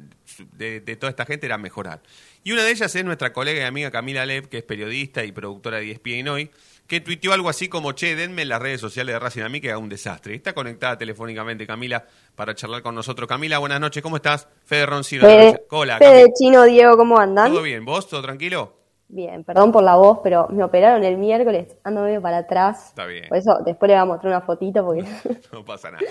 de- 0.56 0.80
de 0.80 0.96
toda 0.96 1.10
esta 1.10 1.26
gente 1.26 1.48
era 1.48 1.58
mejorar. 1.58 2.04
Y 2.46 2.52
una 2.52 2.64
de 2.64 2.72
ellas 2.72 2.94
es 2.94 3.06
nuestra 3.06 3.32
colega 3.32 3.62
y 3.62 3.66
amiga 3.66 3.90
Camila 3.90 4.26
Lev, 4.26 4.50
que 4.50 4.58
es 4.58 4.64
periodista 4.64 5.24
y 5.24 5.32
productora 5.32 5.78
de 5.78 5.92
ESPN 5.92 6.28
hoy, 6.28 6.52
que 6.88 7.00
tuiteó 7.00 7.32
algo 7.32 7.48
así 7.48 7.70
como, 7.70 7.94
che, 7.94 8.18
denme 8.18 8.42
en 8.42 8.50
las 8.50 8.62
redes 8.62 8.82
sociales 8.82 9.16
de 9.16 9.20
Racing 9.20 9.44
a 9.44 9.50
mí 9.50 9.62
que 9.62 9.70
haga 9.70 9.78
un 9.78 9.88
desastre. 9.88 10.36
Está 10.36 10.52
conectada 10.52 10.98
telefónicamente 10.98 11.66
Camila 11.66 12.04
para 12.36 12.54
charlar 12.54 12.82
con 12.82 12.96
nosotros. 12.96 13.30
Camila, 13.30 13.60
buenas 13.60 13.80
noches, 13.80 14.04
¿cómo 14.04 14.18
estás? 14.18 14.50
Fede 14.66 14.86
Roncino. 14.86 15.24
Fede, 15.24 15.64
Hola, 15.70 15.98
Fede. 16.00 16.34
Chino, 16.38 16.64
Diego, 16.66 16.98
¿cómo 16.98 17.18
andan? 17.18 17.50
¿Todo 17.50 17.62
bien? 17.62 17.86
¿Vos? 17.86 18.10
¿Todo 18.10 18.22
tranquilo? 18.22 18.74
Bien, 19.08 19.46
perdón 19.46 19.72
por 19.72 19.84
la 19.84 19.96
voz, 19.96 20.20
pero 20.22 20.48
me 20.50 20.66
operaron 20.66 21.06
el 21.06 21.18
miércoles, 21.18 21.78
ando 21.84 22.02
medio 22.02 22.22
para 22.22 22.40
atrás. 22.40 22.90
Está 22.90 23.06
bien. 23.06 23.30
Por 23.30 23.38
eso 23.38 23.60
después 23.66 23.88
le 23.88 23.96
voy 23.96 24.02
a 24.02 24.06
mostrar 24.06 24.34
una 24.34 24.42
fotito 24.42 24.84
porque... 24.84 25.06
No 25.54 25.64
pasa 25.64 25.92
nada. 25.92 26.04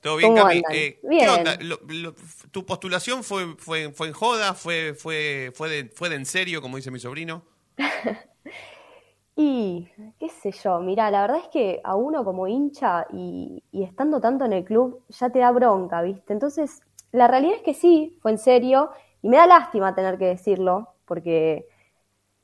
¿Todo 0.00 0.16
bien, 0.16 0.32
¿Cómo 0.32 0.34
Cami? 0.34 0.64
Eh, 0.70 1.08
¿Qué 1.16 1.28
Bien. 1.28 1.28
onda? 1.28 1.56
Lo- 1.60 1.80
lo- 1.88 2.14
¿Tu 2.52 2.64
postulación 2.64 3.24
fue, 3.24 3.56
fue, 3.58 3.92
fue 3.92 4.08
en 4.08 4.12
joda? 4.12 4.54
¿Fue, 4.54 4.94
fue, 4.94 5.52
fue, 5.54 5.68
de, 5.68 5.90
¿Fue 5.94 6.08
de 6.08 6.16
en 6.16 6.26
serio, 6.26 6.62
como 6.62 6.76
dice 6.76 6.90
mi 6.90 7.00
sobrino? 7.00 7.44
Y 9.36 9.88
qué 10.18 10.28
sé 10.28 10.50
yo, 10.50 10.80
mira, 10.80 11.10
la 11.10 11.22
verdad 11.22 11.38
es 11.38 11.48
que 11.48 11.80
a 11.84 11.94
uno 11.94 12.24
como 12.24 12.48
hincha 12.48 13.06
y, 13.12 13.62
y 13.70 13.84
estando 13.84 14.20
tanto 14.20 14.44
en 14.44 14.52
el 14.52 14.64
club 14.64 15.04
ya 15.08 15.30
te 15.30 15.38
da 15.38 15.52
bronca, 15.52 16.02
¿viste? 16.02 16.32
Entonces, 16.32 16.80
la 17.12 17.28
realidad 17.28 17.54
es 17.56 17.62
que 17.62 17.74
sí, 17.74 18.18
fue 18.20 18.32
en 18.32 18.38
serio 18.38 18.90
y 19.22 19.28
me 19.28 19.36
da 19.36 19.46
lástima 19.46 19.94
tener 19.94 20.18
que 20.18 20.26
decirlo 20.26 20.88
porque 21.04 21.68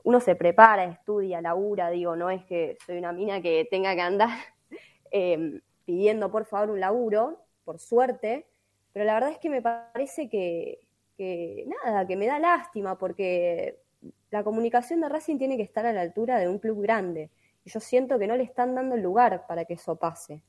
uno 0.03 0.19
se 0.21 0.35
prepara, 0.35 0.85
estudia, 0.85 1.41
labura, 1.41 1.89
digo, 1.91 2.15
no 2.15 2.29
es 2.31 2.45
que 2.45 2.77
soy 2.85 2.97
una 2.99 3.13
mina 3.13 3.41
que 3.41 3.67
tenga 3.71 3.95
que 3.95 4.01
andar 4.01 4.29
eh, 5.11 5.61
pidiendo 5.85 6.31
por 6.31 6.45
favor 6.45 6.71
un 6.71 6.81
laburo, 6.81 7.39
por 7.65 7.79
suerte, 7.79 8.45
pero 8.93 9.03
la 9.03 9.15
verdad 9.15 9.31
es 9.31 9.39
que 9.39 9.49
me 9.49 9.61
parece 9.61 10.29
que, 10.29 10.79
que 11.17 11.65
nada, 11.67 12.07
que 12.07 12.15
me 12.15 12.27
da 12.27 12.39
lástima 12.39 12.97
porque 12.97 13.79
la 14.29 14.43
comunicación 14.43 15.01
de 15.01 15.09
Racing 15.09 15.37
tiene 15.37 15.57
que 15.57 15.63
estar 15.63 15.85
a 15.85 15.93
la 15.93 16.01
altura 16.01 16.39
de 16.39 16.47
un 16.47 16.59
club 16.59 16.81
grande. 16.81 17.29
Y 17.65 17.71
yo 17.71 17.79
siento 17.79 18.19
que 18.19 18.27
no 18.27 18.37
le 18.37 18.43
están 18.43 18.75
dando 18.75 18.95
el 18.95 19.01
lugar 19.01 19.45
para 19.47 19.65
que 19.65 19.73
eso 19.73 19.95
pase. 19.95 20.41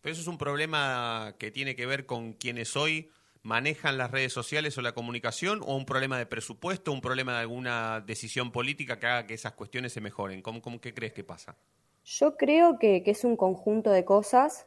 Pero 0.00 0.12
eso 0.12 0.22
es 0.22 0.28
un 0.28 0.38
problema 0.38 1.34
que 1.38 1.50
tiene 1.50 1.76
que 1.76 1.86
ver 1.86 2.06
con 2.06 2.32
quienes 2.32 2.76
hoy 2.76 3.10
manejan 3.42 3.96
las 3.96 4.10
redes 4.10 4.32
sociales 4.32 4.76
o 4.76 4.82
la 4.82 4.92
comunicación, 4.92 5.62
o 5.64 5.76
un 5.76 5.86
problema 5.86 6.18
de 6.18 6.26
presupuesto, 6.26 6.92
un 6.92 7.00
problema 7.00 7.34
de 7.34 7.38
alguna 7.38 8.00
decisión 8.00 8.50
política 8.50 8.98
que 8.98 9.06
haga 9.06 9.26
que 9.26 9.34
esas 9.34 9.52
cuestiones 9.52 9.92
se 9.92 10.00
mejoren. 10.00 10.42
¿Cómo, 10.42 10.60
cómo, 10.60 10.80
¿Qué 10.80 10.92
crees 10.92 11.12
que 11.12 11.22
pasa? 11.22 11.56
Yo 12.04 12.36
creo 12.36 12.78
que, 12.78 13.04
que 13.04 13.12
es 13.12 13.24
un 13.24 13.36
conjunto 13.36 13.90
de 13.90 14.04
cosas. 14.04 14.66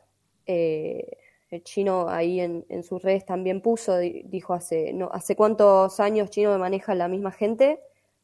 Eh, 0.49 1.17
el 1.51 1.63
chino 1.63 2.09
ahí 2.09 2.39
en, 2.41 2.65
en 2.69 2.83
sus 2.83 3.01
redes 3.03 3.25
también 3.25 3.61
puso, 3.61 3.97
di- 3.99 4.23
dijo 4.25 4.53
hace, 4.53 4.93
no, 4.93 5.09
¿hace 5.13 5.35
cuántos 5.35 5.99
años 5.99 6.29
chino 6.31 6.51
me 6.51 6.57
maneja 6.59 6.95
la 6.95 7.07
misma 7.07 7.31
gente? 7.31 7.79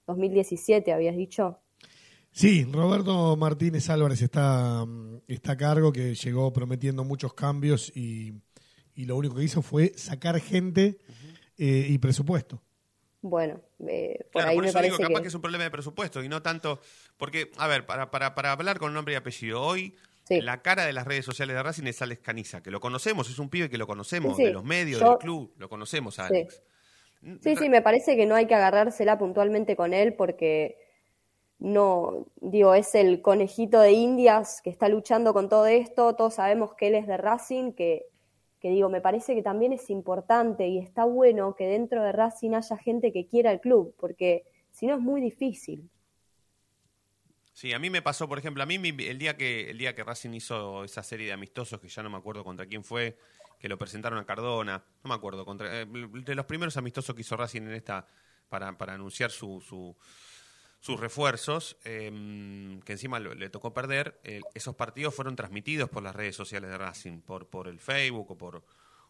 2017, 0.07 0.93
habías 0.93 1.15
dicho. 1.17 1.59
Sí, 2.31 2.65
Roberto 2.71 3.35
Martínez 3.37 3.89
Álvarez 3.89 4.21
está, 4.21 4.85
mm, 4.85 5.21
está 5.27 5.53
a 5.53 5.57
cargo, 5.57 5.91
que 5.93 6.13
llegó 6.15 6.51
prometiendo 6.51 7.03
muchos 7.03 7.33
cambios 7.33 7.91
y, 7.95 8.33
y 8.95 9.05
lo 9.05 9.15
único 9.17 9.35
que 9.35 9.43
hizo 9.43 9.61
fue 9.61 9.93
sacar 9.95 10.39
gente 10.39 10.97
eh, 11.57 11.87
y 11.89 11.97
presupuesto. 11.99 12.61
Bueno, 13.21 13.59
eh, 13.87 14.25
por 14.31 14.43
Claro, 14.43 14.45
ahí 14.45 14.57
por 14.57 14.63
me 14.63 14.67
eso 14.67 14.81
digo, 14.81 14.97
parece 14.97 15.01
capaz 15.01 15.21
que... 15.21 15.21
que 15.21 15.29
es 15.29 15.33
un 15.35 15.41
problema 15.41 15.63
de 15.63 15.71
presupuesto 15.71 16.21
y 16.23 16.27
no 16.29 16.41
tanto. 16.41 16.81
Porque, 17.17 17.51
a 17.57 17.67
ver, 17.67 17.85
para, 17.85 18.11
para, 18.11 18.35
para 18.35 18.51
hablar 18.51 18.79
con 18.79 18.93
nombre 18.93 19.13
y 19.13 19.17
apellido, 19.17 19.61
hoy 19.61 19.95
Sí. 20.27 20.41
La 20.41 20.61
cara 20.61 20.85
de 20.85 20.91
las 20.93 21.05
redes 21.05 21.23
sociales 21.23 21.55
de 21.55 21.61
Racing 21.63 21.85
es 21.85 22.01
Alex 22.01 22.21
Caniza, 22.21 22.61
que 22.61 22.71
lo 22.71 22.79
conocemos, 22.79 23.29
es 23.29 23.37
un 23.39 23.49
pibe 23.49 23.69
que 23.69 23.77
lo 23.77 23.85
conocemos 23.87 24.35
Sí, 24.35 24.41
sí. 24.41 24.47
de 24.47 24.53
los 24.53 24.63
medios, 24.63 24.99
Yo- 24.99 25.11
del 25.11 25.17
club, 25.19 25.53
lo 25.57 25.69
conocemos 25.69 26.17
a. 26.19 26.25
Alex. 26.27 26.61
Sí, 27.41 27.55
sí, 27.55 27.69
me 27.69 27.81
parece 27.81 28.15
que 28.15 28.25
no 28.25 28.35
hay 28.35 28.45
que 28.45 28.53
agarrársela 28.55 29.17
puntualmente 29.17 29.75
con 29.75 29.93
él 29.93 30.13
porque 30.13 30.77
no, 31.57 32.27
digo, 32.41 32.73
es 32.75 32.93
el 32.95 33.21
conejito 33.21 33.79
de 33.79 33.93
Indias 33.93 34.61
que 34.61 34.69
está 34.69 34.89
luchando 34.89 35.33
con 35.33 35.47
todo 35.49 35.65
esto, 35.67 36.15
todos 36.15 36.35
sabemos 36.35 36.73
que 36.75 36.87
él 36.87 36.95
es 36.95 37.07
de 37.07 37.17
Racing, 37.17 37.71
que, 37.73 38.05
que 38.59 38.69
digo, 38.69 38.89
me 38.89 39.01
parece 39.01 39.33
que 39.35 39.41
también 39.41 39.73
es 39.73 39.89
importante 39.89 40.67
y 40.67 40.77
está 40.79 41.05
bueno 41.05 41.55
que 41.55 41.65
dentro 41.67 42.03
de 42.03 42.11
Racing 42.11 42.53
haya 42.53 42.77
gente 42.77 43.11
que 43.13 43.25
quiera 43.27 43.51
el 43.51 43.61
club, 43.61 43.95
porque 43.97 44.43
si 44.71 44.85
no 44.85 44.95
es 44.95 44.99
muy 45.01 45.21
difícil. 45.21 45.89
Sí, 47.55 47.71
a 47.71 47.79
mí 47.79 47.89
me 47.89 48.01
pasó, 48.01 48.27
por 48.27 48.37
ejemplo, 48.37 48.63
a 48.63 48.65
mí 48.65 48.75
el 48.75 49.17
día 49.17 49.37
que 49.37 49.69
el 49.69 49.77
día 49.77 49.95
que 49.95 50.03
Racing 50.03 50.31
hizo 50.33 50.83
esa 50.83 51.01
serie 51.03 51.27
de 51.27 51.31
amistosos, 51.31 51.79
que 51.79 51.87
ya 51.87 52.03
no 52.03 52.09
me 52.09 52.17
acuerdo 52.17 52.43
contra 52.43 52.65
quién 52.65 52.83
fue, 52.83 53.17
que 53.59 53.69
lo 53.69 53.77
presentaron 53.77 54.19
a 54.19 54.25
Cardona, 54.25 54.83
no 55.01 55.07
me 55.07 55.15
acuerdo, 55.15 55.45
contra, 55.45 55.81
eh, 55.81 55.85
de 55.85 56.35
los 56.35 56.45
primeros 56.45 56.75
amistosos 56.75 57.15
que 57.15 57.21
hizo 57.21 57.37
Racing 57.37 57.61
en 57.61 57.71
esta 57.71 58.05
para, 58.49 58.77
para 58.77 58.95
anunciar 58.95 59.31
su, 59.31 59.61
su- 59.61 59.95
sus 60.81 60.99
refuerzos, 60.99 61.77
eh, 61.85 62.11
que 62.83 62.91
encima 62.91 63.21
le 63.21 63.49
tocó 63.49 63.73
perder, 63.73 64.19
eh, 64.25 64.41
esos 64.53 64.75
partidos 64.75 65.15
fueron 65.15 65.37
transmitidos 65.37 65.89
por 65.89 66.03
las 66.03 66.13
redes 66.13 66.35
sociales 66.35 66.69
de 66.69 66.77
Racing, 66.77 67.21
por, 67.21 67.47
por 67.47 67.69
el 67.69 67.79
Facebook 67.79 68.31
o 68.31 68.37
por, 68.37 68.65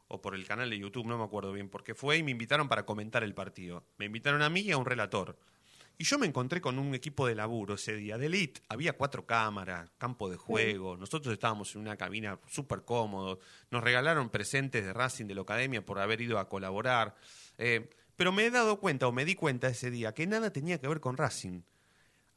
o 0.08 0.22
por 0.22 0.36
el 0.36 0.46
canal 0.46 0.70
de 0.70 0.78
YouTube, 0.78 1.08
no 1.08 1.18
me 1.18 1.24
acuerdo 1.24 1.52
bien 1.52 1.68
por 1.68 1.84
qué 1.84 1.96
fue, 1.96 2.18
y 2.18 2.24
me 2.24 2.30
invitaron 2.30 2.70
para 2.70 2.86
comentar 2.86 3.24
el 3.24 3.34
partido. 3.34 3.84
Me 3.98 4.06
invitaron 4.06 4.44
a 4.44 4.50
mí 4.52 4.60
y 4.62 4.72
a 4.72 4.78
un 4.78 4.86
relator. 4.86 5.36
Y 5.98 6.04
yo 6.04 6.20
me 6.20 6.28
encontré 6.28 6.60
con 6.60 6.78
un 6.78 6.94
equipo 6.94 7.26
de 7.26 7.36
laburo 7.36 7.76
ese 7.76 7.96
día, 7.96 8.18
de 8.18 8.26
elite. 8.26 8.62
Había 8.68 8.94
cuatro 8.94 9.26
cámaras, 9.26 9.90
campo 9.98 10.30
de 10.30 10.36
juego. 10.36 10.98
Nosotros 10.98 11.34
estábamos 11.34 11.74
en 11.76 11.82
una 11.82 11.96
cabina 11.96 12.40
súper 12.48 12.84
cómodos. 12.84 13.40
Nos 13.72 13.84
regalaron 13.84 14.30
presentes 14.30 14.84
de 14.84 14.92
Racing, 14.92 15.26
de 15.26 15.36
la 15.36 15.42
Academia, 15.42 15.86
por 15.86 16.00
haber 16.00 16.20
ido 16.20 16.38
a 16.38 16.50
colaborar. 16.50 17.16
Eh, 17.58 17.90
pero 18.16 18.32
me 18.32 18.46
he 18.46 18.52
dado 18.52 18.80
cuenta, 18.80 19.08
o 19.08 19.12
me 19.12 19.26
di 19.26 19.36
cuenta 19.36 19.68
ese 19.68 19.90
día, 19.90 20.14
que 20.14 20.28
nada 20.28 20.52
tenía 20.52 20.80
que 20.80 20.88
ver 20.88 21.00
con 21.00 21.16
Racing. 21.16 21.62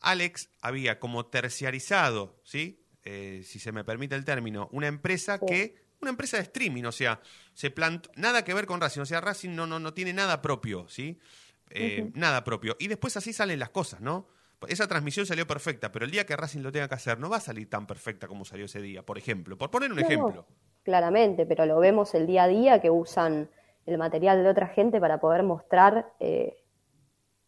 Alex 0.01 0.51
había 0.61 1.01
como 1.01 1.27
terciarizado, 1.27 2.41
¿sí? 2.45 2.85
Eh, 3.05 3.43
si 3.45 3.59
se 3.59 3.73
me 3.73 3.85
permite 3.85 4.15
el 4.15 4.25
término, 4.25 4.69
una 4.73 4.87
empresa 4.87 5.39
que 5.39 5.89
una 6.01 6.11
empresa 6.11 6.37
de 6.37 6.45
streaming, 6.45 6.85
o 6.85 6.93
sea, 6.93 7.21
se 7.55 7.71
plantó 7.71 8.11
nada 8.15 8.45
que 8.45 8.55
ver 8.55 8.67
con 8.67 8.81
Racing, 8.81 9.01
o 9.01 9.07
sea, 9.07 9.21
Racing 9.21 9.51
no 9.51 9.67
no 9.67 9.81
no 9.81 9.95
tiene 9.95 10.13
nada 10.13 10.43
propio, 10.43 10.89
¿sí? 10.89 11.19
Eh, 11.71 12.11
Nada 12.15 12.45
propio. 12.45 12.77
Y 12.79 12.89
después 12.89 13.17
así 13.17 13.33
salen 13.33 13.59
las 13.59 13.71
cosas, 13.71 14.01
¿no? 14.01 14.27
Esa 14.67 14.89
transmisión 14.89 15.25
salió 15.25 15.47
perfecta, 15.47 15.93
pero 15.93 16.05
el 16.05 16.11
día 16.11 16.27
que 16.27 16.37
Racing 16.37 16.63
lo 16.63 16.73
tenga 16.73 16.89
que 16.89 16.97
hacer 16.97 17.21
no 17.21 17.31
va 17.31 17.37
a 17.37 17.41
salir 17.41 17.71
tan 17.71 17.87
perfecta 17.87 18.27
como 18.27 18.45
salió 18.45 18.65
ese 18.65 18.81
día, 18.83 19.05
por 19.05 19.17
ejemplo. 19.17 19.57
Por 19.57 19.71
poner 19.71 19.91
un 19.91 19.99
no, 19.99 20.03
ejemplo. 20.03 20.47
claramente, 20.83 21.47
pero 21.47 21.65
lo 21.65 21.79
vemos 21.79 22.15
el 22.15 22.27
día 22.27 22.45
a 22.45 22.49
día 22.49 22.81
que 22.81 22.91
usan 22.91 23.49
el 23.87 23.99
material 23.99 24.43
de 24.43 24.51
otra 24.51 24.67
gente 24.67 25.01
para 25.01 25.21
poder 25.21 25.45
mostrar 25.45 26.13
eh, 26.19 26.57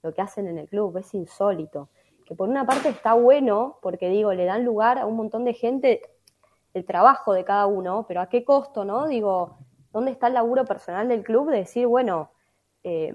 lo 0.03 0.15
que 0.15 0.23
hacen 0.23 0.47
en 0.47 0.59
el 0.59 0.69
club. 0.69 0.97
Es 0.99 1.13
insólito. 1.15 1.89
Que 2.25 2.37
por 2.37 2.49
una 2.49 2.65
parte 2.65 2.91
está 2.91 3.15
bueno, 3.15 3.79
porque 3.83 4.09
digo, 4.09 4.33
le 4.33 4.45
dan 4.45 4.65
lugar 4.65 4.99
a 4.99 5.07
un 5.07 5.17
montón 5.17 5.45
de 5.45 5.55
gente 5.55 6.03
el 6.75 6.85
trabajo 6.85 7.33
de 7.33 7.45
cada 7.45 7.67
uno, 7.67 8.05
pero 8.07 8.21
a 8.21 8.29
qué 8.29 8.45
costo, 8.45 8.85
¿no? 8.85 9.09
Digo, 9.09 9.59
¿dónde 9.93 10.13
está 10.13 10.29
el 10.29 10.35
laburo 10.35 10.65
personal 10.65 11.09
del 11.09 11.25
club 11.25 11.51
de 11.51 11.59
decir, 11.59 11.89
bueno, 11.89 12.31
eh, 12.85 13.13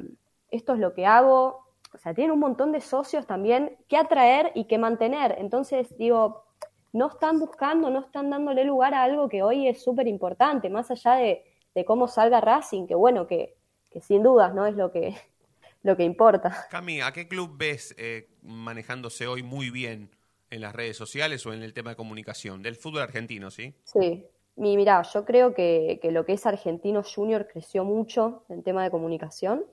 esto 0.51 0.73
es 0.73 0.79
lo 0.79 0.93
que 0.93 1.05
hago? 1.05 1.65
O 1.93 1.97
sea, 1.97 2.13
tienen 2.13 2.31
un 2.31 2.39
montón 2.39 2.71
de 2.71 2.81
socios 2.81 3.25
también 3.25 3.77
que 3.87 3.97
atraer 3.97 4.51
y 4.53 4.65
que 4.65 4.77
mantener. 4.77 5.35
Entonces, 5.37 5.97
digo, 5.97 6.45
no 6.91 7.07
están 7.07 7.39
buscando, 7.39 7.89
no 7.89 7.99
están 7.99 8.29
dándole 8.29 8.63
lugar 8.63 8.93
a 8.93 9.03
algo 9.03 9.29
que 9.29 9.43
hoy 9.43 9.67
es 9.67 9.83
súper 9.83 10.07
importante, 10.07 10.69
más 10.69 10.91
allá 10.91 11.15
de, 11.15 11.43
de 11.73 11.85
cómo 11.85 12.07
salga 12.07 12.41
Racing, 12.41 12.87
que 12.87 12.95
bueno, 12.95 13.27
que, 13.27 13.55
que 13.91 14.01
sin 14.01 14.23
dudas 14.23 14.53
no 14.55 14.65
es 14.65 14.75
lo 14.75 14.91
que, 14.91 15.15
lo 15.83 15.95
que 15.95 16.03
importa. 16.03 16.67
Cami, 16.71 17.01
¿a 17.01 17.11
qué 17.11 17.27
club 17.27 17.55
ves 17.57 17.93
eh, 17.97 18.29
manejándose 18.41 19.27
hoy 19.27 19.43
muy 19.43 19.69
bien 19.69 20.09
en 20.49 20.61
las 20.61 20.73
redes 20.73 20.97
sociales 20.97 21.45
o 21.45 21.53
en 21.53 21.63
el 21.63 21.73
tema 21.73 21.91
de 21.91 21.95
comunicación? 21.95 22.61
Del 22.61 22.75
fútbol 22.75 23.01
argentino, 23.01 23.51
¿sí? 23.51 23.73
Sí, 23.83 24.25
mi, 24.55 24.77
mirá, 24.77 25.01
yo 25.01 25.25
creo 25.25 25.53
que, 25.53 25.99
que 26.01 26.11
lo 26.11 26.25
que 26.25 26.33
es 26.33 26.45
Argentino 26.45 27.03
Junior 27.03 27.47
creció 27.51 27.83
mucho 27.83 28.45
en 28.47 28.63
tema 28.63 28.83
de 28.83 28.91
comunicación. 28.91 29.65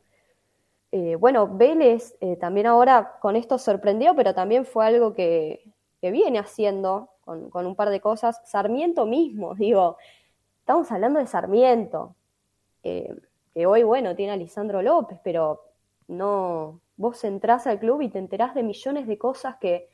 Eh, 0.95 1.17
bueno, 1.17 1.49
Vélez 1.49 2.15
eh, 2.21 2.37
también 2.37 2.67
ahora 2.67 3.19
con 3.21 3.35
esto 3.35 3.57
sorprendió, 3.57 4.15
pero 4.15 4.35
también 4.35 4.67
fue 4.67 4.87
algo 4.87 5.15
que, 5.15 5.65
viene 6.03 6.39
haciendo 6.39 7.09
con, 7.25 7.67
un 7.67 7.75
par 7.75 7.89
de 7.89 8.01
cosas. 8.01 8.41
Sarmiento 8.45 9.07
mismo, 9.07 9.55
digo, 9.57 9.97
estamos 10.61 10.93
hablando 10.93 11.19
de 11.19 11.27
Sarmiento, 11.27 12.15
eh, 12.83 13.15
que 13.55 13.67
hoy, 13.67 13.83
bueno, 13.85 14.15
tiene 14.15 14.33
a 14.33 14.37
Lisandro 14.37 14.83
López, 14.83 15.19
pero 15.25 15.63
no, 16.09 16.81
vos 16.97 17.25
entrás 17.25 17.67
al 17.67 17.79
club 17.79 18.03
y 18.03 18.11
te 18.11 18.19
enterás 18.19 18.55
de 18.55 18.63
millones 18.63 19.07
de 19.07 19.17
cosas 19.17 19.57
que, 19.57 19.89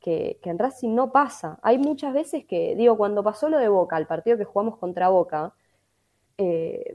que, 0.00 0.40
en 0.42 0.58
Racing 0.58 0.94
no 0.96 1.12
pasa. 1.12 1.60
Hay 1.62 1.78
muchas 1.78 2.12
veces 2.12 2.44
que, 2.44 2.74
digo, 2.74 2.96
cuando 2.96 3.22
pasó 3.22 3.48
lo 3.48 3.58
de 3.58 3.68
Boca, 3.68 3.96
el 3.98 4.06
partido 4.08 4.36
que 4.36 4.44
jugamos 4.44 4.78
contra 4.78 5.10
Boca, 5.10 5.54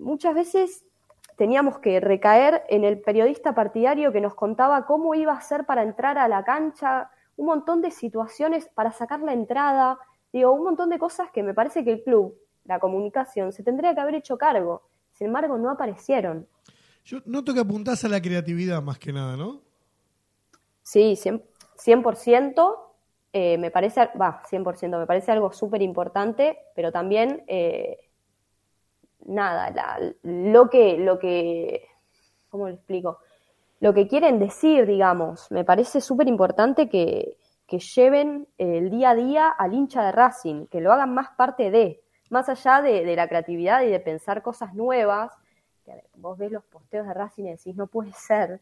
muchas 0.01 0.35
veces 0.35 0.85
teníamos 1.39 1.79
que 1.79 2.01
recaer 2.01 2.63
en 2.67 2.83
el 2.83 2.99
periodista 2.99 3.55
partidario 3.55 4.11
que 4.11 4.19
nos 4.19 4.35
contaba 4.35 4.85
cómo 4.85 5.15
iba 5.15 5.31
a 5.31 5.39
ser 5.39 5.65
para 5.65 5.83
entrar 5.83 6.17
a 6.17 6.27
la 6.27 6.43
cancha, 6.43 7.09
un 7.37 7.45
montón 7.45 7.81
de 7.81 7.91
situaciones 7.91 8.67
para 8.75 8.91
sacar 8.91 9.21
la 9.21 9.31
entrada, 9.31 9.97
digo, 10.33 10.51
un 10.51 10.65
montón 10.65 10.89
de 10.89 10.99
cosas 10.99 11.31
que 11.31 11.41
me 11.41 11.53
parece 11.53 11.85
que 11.85 11.93
el 11.93 12.03
club, 12.03 12.37
la 12.65 12.77
comunicación, 12.79 13.53
se 13.53 13.63
tendría 13.63 13.95
que 13.95 14.01
haber 14.01 14.15
hecho 14.15 14.37
cargo. 14.37 14.81
Sin 15.13 15.27
embargo, 15.27 15.57
no 15.57 15.71
aparecieron. 15.71 16.45
Yo 17.05 17.19
noto 17.25 17.53
que 17.53 17.61
apuntás 17.61 18.03
a 18.03 18.09
la 18.09 18.21
creatividad 18.21 18.81
más 18.81 18.99
que 18.99 19.13
nada, 19.13 19.37
¿no? 19.37 19.61
Sí, 20.83 21.13
100%, 21.15 21.41
100% 21.77 22.75
eh, 23.31 23.57
me 23.57 23.71
parece, 23.71 24.09
va, 24.21 24.43
100%, 24.43 24.99
me 24.99 25.05
parece 25.05 25.31
algo 25.31 25.53
súper 25.53 25.81
importante, 25.81 26.57
pero 26.75 26.91
también, 26.91 27.45
eh, 27.47 28.08
nada, 29.29 29.71
la- 29.71 30.13
lo 30.23 30.69
que, 30.69 30.97
lo 30.97 31.19
que, 31.19 31.87
¿cómo 32.49 32.67
lo 32.67 32.73
explico? 32.73 33.19
Lo 33.79 33.93
que 33.93 34.07
quieren 34.07 34.39
decir, 34.39 34.85
digamos, 34.85 35.51
me 35.51 35.63
parece 35.63 36.01
súper 36.01 36.27
importante 36.27 36.89
que, 36.89 37.37
que 37.67 37.79
lleven 37.79 38.47
el 38.57 38.89
día 38.89 39.11
a 39.11 39.15
día 39.15 39.49
al 39.49 39.73
hincha 39.73 40.03
de 40.05 40.11
Racing, 40.11 40.67
que 40.67 40.81
lo 40.81 40.91
hagan 40.91 41.13
más 41.13 41.29
parte 41.37 41.71
de, 41.71 42.01
más 42.29 42.49
allá 42.49 42.81
de, 42.81 43.05
de 43.05 43.15
la 43.15 43.27
creatividad 43.27 43.83
y 43.83 43.89
de 43.89 43.99
pensar 43.99 44.41
cosas 44.41 44.73
nuevas, 44.73 45.31
que 45.85 45.93
vos 46.15 46.37
ves 46.37 46.51
los 46.51 46.63
posteos 46.65 47.07
de 47.07 47.13
Racing 47.13 47.45
y 47.45 47.51
decís, 47.51 47.75
no 47.75 47.87
puede 47.87 48.11
ser, 48.13 48.59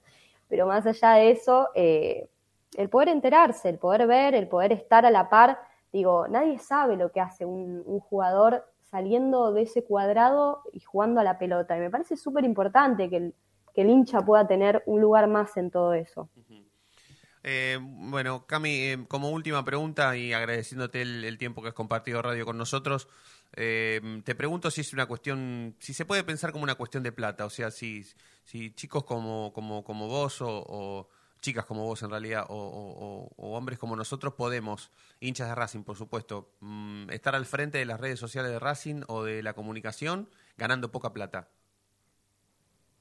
pero 0.49 0.67
más 0.67 0.85
allá 0.85 1.13
de 1.13 1.31
eso, 1.31 1.69
eh, 1.75 2.29
el 2.77 2.89
poder 2.89 3.09
enterarse, 3.09 3.69
el 3.69 3.79
poder 3.79 4.07
ver, 4.07 4.35
el 4.35 4.47
poder 4.47 4.71
estar 4.71 5.05
a 5.05 5.11
la 5.11 5.29
par, 5.29 5.59
digo, 5.91 6.27
nadie 6.27 6.59
sabe 6.59 6.95
lo 6.95 7.11
que 7.11 7.21
hace 7.21 7.45
un 7.45 7.99
jugador 8.01 8.63
saliendo 8.97 9.53
de 9.53 9.61
ese 9.61 9.83
cuadrado 9.83 10.63
y 10.73 10.79
jugando 10.79 11.21
a 11.21 11.23
la 11.23 11.37
pelota, 11.37 11.77
y 11.77 11.79
me 11.79 11.91
parece 11.91 12.17
súper 12.17 12.43
importante 12.45 13.11
que 13.11 13.17
el, 13.17 13.35
que 13.75 13.81
el 13.81 13.91
hincha 13.91 14.25
pueda 14.25 14.47
tener 14.47 14.81
un 14.87 15.01
lugar 15.01 15.27
más 15.27 15.55
en 15.57 15.69
todo 15.69 15.93
eso. 15.93 16.27
Eh, 17.43 17.77
bueno, 17.79 18.47
Cami, 18.47 18.69
eh, 18.71 19.05
como 19.07 19.29
última 19.29 19.63
pregunta 19.63 20.17
y 20.17 20.33
agradeciéndote 20.33 21.03
el, 21.03 21.37
tiempo 21.37 21.61
que 21.61 21.67
has 21.67 21.75
compartido 21.75 22.23
radio 22.23 22.43
con 22.43 22.57
nosotros, 22.57 23.07
eh, 23.55 24.01
te 24.25 24.33
pregunto 24.33 24.71
si 24.71 24.81
es 24.81 24.91
una 24.93 25.05
cuestión, 25.05 25.75
si 25.77 25.93
se 25.93 26.05
puede 26.05 26.23
pensar 26.23 26.51
como 26.51 26.63
una 26.63 26.73
cuestión 26.73 27.03
de 27.03 27.11
plata, 27.11 27.45
o 27.45 27.51
sea, 27.51 27.69
si, 27.69 28.03
si 28.45 28.71
chicos 28.71 29.03
como, 29.03 29.53
como, 29.53 29.83
como 29.83 30.07
vos 30.07 30.41
o, 30.41 30.65
o 30.67 31.09
chicas 31.39 31.65
como 31.65 31.85
vos 31.85 32.01
en 32.03 32.09
realidad, 32.09 32.45
o, 32.49 33.29
hombres 33.37 33.79
como 33.79 33.95
nosotros 33.95 34.33
podemos, 34.33 34.91
hinchas 35.19 35.49
de 35.49 35.55
Racing 35.55 35.83
por 35.83 35.95
supuesto, 35.95 36.49
mm, 36.61 37.09
estar 37.09 37.35
al 37.35 37.45
frente 37.45 37.77
de 37.77 37.85
las 37.85 37.99
redes 37.99 38.19
sociales 38.19 38.51
de 38.51 38.59
Racing 38.59 39.01
o 39.07 39.23
de 39.23 39.43
la 39.43 39.53
comunicación 39.53 40.29
ganando 40.57 40.91
poca 40.91 41.13
plata. 41.13 41.47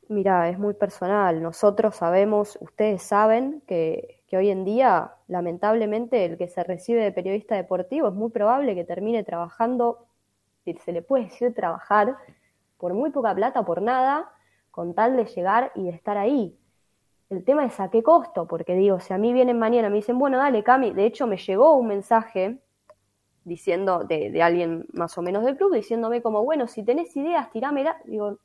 Mira, 0.09 0.49
es 0.49 0.59
muy 0.59 0.75
personal. 0.75 1.43
Nosotros 1.43 1.97
sabemos, 1.97 2.57
ustedes 2.61 3.03
saben 3.03 3.63
que, 3.67 4.23
que 4.29 4.37
hoy 4.37 4.51
en 4.51 4.65
día, 4.65 5.15
lamentablemente, 5.27 6.25
el 6.25 6.39
que 6.39 6.49
se 6.49 6.63
recibe 6.63 7.03
de 7.03 7.11
periodista 7.11 7.57
deportivo 7.57 8.09
es 8.09 8.15
muy 8.15 8.31
probable 8.31 8.75
que 8.75 8.85
termine 8.85 9.25
trabajando, 9.25 10.07
se 10.65 10.93
le 10.93 11.03
puede 11.03 11.25
decir 11.25 11.55
trabajar, 11.55 12.17
por 12.79 12.95
muy 12.95 13.11
poca 13.11 13.35
plata 13.35 13.65
por 13.65 13.83
nada, 13.83 14.31
con 14.71 14.95
tal 14.95 15.17
de 15.17 15.25
llegar 15.27 15.73
y 15.75 15.85
de 15.85 15.91
estar 15.91 16.17
ahí. 16.19 16.59
El 17.31 17.45
tema 17.45 17.65
es 17.65 17.79
a 17.81 17.91
qué 17.91 18.03
costo, 18.03 18.47
porque 18.47 18.75
digo, 18.75 19.01
si 19.01 19.13
a 19.13 19.19
mí 19.19 19.33
vienen 19.33 19.59
mañana 19.59 19.89
me 19.91 19.97
dicen, 19.97 20.19
bueno, 20.19 20.39
dale, 20.39 20.63
Cami, 20.63 20.93
de 20.93 21.07
hecho 21.07 21.27
me 21.27 21.37
llegó 21.37 21.75
un 21.77 21.89
mensaje 21.89 22.59
diciendo 23.45 24.05
de, 24.05 24.31
de 24.31 24.43
alguien 24.43 24.87
más 24.93 25.19
o 25.19 25.23
menos 25.23 25.45
del 25.45 25.57
club, 25.57 25.75
diciéndome 25.75 26.23
como, 26.23 26.45
bueno, 26.45 26.67
si 26.69 26.85
tenés 26.85 27.17
ideas, 27.17 27.51
tirámela. 27.53 27.99
Digo, 28.07 28.39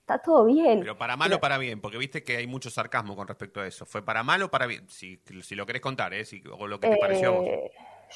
está 0.00 0.18
todo 0.20 0.44
bien. 0.46 0.80
Pero 0.80 0.98
para 0.98 1.16
mal 1.16 1.32
o 1.32 1.40
para 1.40 1.58
bien, 1.58 1.80
porque 1.80 1.98
viste 1.98 2.22
que 2.24 2.36
hay 2.36 2.46
mucho 2.46 2.70
sarcasmo 2.70 3.16
con 3.16 3.26
respecto 3.28 3.60
a 3.60 3.66
eso. 3.66 3.86
¿Fue 3.86 4.04
para 4.04 4.22
mal 4.22 4.42
o 4.42 4.50
para 4.50 4.66
bien? 4.66 4.88
Si, 4.88 5.20
si 5.42 5.54
lo 5.54 5.66
querés 5.66 5.82
contar, 5.82 6.12
¿eh? 6.14 6.24
Si- 6.24 6.42
o 6.50 6.66
lo 6.66 6.80
que 6.80 6.88
te 6.88 6.98
pareció 6.98 7.28
a 7.28 7.32
vos. 7.32 7.46
Eh, 7.46 7.70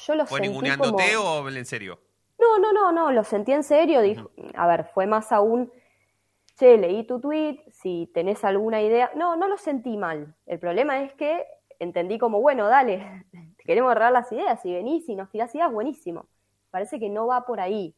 yo 0.07 0.15
lo 0.15 0.25
¿Fue 0.25 0.39
sentí 0.39 0.47
ninguneándote 0.47 1.15
como... 1.15 1.17
o 1.17 1.49
en 1.49 1.65
serio? 1.65 2.01
No, 2.39 2.57
no, 2.59 2.73
no, 2.73 2.91
no, 2.91 3.11
lo 3.11 3.23
sentí 3.23 3.51
en 3.53 3.63
serio. 3.63 4.01
Dijo, 4.01 4.31
a 4.55 4.67
ver, 4.67 4.85
fue 4.93 5.07
más 5.07 5.31
aún, 5.31 5.71
che, 6.61 6.77
leí 6.77 7.03
tu 7.05 7.19
tweet, 7.19 7.59
si 7.71 8.09
tenés 8.13 8.43
alguna 8.43 8.81
idea. 8.81 9.11
No, 9.15 9.35
no 9.35 9.47
lo 9.47 9.57
sentí 9.57 9.97
mal. 9.97 10.35
El 10.45 10.59
problema 10.59 11.01
es 11.01 11.13
que 11.15 11.47
entendí 11.79 12.19
como, 12.19 12.39
bueno, 12.39 12.67
dale, 12.67 13.25
te 13.57 13.63
queremos 13.63 13.89
agarrar 13.89 14.11
las 14.11 14.31
ideas, 14.31 14.61
si 14.61 14.71
venís 14.71 15.09
y 15.09 15.15
nos 15.15 15.31
tirás 15.31 15.53
ideas, 15.55 15.71
buenísimo. 15.71 16.27
Parece 16.69 16.99
que 16.99 17.09
no 17.09 17.25
va 17.25 17.45
por 17.45 17.59
ahí. 17.59 17.95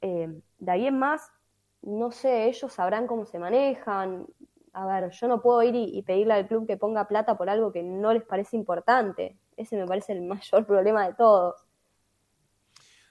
Eh, 0.00 0.40
de 0.58 0.72
ahí 0.72 0.86
en 0.86 0.98
más, 0.98 1.30
no 1.82 2.10
sé, 2.10 2.46
ellos 2.46 2.72
sabrán 2.72 3.06
cómo 3.06 3.24
se 3.24 3.38
manejan. 3.38 4.26
A 4.72 4.86
ver, 4.86 5.10
yo 5.10 5.28
no 5.28 5.40
puedo 5.40 5.62
ir 5.62 5.74
y, 5.76 5.96
y 5.96 6.02
pedirle 6.02 6.34
al 6.34 6.48
club 6.48 6.66
que 6.66 6.76
ponga 6.76 7.06
plata 7.06 7.38
por 7.38 7.48
algo 7.48 7.72
que 7.72 7.84
no 7.84 8.12
les 8.12 8.24
parece 8.24 8.56
importante. 8.56 9.38
Ese 9.56 9.76
me 9.76 9.86
parece 9.86 10.12
el 10.12 10.22
mayor 10.26 10.66
problema 10.66 11.06
de 11.06 11.14
todos. 11.14 11.65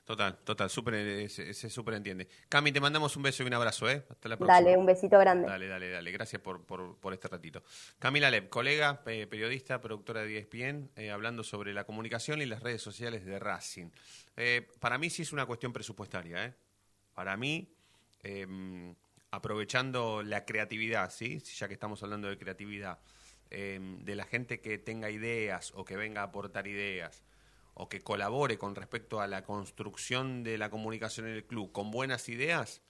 Total, 0.06 0.38
total, 0.38 0.70
súper, 0.70 0.94
eh, 0.94 1.30
se, 1.30 1.52
se 1.56 1.68
súper 1.68 1.96
entiende. 1.96 2.28
Cami, 2.48 2.72
te 2.72 2.80
mandamos 2.80 3.18
un 3.18 3.24
beso 3.24 3.42
y 3.42 3.48
un 3.48 3.56
abrazo, 3.56 3.90
¿eh? 3.90 4.06
Hasta 4.08 4.30
la 4.30 4.38
próxima. 4.38 4.62
Dale, 4.62 4.78
un 4.78 4.86
besito 4.86 5.18
grande. 5.18 5.48
Dale, 5.48 5.68
dale, 5.68 5.90
dale. 5.90 6.12
Gracias 6.12 6.40
por, 6.44 6.64
por, 6.64 6.96
por 6.98 7.12
este 7.12 7.28
ratito. 7.28 7.64
Camila 7.98 8.30
Leb, 8.30 8.48
colega, 8.50 9.02
eh, 9.08 9.26
periodista, 9.26 9.82
productora 9.82 10.22
de 10.22 10.38
ESPN, 10.38 10.92
eh, 10.96 11.10
hablando 11.10 11.44
sobre 11.44 11.74
la 11.74 11.86
comunicación 11.86 12.40
y 12.44 12.46
las 12.46 12.62
redes 12.62 12.84
sociales 12.84 13.26
de 13.26 13.40
Racing. 13.40 13.90
Eh, 14.38 14.68
para 14.80 15.00
mí 15.00 15.10
sí 15.10 15.24
es 15.24 15.34
una 15.34 15.48
cuestión 15.48 15.74
presupuestaria, 15.74 16.46
¿eh? 16.46 16.54
Para 17.16 17.36
mí, 17.36 17.74
eh, 18.22 18.94
aprovechando 19.32 20.22
la 20.22 20.46
creatividad, 20.46 21.10
¿sí? 21.12 21.40
Ya 21.40 21.68
que 21.68 21.74
estamos 21.74 22.04
hablando 22.04 22.28
de 22.28 22.38
creatividad, 22.38 23.00
eh, 23.50 23.80
de 23.82 24.16
la 24.16 24.26
gente 24.26 24.62
que 24.62 24.78
tenga 24.78 25.10
ideas 25.10 25.72
o 25.76 25.84
que 25.84 25.98
venga 25.98 26.22
a 26.22 26.26
aportar 26.26 26.68
ideas 26.68 27.24
o 27.76 27.90
que 27.90 28.02
colabore 28.02 28.58
con 28.58 28.74
respecto 28.74 29.22
a 29.22 29.28
la 29.28 29.44
construcción 29.44 30.44
de 30.44 30.58
la 30.58 30.70
comunicación 30.70 31.28
en 31.28 31.34
el 31.34 31.46
club 31.46 31.72
con 31.72 31.92
buenas 31.92 32.30
ideas, 32.30 32.82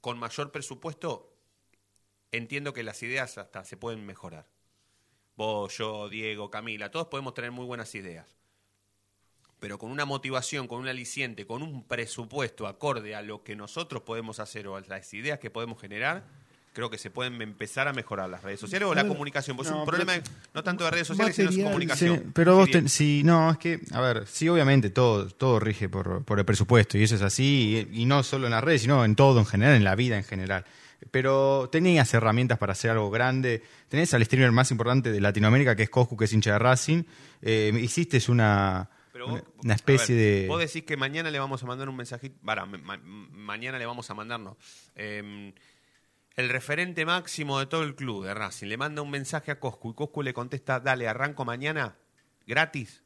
con 0.00 0.18
mayor 0.18 0.52
presupuesto, 0.52 1.32
entiendo 2.32 2.72
que 2.72 2.82
las 2.82 3.02
ideas 3.02 3.38
hasta 3.38 3.64
se 3.64 3.76
pueden 3.76 4.04
mejorar. 4.04 4.46
Vos, 5.36 5.78
yo, 5.78 6.08
Diego, 6.08 6.50
Camila, 6.50 6.90
todos 6.90 7.06
podemos 7.06 7.32
tener 7.32 7.52
muy 7.52 7.64
buenas 7.64 7.94
ideas. 7.94 8.36
Pero 9.60 9.78
con 9.78 9.90
una 9.90 10.04
motivación, 10.04 10.66
con 10.66 10.80
un 10.80 10.88
aliciente, 10.88 11.46
con 11.46 11.62
un 11.62 11.86
presupuesto 11.86 12.66
acorde 12.66 13.14
a 13.14 13.22
lo 13.22 13.44
que 13.44 13.54
nosotros 13.54 14.02
podemos 14.02 14.40
hacer 14.40 14.66
o 14.66 14.76
a 14.76 14.80
las 14.80 15.14
ideas 15.14 15.38
que 15.38 15.50
podemos 15.50 15.80
generar, 15.80 16.26
creo 16.78 16.90
que 16.90 16.96
se 16.98 17.10
pueden 17.10 17.42
empezar 17.42 17.88
a 17.88 17.92
mejorar 17.92 18.30
las 18.30 18.40
redes 18.40 18.60
sociales 18.60 18.86
o 18.88 18.94
la 18.94 19.04
comunicación. 19.08 19.56
Pues 19.56 19.66
es 19.66 19.72
no, 19.74 19.80
un 19.80 19.84
pero- 19.84 19.98
problema 20.04 20.22
no 20.54 20.62
tanto 20.62 20.84
de 20.84 20.92
redes 20.92 21.08
sociales, 21.08 21.34
sino 21.34 21.50
de 21.50 21.64
comunicación. 21.64 22.16
Sí, 22.18 22.24
pero 22.32 22.54
vos, 22.54 22.70
ten- 22.70 22.88
sí, 22.88 23.22
no, 23.24 23.50
es 23.50 23.58
que, 23.58 23.80
a 23.90 24.00
ver, 24.00 24.28
sí, 24.28 24.48
obviamente 24.48 24.90
todo, 24.90 25.26
todo 25.26 25.58
rige 25.58 25.88
por, 25.88 26.24
por 26.24 26.38
el 26.38 26.44
presupuesto 26.44 26.96
y 26.96 27.02
eso 27.02 27.16
es 27.16 27.22
así, 27.22 27.88
y, 27.92 28.02
y 28.02 28.04
no 28.04 28.22
solo 28.22 28.46
en 28.46 28.52
las 28.52 28.62
redes, 28.62 28.82
sino 28.82 29.04
en 29.04 29.16
todo 29.16 29.40
en 29.40 29.46
general, 29.46 29.74
en 29.74 29.82
la 29.82 29.96
vida 29.96 30.16
en 30.18 30.22
general. 30.22 30.64
Pero 31.10 31.68
tenías 31.72 32.14
herramientas 32.14 32.58
para 32.58 32.72
hacer 32.74 32.92
algo 32.92 33.10
grande, 33.10 33.60
tenés 33.88 34.14
al 34.14 34.24
streamer 34.24 34.52
más 34.52 34.70
importante 34.70 35.10
de 35.10 35.20
Latinoamérica, 35.20 35.74
que 35.74 35.82
es 35.82 35.90
Coscu, 35.90 36.16
que 36.16 36.26
es 36.26 36.32
hincha 36.32 36.52
de 36.52 36.58
Racing, 36.60 37.02
eh, 37.42 37.72
hiciste 37.80 38.20
una, 38.30 38.88
Pero 39.12 39.26
una, 39.26 39.34
vos- 39.40 39.42
una 39.64 39.72
a 39.72 39.76
especie 39.76 40.14
ver, 40.14 40.42
de... 40.42 40.46
Vos 40.48 40.60
decís 40.60 40.84
que 40.84 40.96
mañana 40.96 41.28
le 41.32 41.40
vamos 41.40 41.60
a 41.60 41.66
mandar 41.66 41.88
un 41.88 41.96
mensajito. 41.96 42.36
Para, 42.44 42.66
ma- 42.66 42.78
ma- 42.78 42.98
mañana 43.32 43.78
le 43.78 43.86
vamos 43.86 44.08
a 44.10 44.14
mandarnos. 44.14 44.56
eh, 44.94 45.52
el 46.38 46.48
referente 46.50 47.04
máximo 47.04 47.58
de 47.58 47.66
todo 47.66 47.82
el 47.82 47.96
club 47.96 48.24
de 48.24 48.32
Racing 48.32 48.68
le 48.68 48.76
manda 48.76 49.02
un 49.02 49.10
mensaje 49.10 49.50
a 49.50 49.58
Coscu 49.58 49.90
y 49.90 49.94
Coscu 49.94 50.22
le 50.22 50.32
contesta: 50.32 50.78
Dale, 50.80 51.08
arranco 51.08 51.44
mañana, 51.44 51.96
gratis. 52.46 53.02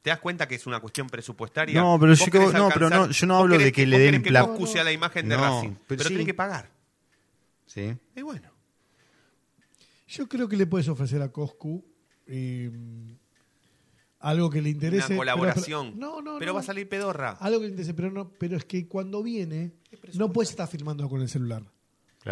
¿Te 0.00 0.10
das 0.10 0.20
cuenta 0.20 0.46
que 0.46 0.54
es 0.54 0.66
una 0.66 0.78
cuestión 0.78 1.08
presupuestaria? 1.08 1.80
No, 1.82 1.98
pero 1.98 2.14
yo 2.14 2.26
que- 2.26 2.38
no, 2.38 2.68
pero 2.72 2.88
no, 2.88 3.10
yo 3.10 3.26
no 3.26 3.36
hablo 3.36 3.58
de 3.58 3.72
que 3.72 3.84
le 3.84 3.98
den 3.98 4.22
que 4.22 4.32
Coscu 4.32 4.66
sea 4.68 4.84
la 4.84 4.92
imagen 4.92 5.28
de 5.28 5.36
No, 5.36 5.42
Racing, 5.42 5.70
pero 5.74 5.84
pero, 5.88 6.02
sí. 6.04 6.08
tiene 6.10 6.24
que 6.24 6.34
pagar. 6.34 6.70
Sí. 7.66 7.94
Y 8.16 8.22
bueno. 8.22 8.48
Yo 10.06 10.26
creo 10.28 10.48
que 10.48 10.56
le 10.56 10.66
puedes 10.66 10.88
ofrecer 10.88 11.20
a 11.20 11.30
Coscu 11.32 11.84
eh, 12.28 12.70
algo 14.20 14.48
que 14.50 14.62
le 14.62 14.70
interese. 14.70 14.98
Una 14.98 15.08
pero- 15.08 15.18
colaboración. 15.18 15.94
pero- 15.94 16.06
no, 16.12 16.22
no, 16.22 16.38
pero 16.38 16.52
no. 16.52 16.54
va 16.54 16.60
a 16.60 16.64
salir 16.64 16.88
pedorra. 16.88 17.30
Algo 17.40 17.58
que 17.58 17.64
le 17.66 17.70
interese, 17.72 17.92
pero 17.92 18.10
no, 18.12 18.30
pero 18.30 18.56
es 18.56 18.64
que 18.64 18.86
cuando 18.86 19.20
viene, 19.22 19.72
no 20.14 20.32
puedes 20.32 20.50
estar 20.50 20.68
filmando 20.68 21.08
con 21.08 21.20
el 21.20 21.28
celular. 21.28 21.64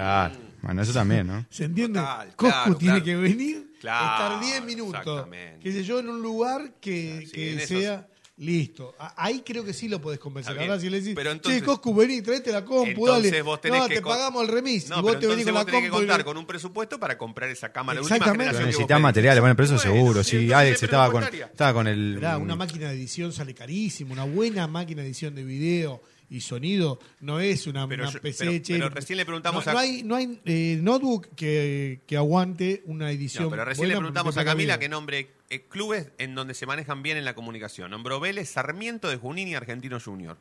Claro, 0.01 0.35
bueno, 0.63 0.83
eso 0.83 0.93
también, 0.93 1.27
¿no? 1.27 1.47
¿Se 1.51 1.65
entiende? 1.65 1.99
Total, 2.01 2.29
Coscu 2.37 2.49
claro, 2.53 2.77
tiene 2.77 3.03
claro. 3.03 3.05
que 3.05 3.17
venir, 3.17 3.73
Claro, 3.81 4.25
estar 4.35 4.41
10 4.41 4.65
minutos, 4.65 5.29
qué 5.63 5.73
sé 5.73 5.85
yo, 5.85 6.01
en 6.01 6.09
un 6.09 6.21
lugar 6.23 6.75
que, 6.81 7.11
Claro, 7.13 7.27
sí, 7.27 7.33
que 7.33 7.67
sea 7.67 8.09
listo. 8.39 8.95
Ahí 9.17 9.43
creo 9.47 9.65
que 9.65 9.73
sí 9.73 9.89
lo 9.89 9.99
podés 10.01 10.21
bien. 10.23 10.45
Ahora 10.47 10.79
si 10.79 10.91
le 10.91 11.01
decís, 11.01 11.15
Pero 11.15 11.31
entonces- 11.31 11.61
che, 11.63 11.65
Coscu, 11.67 11.95
vení, 11.95 12.21
traete 12.21 12.53
la 12.53 12.63
compu, 12.65 13.07
Entonces 13.07 13.31
dale. 13.31 13.43
vos 13.43 13.61
tenés 13.63 13.81
no, 13.81 13.89
que 13.89 13.95
te 13.95 14.03
pagamos 14.03 14.43
el 14.43 14.49
remis. 14.49 14.91
No, 14.91 14.99
y 14.99 15.03
vos 15.03 15.11
pero 15.13 15.21
te 15.21 15.27
venís 15.29 15.45
con 15.47 15.55
la 15.55 15.65
tenés 15.65 15.81
que 15.85 15.89
compu. 15.89 16.03
y- 16.05 16.07
contar 16.07 16.25
con 16.27 16.37
un 16.37 16.47
presupuesto 16.47 17.01
para 17.01 17.17
comprar 17.17 17.49
esa 17.49 17.73
cámara 17.73 18.01
última 18.01 18.17
Exactamente. 18.17 18.53
Pero 18.53 18.67
necesitas 18.67 19.01
materiales, 19.01 19.41
bueno, 19.41 19.57
pero 19.57 19.65
eso 19.65 19.77
Bueno, 19.77 19.91
seguro. 19.97 20.23
sí, 20.25 20.39
Sí, 20.47 20.53
Alex 20.53 20.77
es 20.77 20.83
estaba 20.83 21.11
con, 21.11 21.25
estaba 21.25 21.73
con 21.73 21.87
el... 21.87 22.19
Una 22.39 22.57
máquina 22.57 22.89
de 22.91 22.95
edición 22.97 23.33
sale 23.33 23.55
carísimo. 23.55 24.13
Una 24.13 24.25
buena 24.25 24.67
máquina 24.67 25.01
de 25.01 25.09
edición 25.09 25.35
de 25.35 25.43
video 25.45 26.03
y 26.29 26.41
sonido 26.41 26.99
no 27.21 27.41
es 27.41 27.67
una, 27.67 27.87
Pero 27.89 28.05
una 28.05 28.13
yo- 28.13 28.21
PC. 28.21 28.45
pero- 28.45 28.63
pero 28.67 28.89
recién 28.91 29.17
le 29.17 29.25
preguntamos 29.25 29.65
no, 29.65 29.71
a- 29.71 29.75
No 29.75 29.81
hay, 29.81 30.03
no 30.03 30.17
hay 30.17 30.41
eh, 30.45 30.79
notebook 30.83 31.29
que, 31.37 32.01
que 32.07 32.17
aguante 32.17 32.83
una 32.87 33.11
edición. 33.11 33.45
No, 33.45 33.51
pero 33.51 33.65
recién 33.65 33.89
le 33.89 33.97
preguntamos 33.97 34.37
a 34.37 34.45
Camila 34.45 34.79
que 34.79 34.89
nombre 34.89 35.31
eh, 35.51 35.63
clubes 35.69 36.11
en 36.19 36.35
donde 36.35 36.55
se 36.55 36.67
manejan 36.67 37.03
bien 37.03 37.17
en 37.17 37.25
la 37.25 37.35
comunicación. 37.35 37.91
Nombró 37.91 38.19
Vélez, 38.21 38.49
Sarmiento 38.51 39.09
de 39.09 39.17
Junín 39.17 39.49
y 39.49 39.55
Argentino 39.55 40.01
Junior. 40.01 40.37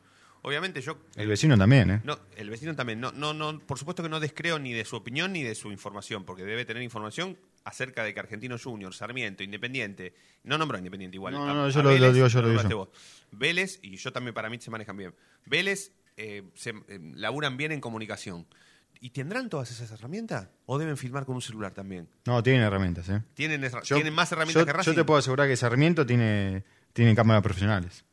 Obviamente 0.48 0.80
yo... 0.80 0.96
El 1.16 1.26
vecino 1.26 1.58
también, 1.58 1.90
¿eh? 1.90 2.00
No, 2.04 2.20
el 2.36 2.48
vecino 2.50 2.76
también. 2.76 3.00
No, 3.00 3.10
no, 3.10 3.34
no, 3.34 3.58
por 3.58 3.80
supuesto 3.80 4.04
que 4.04 4.08
no 4.08 4.20
descreo 4.20 4.60
ni 4.60 4.72
de 4.72 4.84
su 4.84 4.94
opinión 4.94 5.32
ni 5.32 5.42
de 5.42 5.56
su 5.56 5.72
información, 5.72 6.22
porque 6.24 6.44
debe 6.44 6.64
tener 6.64 6.84
información 6.84 7.36
acerca 7.64 8.04
de 8.04 8.14
que 8.14 8.20
Argentino 8.20 8.56
Junior, 8.56 8.94
Sarmiento, 8.94 9.42
Independiente, 9.42 10.14
no 10.44 10.56
nombró 10.56 10.76
a 10.76 10.78
Independiente 10.78 11.16
igual. 11.16 11.34
No, 11.34 11.50
a- 11.50 11.52
no, 11.52 11.68
yo 11.68 11.80
a 11.80 11.82
lo- 11.82 11.88
lo 11.90 11.94
Vélez, 11.96 12.14
digo 12.14 12.28
yo, 12.28 12.42
lo 12.42 12.48
digo 12.50 12.76
vos. 12.76 12.88
Vélez, 13.32 13.80
y 13.82 13.96
yo 13.96 14.12
también 14.12 14.34
para 14.34 14.48
mí 14.48 14.60
se 14.60 14.70
manejan 14.70 14.96
bien. 14.96 15.12
Vélez 15.46 15.90
eh, 16.16 16.44
se 16.54 16.70
eh, 16.70 17.00
laburan 17.16 17.56
bien 17.56 17.72
en 17.72 17.80
comunicación. 17.80 18.46
¿Y 19.00 19.10
tendrán 19.10 19.48
todas 19.50 19.72
esas 19.72 19.90
herramientas? 19.90 20.48
¿O 20.64 20.78
deben 20.78 20.96
filmar 20.96 21.26
con 21.26 21.34
un 21.34 21.42
celular 21.42 21.74
también? 21.74 22.08
No, 22.24 22.40
tienen 22.44 22.62
herramientas, 22.62 23.08
¿eh? 23.08 23.20
¿Tienen, 23.34 23.64
esa- 23.64 23.82
Yo- 23.82 23.96
¿tienen 23.96 24.14
más 24.14 24.30
herramientas 24.30 24.62
yo, 24.62 24.64
que 24.66 24.72
Racing? 24.72 24.92
Yo 24.92 24.94
te 24.94 25.04
puedo 25.04 25.18
asegurar 25.18 25.48
que 25.48 25.56
Sarmiento 25.56 26.06
tiene, 26.06 26.62
tiene 26.92 27.16
cámaras 27.16 27.42
profesionales. 27.42 28.04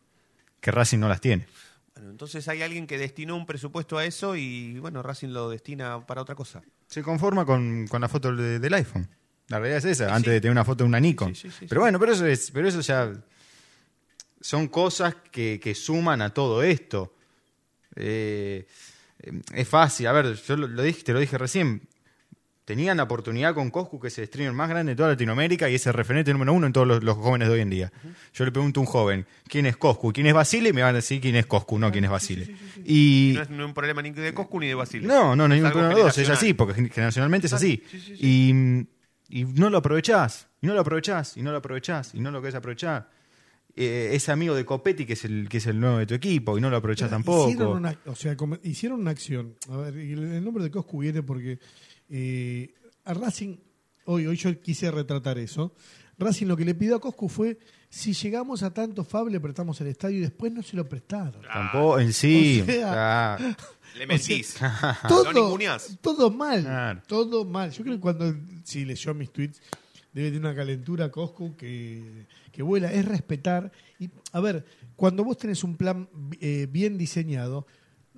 Que 0.59 0.71
Racing 0.71 0.97
no 0.97 1.07
las 1.07 1.21
tiene. 1.21 1.45
Entonces 2.09 2.47
hay 2.47 2.61
alguien 2.61 2.87
que 2.87 2.97
destinó 2.97 3.35
un 3.35 3.45
presupuesto 3.45 3.97
a 3.97 4.05
eso 4.05 4.35
y 4.35 4.79
bueno, 4.79 5.01
Racing 5.03 5.29
lo 5.29 5.49
destina 5.49 6.05
para 6.05 6.21
otra 6.21 6.35
cosa. 6.35 6.61
Se 6.87 7.01
conforma 7.03 7.45
con, 7.45 7.87
con 7.87 8.01
la 8.01 8.07
foto 8.09 8.35
de- 8.35 8.59
del 8.59 8.73
iPhone. 8.73 9.07
La 9.47 9.59
realidad 9.59 9.79
es 9.79 9.85
esa, 9.85 10.07
Sí, 10.07 10.11
antes 10.13 10.25
sí. 10.29 10.31
de 10.31 10.41
tener 10.41 10.51
una 10.51 10.63
foto 10.65 10.83
de 10.83 10.87
una 10.87 10.99
Nikon. 10.99 11.35
Sí, 11.35 11.49
pero 11.67 11.81
bueno, 11.81 11.99
pero 11.99 12.13
eso 12.13 12.25
es, 12.25 12.49
pero 12.51 12.67
eso 12.67 12.81
ya 12.81 13.11
son 14.41 14.67
cosas 14.67 15.15
que, 15.31 15.59
que 15.61 15.73
suman 15.75 16.21
a 16.21 16.33
todo 16.33 16.63
esto. 16.63 17.15
Eh, 17.95 18.65
eh, 19.19 19.41
es 19.53 19.67
fácil, 19.67 20.07
a 20.07 20.11
ver, 20.11 20.33
yo 20.35 20.57
lo, 20.57 20.67
lo 20.67 20.81
dije, 20.83 21.03
te 21.03 21.13
lo 21.13 21.19
dije 21.19 21.37
recién. 21.37 21.81
Tenían 22.65 22.95
la 22.95 23.03
oportunidad 23.03 23.53
con 23.53 23.69
Coscu, 23.71 23.99
que 23.99 24.07
es 24.07 24.17
el 24.19 24.27
streamer 24.27 24.53
más 24.53 24.69
grande 24.69 24.93
de 24.93 24.95
toda 24.95 25.09
Latinoamérica 25.09 25.69
y 25.69 25.75
es 25.75 25.85
el 25.85 25.93
referente 25.93 26.31
número 26.31 26.53
uno 26.53 26.65
en 26.65 26.71
todos 26.71 26.87
los, 26.87 27.03
los 27.03 27.17
jóvenes 27.17 27.49
de 27.49 27.55
hoy 27.55 27.59
en 27.59 27.69
día. 27.69 27.91
Yo 28.33 28.45
le 28.45 28.51
pregunto 28.53 28.79
a 28.79 28.81
un 28.83 28.87
joven, 28.87 29.25
¿quién 29.49 29.65
es 29.65 29.75
Coscu? 29.75 30.13
¿Quién 30.13 30.27
es 30.27 30.33
Basile? 30.33 30.69
Y 30.69 30.73
me 30.73 30.81
van 30.81 30.91
a 30.91 30.97
decir 30.97 31.19
quién 31.19 31.35
es 31.35 31.45
Coscu, 31.45 31.77
no 31.77 31.91
quién 31.91 32.05
es 32.05 32.09
Basile. 32.11 32.55
Y 32.85 33.33
No 33.35 33.41
es 33.41 33.49
un 33.67 33.73
problema 33.73 34.01
ni 34.01 34.11
de 34.11 34.33
Coscu 34.33 34.61
ni 34.61 34.67
de 34.67 34.75
Basile. 34.75 35.05
no, 35.05 35.35
no, 35.35 35.45
no 35.47 35.53
Es 35.53 35.59
ningún 35.59 35.71
problema 35.73 35.93
de 35.95 36.01
dos, 36.03 36.17
es 36.17 36.29
así, 36.29 36.53
porque 36.53 36.73
gen- 36.75 36.89
generacionalmente 36.89 37.47
es 37.47 37.53
así. 37.53 37.83
Y, 38.17 38.53
y 39.29 39.43
no 39.45 39.69
lo 39.69 39.79
aprovechás, 39.79 40.47
y 40.61 40.67
no 40.67 40.73
lo 40.73 40.79
aprovechás, 40.79 41.35
y 41.35 41.41
no 41.41 41.51
lo 41.51 41.57
aprovechás, 41.57 42.15
y 42.15 42.21
no 42.21 42.31
lo 42.31 42.39
querés 42.41 42.55
aprovechar. 42.55 43.09
Eh, 43.75 44.11
es 44.13 44.29
amigo 44.29 44.53
de 44.55 44.63
Copetti, 44.65 45.05
que 45.05 45.13
es 45.13 45.25
el 45.25 45.49
que 45.49 45.57
es 45.57 45.65
el 45.65 45.79
nuevo 45.79 45.97
de 45.97 46.05
tu 46.05 46.13
equipo, 46.13 46.57
y 46.57 46.61
no 46.61 46.69
lo 46.69 46.77
aprovechás 46.77 47.09
tampoco. 47.09 47.49
Hicieron 47.49 47.77
una, 47.77 47.97
o 48.05 48.15
sea, 48.15 48.37
hicieron 48.63 49.01
una 49.01 49.11
acción. 49.11 49.55
A 49.69 49.77
ver, 49.77 49.97
el 49.97 50.43
nombre 50.45 50.63
de 50.63 50.71
Coscu 50.71 50.99
viene 51.01 51.23
porque 51.23 51.57
eh, 52.15 52.73
a 53.05 53.13
Racing, 53.15 53.57
hoy, 54.05 54.27
hoy 54.27 54.37
yo 54.37 54.61
quise 54.61 54.91
retratar 54.91 55.37
eso. 55.39 55.73
Racing 56.19 56.45
lo 56.45 56.55
que 56.55 56.63
le 56.63 56.75
pidió 56.75 56.95
a 56.95 57.01
Coscu 57.01 57.27
fue: 57.27 57.57
si 57.89 58.13
llegamos 58.13 58.61
a 58.61 58.71
tanto 58.71 59.03
Fab, 59.03 59.27
le 59.29 59.39
prestamos 59.39 59.81
el 59.81 59.87
estadio 59.87 60.17
y 60.19 60.21
después 60.21 60.53
no 60.53 60.61
se 60.61 60.75
lo 60.77 60.87
prestaron. 60.87 61.41
Tampoco, 61.41 61.99
en 61.99 62.13
sí. 62.13 62.61
O 62.61 62.65
sea, 62.65 63.37
claro. 63.39 63.55
Le 63.97 64.07
mentís. 64.07 64.55
todo, 65.07 66.31
mal, 66.31 66.61
Claro. 66.63 67.01
todo 67.07 67.45
mal. 67.45 67.71
Yo 67.71 67.83
creo 67.83 67.95
que 67.95 68.01
cuando 68.01 68.33
si 68.63 68.85
leyó 68.85 69.13
mis 69.13 69.31
tweets 69.31 69.61
debe 70.13 70.29
tener 70.29 70.41
una 70.41 70.55
calentura 70.55 71.11
Coscu 71.11 71.55
que, 71.55 72.25
que 72.51 72.63
vuela, 72.63 72.91
es 72.91 73.05
respetar. 73.05 73.71
Y 73.99 74.09
a 74.31 74.39
ver, 74.39 74.65
cuando 74.95 75.23
vos 75.23 75.37
tenés 75.37 75.63
un 75.63 75.75
plan 75.77 76.09
eh, 76.41 76.67
bien 76.71 76.97
diseñado, 76.97 77.67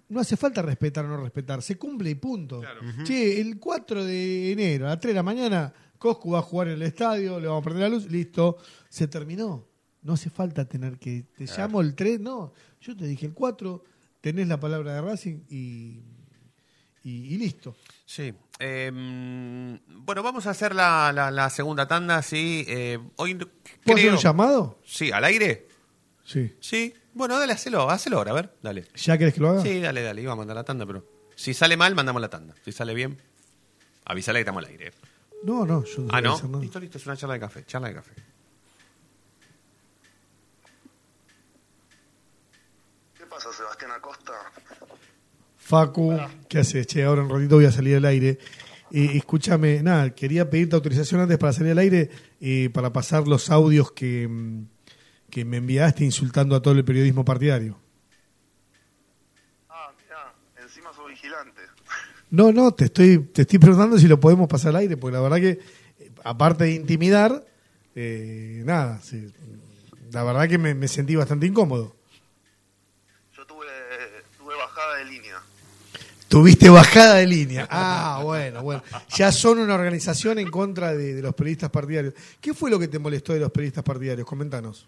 no 0.09 0.19
hace 0.19 0.37
falta 0.37 0.61
respetar 0.61 1.05
o 1.05 1.07
no 1.07 1.17
respetar, 1.17 1.61
se 1.61 1.77
cumple 1.77 2.09
y 2.09 2.15
punto. 2.15 2.61
Che, 3.03 3.39
el 3.41 3.59
4 3.59 4.03
de 4.05 4.51
enero 4.51 4.85
a 4.85 4.89
las 4.89 4.99
3 4.99 5.11
de 5.11 5.15
la 5.15 5.23
mañana, 5.23 5.73
Coscu 5.97 6.31
va 6.31 6.39
a 6.39 6.41
jugar 6.43 6.67
en 6.67 6.73
el 6.75 6.81
estadio, 6.83 7.39
le 7.39 7.47
vamos 7.47 7.61
a 7.61 7.63
prender 7.65 7.89
la 7.89 7.95
luz, 7.95 8.09
listo, 8.11 8.57
se 8.89 9.07
terminó. 9.07 9.67
No 10.03 10.13
hace 10.13 10.29
falta 10.29 10.65
tener 10.65 10.99
que. 10.99 11.25
Te 11.35 11.45
llamo 11.45 11.81
el 11.81 11.95
3, 11.95 12.19
no. 12.19 12.53
Yo 12.79 12.95
te 12.95 13.05
dije 13.07 13.25
el 13.25 13.33
4, 13.33 13.83
tenés 14.21 14.47
la 14.47 14.59
palabra 14.59 14.93
de 14.93 15.01
Racing 15.01 15.39
y. 15.49 15.99
Y, 17.03 17.33
y 17.33 17.37
listo. 17.37 17.75
Sí. 18.05 18.33
Eh, 18.59 18.91
bueno, 19.87 20.23
vamos 20.23 20.45
a 20.47 20.51
hacer 20.51 20.73
la, 20.73 21.11
la- 21.13 21.29
la 21.31 21.49
segunda 21.49 21.87
tanda, 21.87 22.21
sí. 22.21 22.65
Eh, 22.67 22.99
hoy 23.17 23.35
¿Puedo 23.35 23.49
hacer 23.85 23.95
creo... 23.95 24.13
un 24.13 24.19
llamado? 24.19 24.79
Sí, 24.85 25.11
¿al 25.11 25.23
aire? 25.23 25.67
Sí. 26.23 26.51
Sí. 26.59 26.93
Bueno, 27.15 27.39
dale, 27.39 27.53
hacelo, 27.53 27.89
hacelo 27.89 28.17
ahora, 28.17 28.31
a 28.31 28.35
ver, 28.35 28.53
dale. 28.61 28.85
¿Ya 28.95 29.17
querés 29.17 29.33
que 29.33 29.39
lo 29.39 29.49
haga? 29.49 29.61
Sí, 29.61 29.79
dale, 29.79 30.03
dale, 30.03 30.21
iba 30.21 30.33
a 30.33 30.35
mandar 30.35 30.55
la 30.55 30.63
tanda, 30.65 30.85
pero... 30.85 31.03
Si 31.35 31.53
sale 31.53 31.75
mal, 31.77 31.95
mandamos 31.95 32.21
la 32.21 32.29
tanda. 32.29 32.53
Si 32.63 32.71
sale 32.71 32.93
bien, 32.93 33.17
avísale 34.05 34.37
que 34.39 34.41
estamos 34.41 34.63
al 34.63 34.69
aire. 34.69 34.91
No, 35.43 35.65
no, 35.65 35.83
yo 35.85 36.01
no 36.03 36.07
Ah, 36.11 36.21
¿no? 36.21 36.35
hacer 36.35 36.49
nada. 36.49 36.61
Listo, 36.63 36.79
listo, 36.79 36.97
es 36.97 37.05
una 37.05 37.15
charla 37.17 37.33
de 37.35 37.39
café, 37.39 37.65
charla 37.65 37.87
de 37.87 37.93
café. 37.95 38.11
¿Qué 43.17 43.25
pasa, 43.25 43.51
Sebastián 43.53 43.91
Acosta? 43.91 44.33
Facu, 45.57 46.17
¿qué 46.47 46.59
haces? 46.59 46.85
Che, 46.87 47.03
ahora 47.03 47.23
un 47.23 47.29
ratito 47.29 47.55
voy 47.55 47.65
a 47.65 47.71
salir 47.71 47.95
al 47.97 48.05
aire. 48.05 48.37
Eh, 48.91 49.11
escúchame, 49.15 49.81
nada, 49.81 50.13
quería 50.13 50.49
pedirte 50.49 50.75
autorización 50.75 51.21
antes 51.21 51.37
para 51.37 51.53
salir 51.53 51.71
al 51.71 51.79
aire, 51.79 52.09
eh, 52.39 52.69
para 52.73 52.93
pasar 52.93 53.27
los 53.27 53.49
audios 53.49 53.91
que, 53.91 54.27
mm, 54.27 54.65
que 55.35 55.43
me 55.43 55.57
enviaste 55.57 56.05
insultando 56.05 56.55
a 56.55 56.61
todo 56.61 56.75
el 56.75 56.85
periodismo 56.85 57.25
partidario. 57.25 57.77
Ah, 59.67 59.91
mirá, 60.01 60.33
encima 60.63 60.93
soy 60.95 61.11
vigilante. 61.11 61.59
No, 62.29 62.53
no, 62.53 62.73
te 62.73 62.85
estoy, 62.85 63.19
te 63.19 63.41
estoy 63.41 63.59
preguntando 63.59 63.97
si 63.97 64.07
lo 64.07 64.17
podemos 64.17 64.47
pasar 64.47 64.69
al 64.69 64.77
aire, 64.77 64.95
porque 64.95 65.17
la 65.17 65.21
verdad 65.21 65.35
que, 65.35 65.49
eh, 65.49 66.11
aparte 66.23 66.63
de 66.63 66.71
intimidar, 66.71 67.45
eh, 67.95 68.61
nada, 68.63 69.01
sí, 69.01 69.29
la 70.13 70.23
verdad 70.23 70.47
que 70.47 70.57
me, 70.57 70.73
me 70.73 70.87
sentí 70.87 71.17
bastante 71.17 71.47
incómodo. 71.47 71.93
Yo 73.35 73.45
tuve, 73.45 73.65
tuve 74.37 74.55
bajada 74.55 74.99
de 74.99 75.03
línea. 75.03 75.41
Tuviste 76.29 76.69
bajada 76.69 77.15
de 77.15 77.27
línea. 77.27 77.67
Ah, 77.69 78.21
bueno, 78.23 78.63
bueno. 78.63 78.83
Ya 79.09 79.33
son 79.33 79.59
una 79.59 79.75
organización 79.75 80.39
en 80.39 80.49
contra 80.49 80.93
de, 80.93 81.13
de 81.13 81.21
los 81.21 81.35
periodistas 81.35 81.71
partidarios. 81.71 82.13
¿Qué 82.39 82.53
fue 82.53 82.71
lo 82.71 82.79
que 82.79 82.87
te 82.87 82.99
molestó 82.99 83.33
de 83.33 83.41
los 83.41 83.51
periodistas 83.51 83.83
partidarios? 83.83 84.25
Coméntanos. 84.25 84.87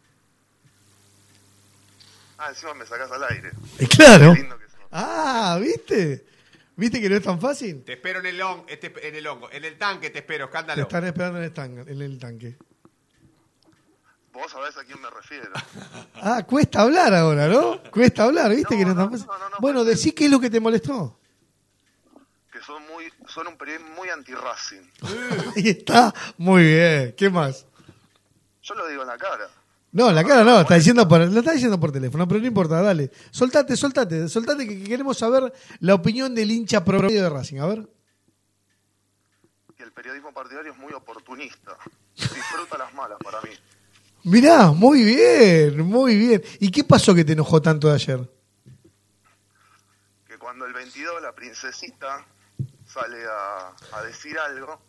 Ah, 2.38 2.50
encima 2.50 2.74
me 2.74 2.86
sacás 2.86 3.12
al 3.12 3.24
aire. 3.24 3.52
Eh, 3.80 3.88
claro. 3.96 4.34
Qué 4.34 4.40
lindo 4.42 4.58
que 4.60 4.66
sos. 4.66 4.80
Ah, 4.92 5.58
¿viste? 5.62 6.26
¿Viste 6.76 7.02
que 7.02 7.10
no 7.10 7.16
es 7.16 7.24
tan 7.24 7.42
fácil? 7.42 7.84
Te 7.84 7.94
espero 7.94 8.20
en 8.20 8.28
el, 8.28 8.42
este, 8.68 8.94
en 9.08 9.16
el 9.16 9.26
hongo, 9.26 9.50
en 9.52 9.66
el 9.66 9.78
tanque 9.78 10.12
te 10.12 10.20
espero, 10.20 10.46
Te 10.46 10.50
escándalo. 10.52 10.82
están 10.84 11.06
esperando 11.06 11.40
en 11.40 11.46
el, 11.46 11.54
tan- 11.54 11.80
en 11.90 12.02
el 12.02 12.20
tanque. 12.20 12.56
Vos 14.32 14.52
sabés 14.52 14.78
a 14.78 14.84
quién 14.84 15.02
me 15.02 15.10
refiero. 15.10 15.50
Ah, 16.20 16.44
cuesta 16.46 16.82
hablar 16.82 17.14
ahora, 17.14 17.48
¿no? 17.48 17.82
Cuesta 17.92 18.24
hablar, 18.24 18.50
¿viste 18.56 18.74
No, 18.76 18.80
que 18.80 18.86
no 18.86 18.92
es 18.92 18.98
tan 18.98 19.06
no, 19.06 19.12
fácil? 19.12 19.28
no, 19.28 19.38
no, 19.38 19.50
no, 19.52 19.56
bueno, 19.60 19.84
decí 19.84 20.12
qué 20.14 20.26
es 20.26 20.32
lo 20.32 20.40
que 20.40 20.50
te 20.50 20.60
molestó. 20.60 21.20
Que 22.52 22.60
son 22.62 22.82
muy, 22.88 23.12
son 23.28 23.48
un 23.48 23.56
periodismo 23.58 23.94
muy 23.96 24.10
anti-Racing. 24.10 24.82
Ahí 25.56 25.70
está. 25.70 26.14
Muy 26.38 26.64
bien. 26.64 27.14
¿Qué 27.16 27.30
más? 27.30 27.66
Yo 28.64 28.74
lo 28.76 28.88
digo 28.88 29.04
en 29.04 29.08
la 29.10 29.18
cara. 29.18 29.48
No, 29.98 30.12
la 30.12 30.24
cara 30.24 30.44
no, 30.44 30.62
está 30.62 30.76
diciendo 30.76 31.08
por, 31.08 31.20
lo 31.22 31.40
está 31.40 31.54
diciendo 31.54 31.80
por 31.80 31.92
teléfono, 31.92 32.28
pero 32.28 32.40
no 32.40 32.46
importa, 32.46 32.84
dale. 32.84 33.10
Soltate, 33.32 33.76
soltate, 33.76 34.30
soltate 34.30 34.68
que, 34.68 34.78
que 34.78 34.84
queremos 34.84 35.18
saber 35.18 35.52
la 35.80 35.96
opinión 35.96 36.36
del 36.36 36.52
hincha 36.52 36.86
promedio 36.86 37.24
de 37.24 37.30
Racing. 37.32 37.58
A 37.58 37.66
ver. 37.66 37.90
Que 39.76 39.82
el 39.82 39.92
periodismo 39.92 40.32
partidario 40.32 40.72
es 40.72 40.78
muy 40.78 40.94
oportunista. 40.94 41.76
Disfruta 42.14 42.78
las 42.78 42.94
malas 42.94 43.18
para 43.24 43.42
mí. 43.42 43.50
Mirá, 44.26 44.68
muy 44.68 45.02
bien, 45.02 45.82
muy 45.82 46.16
bien. 46.16 46.44
¿Y 46.60 46.70
qué 46.70 46.84
pasó 46.84 47.16
que 47.16 47.26
te 47.26 47.34
enojó 47.34 47.60
tanto 47.60 47.88
de 47.88 47.96
ayer? 47.96 48.20
Que 50.28 50.38
cuando 50.38 50.68
el 50.68 50.74
22 50.74 51.24
la 51.24 51.34
princesita 51.34 52.24
sale 52.86 53.18
a, 53.26 53.74
a 53.98 54.04
decir 54.04 54.38
algo, 54.38 54.80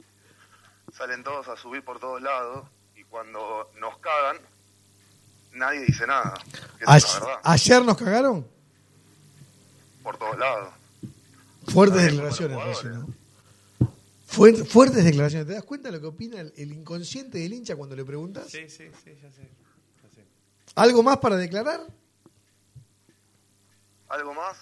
salen 0.92 1.24
todos 1.24 1.48
a 1.48 1.56
subir 1.56 1.82
por 1.82 1.98
todos 1.98 2.20
lados 2.20 2.68
y 2.94 3.04
cuando 3.04 3.70
nos 3.80 3.96
cagan, 4.00 4.36
nadie 5.58 5.80
dice 5.80 6.06
nada. 6.06 6.34
¿Ayer 7.42 7.84
nos 7.84 7.96
cagaron? 7.96 8.46
Por 10.02 10.16
todos 10.16 10.38
lados. 10.38 10.74
Fuertes 11.66 12.02
declaraciones, 12.02 12.58
fuertes 14.26 15.04
declaraciones. 15.04 15.46
¿Te 15.46 15.52
das 15.52 15.64
cuenta 15.64 15.88
de 15.88 15.92
lo 15.96 16.00
que 16.00 16.06
opina 16.06 16.40
el, 16.40 16.52
el 16.56 16.72
inconsciente 16.72 17.38
del 17.38 17.52
hincha 17.52 17.76
cuando 17.76 17.94
le 17.94 18.04
preguntas? 18.04 18.46
Sí, 18.48 18.70
sí, 18.70 18.90
sí, 19.04 19.18
ya 19.22 19.30
sé. 19.30 19.42
ya 20.02 20.08
sé. 20.14 20.24
¿Algo 20.74 21.02
más 21.02 21.18
para 21.18 21.36
declarar? 21.36 21.80
¿Algo 24.08 24.32
más? 24.32 24.56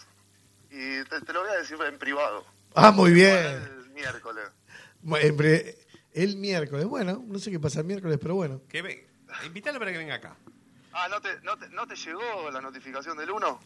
Y 0.70 1.04
te, 1.04 1.20
te 1.20 1.32
lo 1.32 1.42
voy 1.42 1.50
a 1.50 1.58
decir 1.60 1.76
en 1.88 1.98
privado. 1.98 2.44
Ah, 2.74 2.90
muy 2.90 3.12
bien. 3.12 3.36
El 3.36 3.90
miércoles. 3.90 4.44
El 6.12 6.36
miércoles, 6.36 6.86
bueno, 6.86 7.22
no 7.26 7.38
sé 7.38 7.50
qué 7.50 7.60
pasa 7.60 7.80
el 7.80 7.86
miércoles, 7.86 8.18
pero 8.20 8.34
bueno. 8.34 8.62
Que 8.68 8.82
ve, 8.82 9.06
invítalo 9.44 9.78
para 9.78 9.92
que 9.92 9.98
venga 9.98 10.14
acá. 10.16 10.36
Ah, 10.98 11.08
¿no 11.10 11.20
te, 11.20 11.28
no, 11.42 11.58
te, 11.58 11.68
¿no 11.68 11.86
te 11.86 11.94
llegó 11.94 12.50
la 12.50 12.60
notificación 12.60 13.18
del 13.18 13.30
1? 13.30 13.60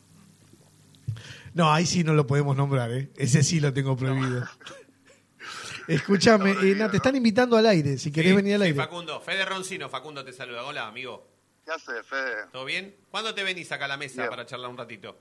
No, 1.55 1.73
ahí 1.73 1.87
sí 1.87 2.03
no 2.03 2.13
lo 2.15 2.27
podemos 2.27 2.57
nombrar, 2.57 2.91
¿eh? 2.91 3.11
Ese 3.17 3.45
sí 3.45 3.61
lo 3.61 3.73
tengo 3.73 3.97
prohibido. 3.97 4.45
Escúchame, 5.87 6.55
No, 6.55 6.61
eh, 6.63 6.75
Nat, 6.75 6.91
te 6.91 6.97
están 6.99 7.17
invitando 7.17 7.57
al 7.57 7.67
aire, 7.67 7.99
si 7.99 8.13
querés 8.13 8.31
Sí, 8.31 8.37
venir 8.37 8.55
al 8.55 8.61
sí, 8.63 8.67
aire. 8.69 8.77
Facundo, 8.77 9.21
Fede 9.21 9.45
Roncino, 9.45 9.89
Facundo 9.89 10.25
te 10.25 10.33
saluda. 10.33 10.65
Hola, 10.65 10.87
amigo. 10.87 11.27
¿Qué 11.65 11.71
hace, 11.73 12.03
Fede? 12.03 12.47
¿Todo 12.53 12.65
bien? 12.65 12.97
¿Cuándo 13.11 13.35
te 13.35 13.43
venís 13.45 13.71
acá 13.73 13.85
a 13.85 13.89
la 13.89 13.97
mesa 13.97 14.23
Bien. 14.23 14.31
para 14.31 14.47
charlar 14.47 14.71
un 14.71 14.77
ratito? 14.79 15.17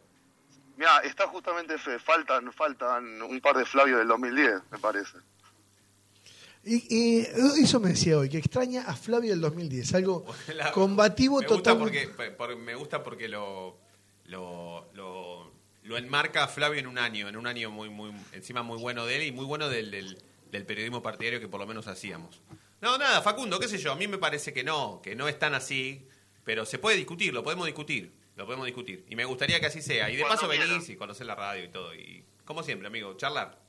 Mira, 0.78 1.00
está 1.00 1.28
justamente 1.28 1.78
Fede. 1.78 2.00
Faltan, 2.00 2.52
faltan 2.54 3.22
un 3.22 3.40
par 3.42 3.56
de 3.58 3.66
Flavio 3.66 3.98
del 3.98 4.08
2010, 4.08 4.54
me 4.72 4.78
parece. 4.80 5.18
Y, 6.64 6.94
y 6.94 7.20
eso 7.64 7.80
me 7.80 7.90
decía 7.90 8.18
hoy, 8.18 8.30
que 8.30 8.38
extraña 8.38 8.84
a 8.84 8.96
Flavio 8.96 9.32
del 9.32 9.42
2010, 9.42 9.94
algo 9.96 10.26
La- 10.56 10.72
combativo 10.72 11.40
me 11.40 11.48
gusta 11.48 11.56
totalmente. 11.58 12.08
porque, 12.16 12.32
por- 12.32 12.56
me 12.58 12.76
gusta 12.76 13.04
porque 13.04 13.28
lo, 13.30 13.78
lo, 14.26 14.90
lo, 14.94 15.52
lo 15.84 15.98
enmarca 15.98 16.44
a 16.44 16.48
Flavio 16.48 16.80
en 16.80 16.88
un 16.88 16.98
año, 16.98 17.28
en 17.30 17.38
un 17.38 17.48
año 17.48 17.72
muy, 17.72 17.90
muy, 17.90 18.12
encima 18.34 18.62
muy 18.64 18.78
bueno 18.78 19.06
de 19.06 19.16
él 19.18 19.24
y 19.24 19.32
muy 19.32 19.46
bueno 19.46 19.70
del, 19.70 19.90
del, 19.92 20.18
del 20.52 20.66
periodismo 20.66 21.02
partidario 21.02 21.40
que 21.40 21.48
por 21.48 21.60
lo 21.60 21.66
menos 21.68 21.88
hacíamos. 21.88 22.42
No, 22.82 22.98
nada, 22.98 23.22
Facundo, 23.22 23.60
qué 23.60 23.68
sé 23.68 23.78
yo, 23.78 23.92
a 23.92 23.96
mí 23.96 24.08
me 24.08 24.18
parece 24.18 24.54
que 24.54 24.64
no, 24.64 25.02
que 25.02 25.16
no 25.16 25.28
es 25.28 25.38
tan 25.40 25.54
así, 25.54 26.06
pero 26.44 26.66
se 26.66 26.78
puede 26.80 26.98
discutir, 26.98 27.34
lo 27.34 27.44
podemos 27.44 27.66
discutir, 27.66 28.12
lo 28.36 28.46
podemos 28.46 28.66
discutir. 28.66 29.06
Y 29.10 29.16
me 29.16 29.26
gustaría 29.26 29.60
que 29.60 29.66
así 29.66 29.82
sea. 29.82 30.10
Y 30.10 30.16
de 30.18 30.24
paso 30.24 30.48
venís 30.48 30.88
y 30.90 30.96
conocés 30.96 31.26
la 31.28 31.36
radio 31.36 31.64
y 31.66 31.70
todo. 31.70 31.94
Y 31.94 32.24
como 32.46 32.64
siempre, 32.64 32.88
amigo, 32.88 33.16
charlar. 33.18 33.60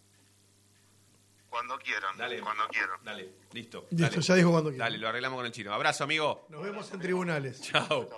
Cuando 1.50 1.76
quieran, 1.78 2.16
Dale. 2.16 2.40
cuando 2.40 2.66
quieran. 2.68 2.98
Dale, 3.04 3.22
listo. 3.52 3.86
Listo, 3.90 4.10
dale. 4.10 4.20
ya 4.22 4.34
dijo 4.36 4.50
cuando 4.52 4.70
quiera. 4.70 4.84
Dale, 4.84 4.98
lo 4.98 5.08
arreglamos 5.08 5.36
con 5.36 5.46
el 5.46 5.52
chino. 5.52 5.74
Abrazo, 5.74 6.04
amigo. 6.04 6.46
Nos 6.48 6.62
vemos 6.62 6.90
en 6.92 7.00
tribunales. 7.00 7.60
Chao. 7.60 8.08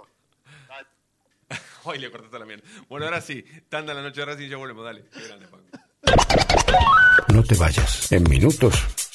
Hoy 1.85 1.99
le 1.99 2.11
cortaste 2.11 2.39
la 2.39 2.45
mierda. 2.45 2.65
Bueno, 2.89 3.07
ahora 3.07 3.21
sí. 3.21 3.43
Tanda 3.69 3.95
la 3.95 4.03
noche 4.03 4.21
de 4.21 4.27
Racing 4.27 4.45
y 4.45 4.49
ya 4.51 4.57
volvemos. 4.59 4.85
Dale. 4.85 5.05
Qué 5.13 5.23
grande, 5.27 5.49
Paco. 5.49 5.65
No 7.33 7.43
te 7.43 7.55
vayas. 7.55 8.13
En 8.13 8.25
minutos 8.29 8.75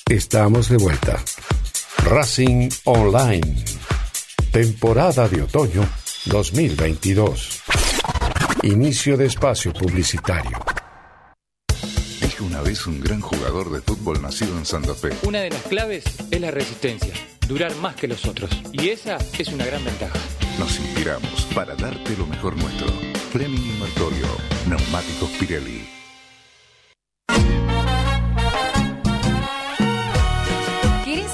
estamos 0.09 0.69
de 0.69 0.77
vuelta. 0.77 1.23
Racing 2.03 2.69
Online. 2.85 3.63
Temporada 4.51 5.27
de 5.27 5.43
otoño 5.43 5.87
2022. 6.25 7.61
Inicio 8.63 9.15
de 9.15 9.25
espacio 9.27 9.71
publicitario. 9.73 10.57
Dijo 12.37 12.45
una 12.45 12.61
vez 12.61 12.85
un 12.85 13.01
gran 13.01 13.19
jugador 13.19 13.71
de 13.71 13.81
fútbol 13.81 14.21
nacido 14.21 14.55
en 14.59 14.63
Santa 14.63 14.93
Fe. 14.93 15.09
Una 15.23 15.39
de 15.39 15.49
las 15.49 15.63
claves 15.63 16.03
es 16.29 16.39
la 16.39 16.51
resistencia, 16.51 17.11
durar 17.47 17.75
más 17.77 17.95
que 17.95 18.07
los 18.07 18.27
otros. 18.27 18.51
Y 18.71 18.89
esa 18.89 19.17
es 19.39 19.47
una 19.47 19.65
gran 19.65 19.83
ventaja. 19.83 20.19
Nos 20.59 20.79
inspiramos 20.79 21.47
para 21.55 21.73
darte 21.73 22.15
lo 22.15 22.27
mejor 22.27 22.55
nuestro. 22.57 22.89
Fleming 23.31 23.57
y 23.57 23.79
Martorio, 23.79 24.27
Neumáticos 24.67 25.31
Pirelli. 25.39 25.89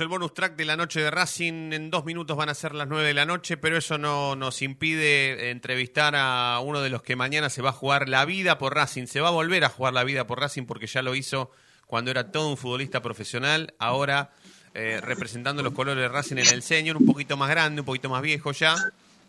El 0.00 0.08
bonus 0.08 0.32
track 0.32 0.56
de 0.56 0.64
la 0.64 0.76
noche 0.76 1.00
de 1.00 1.10
Racing. 1.10 1.72
En 1.72 1.90
dos 1.90 2.06
minutos 2.06 2.34
van 2.36 2.48
a 2.48 2.54
ser 2.54 2.74
las 2.74 2.88
nueve 2.88 3.06
de 3.06 3.12
la 3.14 3.26
noche, 3.26 3.58
pero 3.58 3.76
eso 3.76 3.98
no 3.98 4.36
nos 4.36 4.62
impide 4.62 5.50
entrevistar 5.50 6.14
a 6.16 6.60
uno 6.64 6.80
de 6.80 6.88
los 6.88 7.02
que 7.02 7.14
mañana 7.14 7.50
se 7.50 7.60
va 7.60 7.70
a 7.70 7.72
jugar 7.74 8.08
la 8.08 8.24
vida 8.24 8.56
por 8.56 8.74
Racing. 8.74 9.06
Se 9.06 9.20
va 9.20 9.28
a 9.28 9.32
volver 9.32 9.64
a 9.64 9.68
jugar 9.68 9.92
la 9.92 10.04
vida 10.04 10.26
por 10.26 10.40
Racing 10.40 10.64
porque 10.64 10.86
ya 10.86 11.02
lo 11.02 11.14
hizo 11.14 11.50
cuando 11.86 12.10
era 12.10 12.32
todo 12.32 12.48
un 12.48 12.56
futbolista 12.56 13.02
profesional. 13.02 13.74
Ahora 13.78 14.30
eh, 14.74 15.00
representando 15.02 15.62
los 15.62 15.74
colores 15.74 16.00
de 16.00 16.08
Racing 16.08 16.36
en 16.36 16.48
el 16.48 16.62
senior, 16.62 16.96
un 16.96 17.04
poquito 17.04 17.36
más 17.36 17.50
grande, 17.50 17.82
un 17.82 17.86
poquito 17.86 18.08
más 18.08 18.22
viejo 18.22 18.52
ya. 18.52 18.74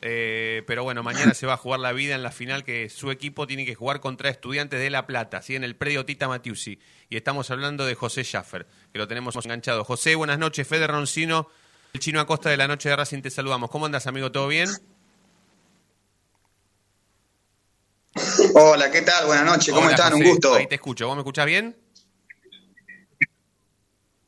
Eh, 0.05 0.63
pero 0.67 0.83
bueno, 0.83 1.01
mañana 1.01 1.33
se 1.33 1.45
va 1.45 1.53
a 1.53 1.57
jugar 1.57 1.79
la 1.79 1.93
vida 1.93 2.13
en 2.13 2.23
la 2.23 2.31
final 2.31 2.65
que 2.65 2.89
su 2.89 3.09
equipo 3.09 3.47
tiene 3.47 3.65
que 3.65 3.73
jugar 3.73 4.01
contra 4.01 4.29
Estudiantes 4.29 4.81
de 4.81 4.89
La 4.89 5.07
Plata, 5.07 5.41
¿sí? 5.41 5.55
en 5.55 5.63
el 5.63 5.77
predio 5.77 6.05
Tita 6.05 6.27
Matiusi. 6.27 6.77
Y 7.09 7.15
estamos 7.15 7.49
hablando 7.51 7.85
de 7.85 7.95
José 7.95 8.23
Schaffer, 8.25 8.67
que 8.91 8.99
lo 8.99 9.07
tenemos 9.07 9.33
enganchado. 9.37 9.85
José, 9.85 10.15
buenas 10.15 10.37
noches. 10.37 10.67
Fede 10.67 10.87
Roncino, 10.87 11.47
el 11.93 12.01
chino 12.01 12.19
Acosta 12.19 12.49
de 12.49 12.57
la 12.57 12.67
Noche 12.67 12.89
de 12.89 12.97
Racing, 12.97 13.21
te 13.21 13.29
saludamos. 13.29 13.69
¿Cómo 13.69 13.85
andas, 13.85 14.05
amigo? 14.05 14.29
¿Todo 14.29 14.49
bien? 14.49 14.67
Hola, 18.55 18.91
¿qué 18.91 19.03
tal? 19.03 19.25
Buenas 19.25 19.45
noches, 19.45 19.73
¿cómo 19.73 19.85
Hola, 19.85 19.95
están? 19.95 20.13
Un 20.15 20.23
gusto. 20.23 20.55
Ahí 20.55 20.67
te 20.67 20.75
escucho. 20.75 21.07
¿Vos 21.07 21.15
me 21.15 21.21
escuchás 21.21 21.45
bien? 21.45 21.77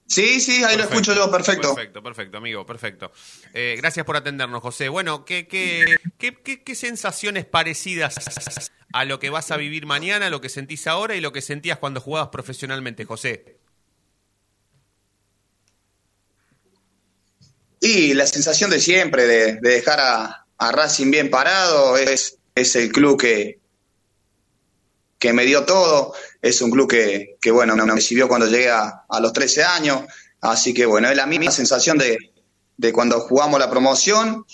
Sí, 0.08 0.40
sí, 0.40 0.64
ahí 0.64 0.78
lo 0.78 0.84
escucho 0.84 1.16
yo, 1.16 1.32
perfecto. 1.32 1.74
Perfecto, 1.74 2.04
perfecto, 2.04 2.38
amigo, 2.38 2.66
perfecto. 2.66 3.12
Eh, 3.54 3.76
gracias 3.78 4.06
por 4.06 4.16
atendernos, 4.16 4.62
José. 4.62 4.88
Bueno, 4.88 5.26
¿qué, 5.26 5.48
qué, 5.48 5.98
qué, 6.20 6.36
qué- 6.44 6.64
qué 6.64 6.76
sensaciones 6.76 7.46
parecidas 7.46 8.72
a 8.94 9.04
lo 9.06 9.20
que 9.20 9.32
vas 9.32 9.50
a 9.52 9.58
vivir 9.58 9.88
mañana, 9.88 10.30
lo 10.30 10.42
que 10.42 10.50
sentís 10.50 10.86
ahora 10.86 11.16
y 11.16 11.22
lo 11.22 11.32
que 11.34 11.42
sentías 11.42 11.80
cuando 11.80 12.02
jugabas 12.02 12.30
profesionalmente, 12.30 13.04
José? 13.06 13.58
Y 17.82 18.14
la 18.14 18.26
sensación 18.28 18.70
de 18.70 18.80
siempre 18.80 19.28
de, 19.28 19.54
de 19.56 19.70
dejar 19.70 20.00
a, 20.00 20.46
a 20.58 20.72
Racing 20.72 21.12
bien 21.12 21.30
parado 21.30 21.98
es, 21.98 22.38
es 22.56 22.76
el 22.76 22.92
club 22.92 23.20
que, 23.20 23.60
que 25.26 25.34
me 25.34 25.44
dio 25.44 25.66
todo, 25.66 26.14
es 26.40 26.62
un 26.62 26.70
club 26.70 26.88
que, 26.88 27.38
que 27.42 27.50
bueno, 27.50 27.76
me 27.76 27.94
recibió 27.94 28.28
cuando 28.28 28.46
llegué 28.46 28.70
a, 28.70 29.06
a 29.10 29.20
los 29.20 29.34
13 29.34 29.64
años, 29.64 30.04
así 30.40 30.72
que 30.72 30.86
bueno, 30.86 31.10
es 31.10 31.18
la 31.18 31.26
misma 31.26 31.50
sensación 31.50 31.98
de, 31.98 32.16
de 32.78 32.94
cuando 32.94 33.20
jugamos 33.22 33.60
la 33.60 33.68
promoción 33.68 34.46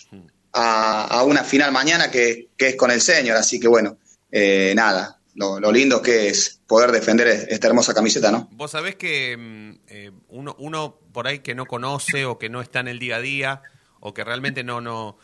a, 0.53 1.07
a 1.07 1.24
una 1.24 1.43
final 1.43 1.74
mañana 1.74 2.09
que, 2.09 2.47
que 2.55 2.69
es 2.69 2.76
con 2.78 2.89
el 2.89 3.01
señor, 3.01 3.36
así 3.36 3.59
que 3.59 3.67
bueno, 3.67 3.97
eh, 4.32 4.72
nada, 4.74 5.19
lo, 5.36 5.59
lo 5.59 5.74
lindo 5.74 6.01
que 6.01 6.30
es 6.30 6.61
poder 6.65 6.93
defender 6.93 7.28
esta 7.28 7.67
hermosa 7.67 7.93
camiseta, 7.93 8.32
¿no? 8.32 8.47
Vos 8.51 8.72
sabés 8.72 8.95
que 8.95 9.36
mm, 9.38 9.72
eh, 9.88 10.11
uno, 10.30 10.55
uno 10.57 10.99
por 11.11 11.28
ahí 11.28 11.39
que 11.39 11.53
no 11.53 11.65
conoce 11.65 12.24
o 12.24 12.39
que 12.39 12.47
no 12.47 12.61
está 12.61 12.80
en 12.80 12.88
el 12.88 12.99
día 12.99 13.17
a 13.17 13.22
día 13.22 13.61
o 13.99 14.13
que 14.13 14.24
realmente 14.24 14.63
no, 14.63 14.80
no, 14.80 15.17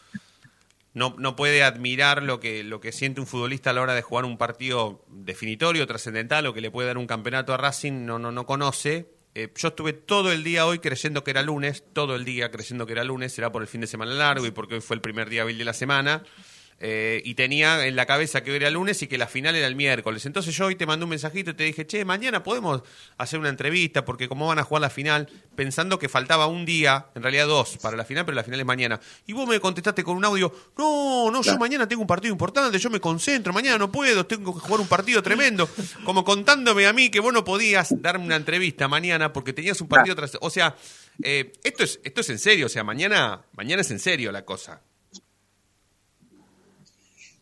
no, 0.97 1.13
no 1.19 1.35
puede 1.35 1.61
admirar 1.61 2.23
lo 2.23 2.39
que, 2.39 2.63
lo 2.63 2.79
que 2.79 2.91
siente 2.91 3.21
un 3.21 3.27
futbolista 3.27 3.69
a 3.69 3.73
la 3.73 3.81
hora 3.81 3.93
de 3.93 4.01
jugar 4.01 4.25
un 4.25 4.39
partido 4.39 5.05
definitorio, 5.09 5.85
trascendental 5.85 6.47
o 6.47 6.55
que 6.55 6.61
le 6.61 6.71
puede 6.71 6.87
dar 6.87 6.97
un 6.97 7.05
campeonato 7.05 7.53
a 7.53 7.57
Racing, 7.57 8.03
no, 8.03 8.17
no, 8.17 8.31
no 8.31 8.47
conoce. 8.47 9.11
Eh, 9.35 9.53
yo 9.55 9.67
estuve 9.67 9.93
todo 9.93 10.31
el 10.31 10.43
día 10.43 10.65
hoy 10.65 10.79
creyendo 10.79 11.23
que 11.23 11.29
era 11.29 11.43
lunes, 11.43 11.83
todo 11.93 12.15
el 12.15 12.25
día 12.25 12.49
creyendo 12.49 12.87
que 12.87 12.93
era 12.93 13.03
lunes, 13.03 13.31
será 13.31 13.51
por 13.51 13.61
el 13.61 13.67
fin 13.67 13.81
de 13.81 13.85
semana 13.85 14.11
largo 14.13 14.47
y 14.47 14.51
porque 14.51 14.73
hoy 14.73 14.81
fue 14.81 14.95
el 14.95 15.01
primer 15.01 15.29
día 15.29 15.43
hábil 15.43 15.59
de 15.59 15.65
la 15.65 15.73
semana. 15.73 16.23
Eh, 16.79 17.23
y 17.25 17.33
tenía 17.33 17.87
en 17.87 17.95
la 17.95 18.05
cabeza 18.05 18.43
que 18.43 18.51
hoy 18.51 18.57
era 18.57 18.69
lunes 18.69 19.01
y 19.01 19.07
que 19.07 19.17
la 19.17 19.27
final 19.27 19.55
era 19.55 19.65
el 19.65 19.75
miércoles. 19.75 20.25
Entonces 20.27 20.55
yo 20.55 20.67
hoy 20.67 20.75
te 20.75 20.85
mandé 20.85 21.05
un 21.05 21.09
mensajito 21.09 21.51
y 21.51 21.53
te 21.55 21.63
dije, 21.63 21.87
che, 21.87 22.05
mañana 22.05 22.43
podemos 22.43 22.83
hacer 23.17 23.39
una 23.39 23.49
entrevista 23.49 24.05
porque 24.05 24.27
como 24.27 24.47
van 24.47 24.59
a 24.59 24.63
jugar 24.63 24.81
la 24.81 24.91
final, 24.91 25.27
pensando 25.55 25.97
que 25.97 26.07
faltaba 26.07 26.45
un 26.45 26.65
día, 26.65 27.07
en 27.15 27.23
realidad 27.23 27.47
dos, 27.47 27.77
para 27.77 27.97
la 27.97 28.05
final, 28.05 28.25
pero 28.25 28.35
la 28.35 28.43
final 28.43 28.59
es 28.59 28.65
mañana. 28.65 28.99
Y 29.25 29.33
vos 29.33 29.47
me 29.47 29.59
contestaste 29.59 30.03
con 30.03 30.17
un 30.17 30.25
audio, 30.25 30.53
no, 30.77 31.31
no, 31.31 31.41
yo 31.41 31.57
mañana 31.57 31.87
tengo 31.87 32.01
un 32.01 32.07
partido 32.07 32.31
importante, 32.31 32.77
yo 32.77 32.89
me 32.91 32.99
concentro, 32.99 33.53
mañana 33.53 33.79
no 33.79 33.91
puedo, 33.91 34.27
tengo 34.27 34.53
que 34.53 34.59
jugar 34.59 34.81
un 34.81 34.87
partido 34.87 35.23
tremendo. 35.23 35.67
Como 36.03 36.23
contándome 36.23 36.85
a 36.85 36.93
mí 36.93 37.09
que 37.09 37.19
vos 37.19 37.33
no 37.33 37.43
podías 37.43 37.99
darme 38.01 38.25
una 38.25 38.35
entrevista 38.35 38.87
mañana 38.87 39.33
porque 39.33 39.51
tenías 39.51 39.81
un 39.81 39.87
partido 39.87 40.15
tras... 40.15 40.37
O 40.41 40.51
sea, 40.51 40.75
eh, 41.23 41.53
esto, 41.63 41.83
es, 41.83 41.99
esto 42.03 42.21
es 42.21 42.29
en 42.29 42.37
serio, 42.37 42.67
o 42.67 42.69
sea, 42.69 42.83
mañana, 42.83 43.41
mañana 43.53 43.81
es 43.81 43.89
en 43.89 43.99
serio 43.99 44.31
la 44.31 44.45
cosa. 44.45 44.81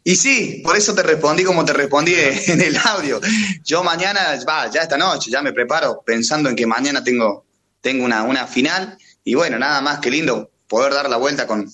Y 0.08 0.16
sí, 0.18 0.62
por 0.64 0.78
eso 0.78 0.94
te 0.94 1.02
respondí 1.02 1.44
como 1.44 1.66
te 1.66 1.74
respondí 1.74 2.14
en 2.48 2.62
el 2.62 2.78
audio. 2.78 3.20
Yo 3.64 3.84
mañana, 3.84 4.40
va, 4.48 4.70
ya 4.70 4.82
esta 4.82 5.00
noche, 5.00 5.32
ya 5.32 5.42
me 5.42 5.52
preparo 5.52 6.04
pensando 6.06 6.48
en 6.48 6.56
que 6.56 6.68
mañana 6.68 7.04
tengo, 7.04 7.48
tengo 7.82 8.06
una, 8.06 8.22
una 8.22 8.46
final. 8.46 9.00
Y 9.24 9.34
bueno, 9.34 9.58
nada 9.58 9.82
más 9.82 10.00
que 10.00 10.12
lindo 10.12 10.52
poder 10.68 10.94
dar 10.94 11.10
la 11.10 11.18
vuelta 11.18 11.48
con, 11.48 11.68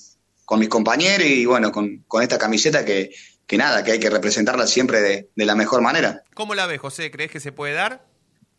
con 0.46 0.60
mis 0.62 0.70
compañeros 0.70 1.28
y 1.28 1.46
bueno, 1.46 1.74
con, 1.74 2.06
con 2.08 2.24
esta 2.24 2.38
camiseta 2.38 2.86
que, 2.86 3.12
que 3.46 3.58
nada, 3.58 3.84
que 3.84 3.92
hay 3.92 4.00
que 4.00 4.10
representarla 4.10 4.66
siempre 4.66 5.02
de, 5.02 5.30
de 5.36 5.46
la 5.46 5.56
mejor 5.56 5.82
manera. 5.82 6.24
¿Cómo 6.34 6.56
la 6.56 6.68
ves, 6.68 6.80
José? 6.80 7.12
¿Crees 7.12 7.32
que 7.32 7.42
se 7.42 7.52
puede 7.52 7.74
dar? 7.74 8.06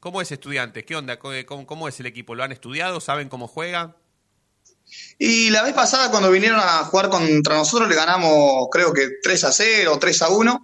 ¿Cómo 0.01 0.21
es 0.21 0.31
estudiantes? 0.31 0.85
¿Qué 0.85 0.97
onda? 0.97 1.19
¿Cómo, 1.19 1.65
cómo 1.65 1.89
es 1.89 1.99
el 1.99 2.05
equipo? 2.05 2.35
¿Lo 2.35 2.45
han 2.45 2.53
estudiado? 2.53 3.01
¿Saben 3.01 3.31
cómo 3.31 3.49
juega? 3.49 3.97
Y 5.19 5.51
la 5.51 5.63
vez 5.63 5.75
pasada 5.75 6.11
cuando 6.11 6.31
vinieron 6.31 6.61
a 6.61 6.85
jugar 6.85 7.09
contra 7.09 7.57
nosotros 7.57 7.89
le 7.89 7.95
ganamos 7.95 8.69
creo 8.71 8.93
que 8.93 9.09
3 9.23 9.45
a 9.45 9.53
0, 9.53 9.99
3 10.01 10.23
a 10.23 10.29
1. 10.29 10.63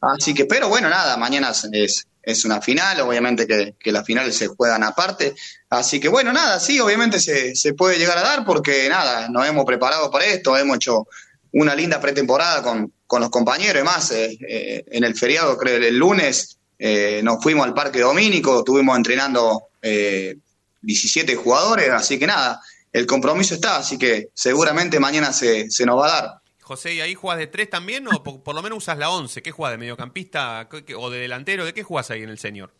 Así 0.00 0.34
que, 0.34 0.44
pero 0.44 0.68
bueno, 0.68 0.90
nada, 0.90 1.16
mañana 1.16 1.52
es, 1.72 2.06
es 2.22 2.44
una 2.44 2.60
final, 2.60 3.00
obviamente 3.00 3.46
que, 3.46 3.74
que 3.78 3.92
las 3.92 4.04
finales 4.04 4.36
se 4.36 4.48
juegan 4.48 4.82
aparte. 4.82 5.34
Así 5.70 5.98
que 5.98 6.08
bueno, 6.08 6.32
nada, 6.32 6.60
sí, 6.60 6.78
obviamente 6.80 7.18
se, 7.20 7.54
se 7.54 7.72
puede 7.74 7.98
llegar 7.98 8.18
a 8.18 8.22
dar 8.22 8.44
porque 8.44 8.88
nada, 8.88 9.28
nos 9.28 9.46
hemos 9.46 9.64
preparado 9.64 10.10
para 10.10 10.26
esto, 10.26 10.56
hemos 10.56 10.76
hecho 10.76 11.06
una 11.52 11.74
linda 11.74 12.00
pretemporada 12.00 12.62
con, 12.62 12.92
con 13.06 13.20
los 13.20 13.30
compañeros. 13.30 13.76
Además, 13.76 14.10
eh, 14.10 14.36
eh, 14.46 14.84
en 14.88 15.04
el 15.04 15.14
feriado, 15.14 15.56
creo, 15.56 15.76
el 15.76 15.96
lunes, 15.96 16.58
eh, 16.78 17.20
nos 17.22 17.42
fuimos 17.42 17.66
al 17.66 17.74
Parque 17.74 18.00
Domínico, 18.00 18.58
estuvimos 18.58 18.96
entrenando 18.96 19.68
eh, 19.80 20.36
17 20.82 21.36
jugadores, 21.36 21.88
así 21.90 22.18
que 22.18 22.26
nada, 22.26 22.60
el 22.94 23.06
compromiso 23.06 23.54
está, 23.54 23.76
así 23.76 23.98
que 23.98 24.28
seguramente 24.32 24.98
mañana 24.98 25.32
se, 25.34 25.70
se 25.70 25.84
nos 25.84 26.00
va 26.00 26.06
a 26.06 26.22
dar. 26.22 26.30
José, 26.62 26.94
¿y 26.94 27.00
ahí 27.02 27.14
juegas 27.14 27.38
de 27.40 27.46
tres 27.48 27.68
también 27.68 28.08
o 28.08 28.22
por, 28.22 28.42
por 28.42 28.54
lo 28.54 28.62
menos 28.62 28.78
usas 28.78 28.96
la 28.96 29.10
11? 29.10 29.42
¿Qué 29.42 29.50
juegas? 29.50 29.74
¿De 29.74 29.78
mediocampista 29.78 30.66
¿Qué- 30.70 30.82
qué- 30.86 30.94
o 30.94 31.10
de 31.10 31.18
delantero? 31.18 31.66
¿De 31.66 31.74
qué 31.74 31.82
juegas 31.82 32.10
ahí 32.10 32.22
en 32.22 32.30
el 32.30 32.38
senior? 32.38 32.72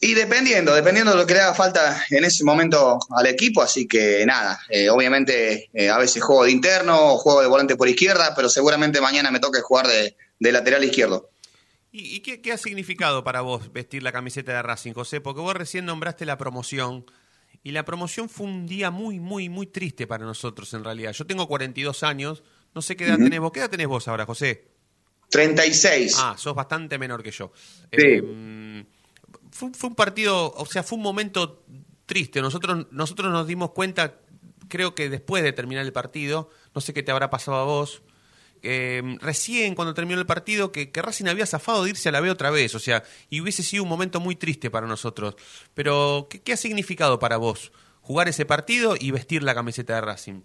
Y 0.00 0.14
dependiendo, 0.14 0.72
dependiendo 0.72 1.10
de 1.10 1.16
lo 1.18 1.26
que 1.26 1.34
le 1.34 1.40
haga 1.40 1.54
falta 1.54 2.04
en 2.10 2.24
ese 2.24 2.44
momento 2.44 3.00
al 3.10 3.26
equipo, 3.26 3.60
así 3.62 3.88
que 3.88 4.24
nada, 4.24 4.60
eh, 4.68 4.88
obviamente 4.90 5.68
eh, 5.74 5.90
a 5.90 5.98
veces 5.98 6.22
juego 6.22 6.44
de 6.44 6.52
interno, 6.52 7.16
juego 7.16 7.40
de 7.40 7.48
volante 7.48 7.74
por 7.74 7.88
izquierda, 7.88 8.32
pero 8.36 8.48
seguramente 8.48 9.00
mañana 9.00 9.32
me 9.32 9.40
toque 9.40 9.60
jugar 9.60 9.88
de, 9.88 10.14
de 10.38 10.52
lateral 10.52 10.84
izquierdo. 10.84 11.30
¿Y, 11.90 12.14
y 12.16 12.20
qué, 12.20 12.40
qué 12.40 12.52
ha 12.52 12.58
significado 12.58 13.24
para 13.24 13.40
vos 13.40 13.72
vestir 13.72 14.04
la 14.04 14.12
camiseta 14.12 14.52
de 14.52 14.62
Racing, 14.62 14.92
José? 14.92 15.20
Porque 15.20 15.40
vos 15.40 15.54
recién 15.54 15.84
nombraste 15.86 16.24
la 16.26 16.38
promoción 16.38 17.04
y 17.62 17.72
la 17.72 17.84
promoción 17.84 18.28
fue 18.28 18.46
un 18.46 18.66
día 18.66 18.90
muy, 18.90 19.20
muy, 19.20 19.48
muy 19.48 19.66
triste 19.66 20.06
para 20.06 20.24
nosotros 20.24 20.72
en 20.74 20.84
realidad. 20.84 21.12
Yo 21.12 21.26
tengo 21.26 21.46
42 21.46 22.02
años, 22.02 22.42
no 22.74 22.82
sé 22.82 22.96
qué 22.96 23.04
edad 23.04 23.16
tenés 23.16 23.40
vos. 23.40 23.52
¿Qué 23.52 23.60
edad 23.60 23.70
tenés 23.70 23.86
vos 23.86 24.08
ahora, 24.08 24.24
José? 24.24 24.68
36. 25.30 26.16
Ah, 26.18 26.34
sos 26.38 26.54
bastante 26.54 26.98
menor 26.98 27.22
que 27.22 27.30
yo. 27.30 27.52
Sí. 27.92 27.98
Eh, 27.98 28.84
fue, 29.50 29.70
fue 29.74 29.90
un 29.90 29.96
partido, 29.96 30.52
o 30.54 30.66
sea, 30.66 30.82
fue 30.82 30.96
un 30.96 31.02
momento 31.02 31.64
triste. 32.06 32.40
Nosotros, 32.40 32.86
nosotros 32.90 33.30
nos 33.32 33.46
dimos 33.46 33.70
cuenta, 33.72 34.20
creo 34.68 34.94
que 34.94 35.10
después 35.10 35.42
de 35.42 35.52
terminar 35.52 35.84
el 35.84 35.92
partido, 35.92 36.50
no 36.74 36.80
sé 36.80 36.94
qué 36.94 37.02
te 37.02 37.12
habrá 37.12 37.30
pasado 37.30 37.58
a 37.58 37.64
vos, 37.64 38.02
eh, 38.62 39.02
recién 39.20 39.74
cuando 39.74 39.94
terminó 39.94 40.18
el 40.18 40.26
partido, 40.26 40.72
que, 40.72 40.90
que 40.90 41.02
Racing 41.02 41.26
había 41.26 41.46
zafado 41.46 41.84
de 41.84 41.90
irse 41.90 42.08
a 42.08 42.12
la 42.12 42.20
B 42.20 42.30
otra 42.30 42.50
vez, 42.50 42.74
o 42.74 42.78
sea, 42.78 43.02
y 43.30 43.40
hubiese 43.40 43.62
sido 43.62 43.82
un 43.82 43.88
momento 43.88 44.20
muy 44.20 44.36
triste 44.36 44.70
para 44.70 44.86
nosotros. 44.86 45.36
Pero, 45.74 46.28
¿qué, 46.30 46.40
qué 46.40 46.52
ha 46.52 46.56
significado 46.56 47.18
para 47.18 47.36
vos 47.36 47.72
jugar 48.00 48.28
ese 48.28 48.46
partido 48.46 48.94
y 48.98 49.10
vestir 49.10 49.42
la 49.42 49.54
camiseta 49.54 49.94
de 49.94 50.00
Racing? 50.00 50.40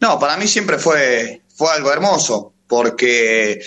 No, 0.00 0.18
para 0.18 0.36
mí 0.36 0.46
siempre 0.46 0.78
fue, 0.78 1.42
fue 1.54 1.70
algo 1.72 1.92
hermoso, 1.92 2.54
porque 2.66 3.60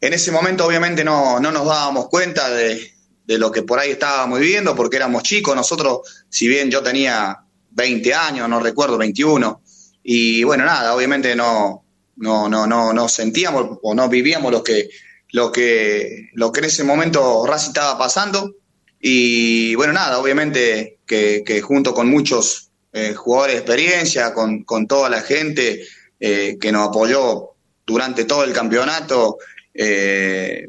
en 0.00 0.12
ese 0.12 0.30
momento 0.30 0.66
obviamente 0.66 1.04
no, 1.04 1.40
no 1.40 1.50
nos 1.50 1.66
dábamos 1.66 2.08
cuenta 2.08 2.50
de, 2.50 2.94
de 3.26 3.38
lo 3.38 3.50
que 3.50 3.62
por 3.62 3.78
ahí 3.78 3.90
estábamos 3.90 4.40
viviendo, 4.40 4.74
porque 4.74 4.96
éramos 4.96 5.22
chicos, 5.22 5.56
nosotros, 5.56 6.24
si 6.28 6.48
bien 6.48 6.70
yo 6.70 6.82
tenía 6.82 7.40
20 7.70 8.14
años, 8.14 8.48
no 8.48 8.60
recuerdo, 8.60 8.98
21, 8.98 9.62
y 10.02 10.44
bueno, 10.44 10.64
nada, 10.64 10.94
obviamente 10.94 11.34
no, 11.34 11.83
no, 12.16 12.48
no, 12.48 12.66
no, 12.66 12.92
no 12.92 13.08
sentíamos 13.08 13.78
o 13.82 13.94
no 13.94 14.08
vivíamos 14.08 14.52
lo 14.52 14.62
que, 14.62 14.88
lo 15.32 15.50
que, 15.52 16.30
lo 16.34 16.52
que 16.52 16.60
en 16.60 16.66
ese 16.66 16.84
momento 16.84 17.44
Racing 17.46 17.68
estaba 17.70 17.98
pasando, 17.98 18.54
y 19.00 19.74
bueno, 19.74 19.92
nada, 19.92 20.18
obviamente 20.18 20.98
que, 21.06 21.42
que 21.44 21.60
junto 21.60 21.92
con 21.92 22.08
muchos 22.08 22.70
eh, 22.92 23.12
jugadores 23.14 23.54
de 23.56 23.60
experiencia, 23.60 24.32
con, 24.32 24.64
con 24.64 24.86
toda 24.86 25.10
la 25.10 25.20
gente 25.20 25.84
eh, 26.20 26.56
que 26.60 26.72
nos 26.72 26.88
apoyó 26.88 27.50
durante 27.86 28.24
todo 28.24 28.44
el 28.44 28.52
campeonato, 28.52 29.36
eh, 29.74 30.68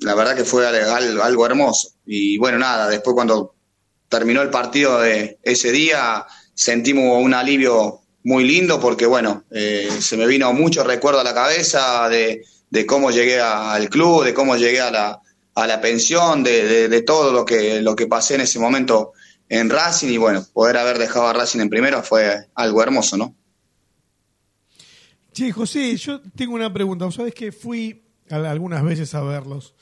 la 0.00 0.14
verdad 0.14 0.36
que 0.36 0.44
fue 0.44 0.66
al- 0.66 0.74
al- 0.90 1.20
algo 1.20 1.46
hermoso. 1.46 1.92
Y 2.04 2.36
bueno, 2.38 2.58
nada, 2.58 2.88
después 2.88 3.14
cuando 3.14 3.54
terminó 4.08 4.42
el 4.42 4.50
partido 4.50 5.00
de 5.00 5.38
ese 5.42 5.72
día, 5.72 6.26
sentimos 6.54 7.22
un 7.22 7.32
alivio 7.32 7.99
muy 8.24 8.44
lindo 8.44 8.80
porque 8.80 9.06
bueno, 9.06 9.44
eh, 9.50 9.88
se 10.00 10.16
me 10.16 10.26
vino 10.26 10.52
mucho 10.52 10.84
recuerdo 10.84 11.20
a 11.20 11.24
la 11.24 11.34
cabeza 11.34 12.08
de, 12.08 12.44
de 12.70 12.86
cómo 12.86 13.10
llegué 13.10 13.40
a- 13.40 13.72
al 13.72 13.88
club, 13.88 14.24
de 14.24 14.34
cómo 14.34 14.56
llegué 14.56 14.80
a 14.80 14.90
la, 14.90 15.20
a 15.54 15.66
la 15.66 15.80
pensión, 15.80 16.42
de, 16.42 16.88
de- 16.88 17.02
todo 17.02 17.32
lo 17.32 17.44
que, 17.44 17.80
lo 17.80 17.96
que 17.96 18.06
pasé 18.06 18.34
en 18.34 18.42
ese 18.42 18.58
momento 18.58 19.12
en 19.48 19.68
Racing 19.70 20.08
y 20.10 20.16
bueno, 20.18 20.44
poder 20.52 20.76
haber 20.76 20.98
dejado 20.98 21.26
a 21.28 21.32
Racing 21.32 21.60
en 21.60 21.70
primero 21.70 22.02
fue 22.02 22.46
algo 22.54 22.82
hermoso, 22.82 23.16
¿no? 23.16 23.34
Che, 25.32 25.52
José, 25.52 25.96
yo 25.96 26.20
tengo 26.36 26.54
una 26.54 26.72
pregunta. 26.72 27.04
Vos 27.04 27.14
sabés 27.14 27.34
que 27.34 27.52
fui 27.52 28.02
al- 28.28 28.46
algunas 28.46 28.82
veces 28.84 29.14
a 29.14 29.22
verlos, 29.22 29.74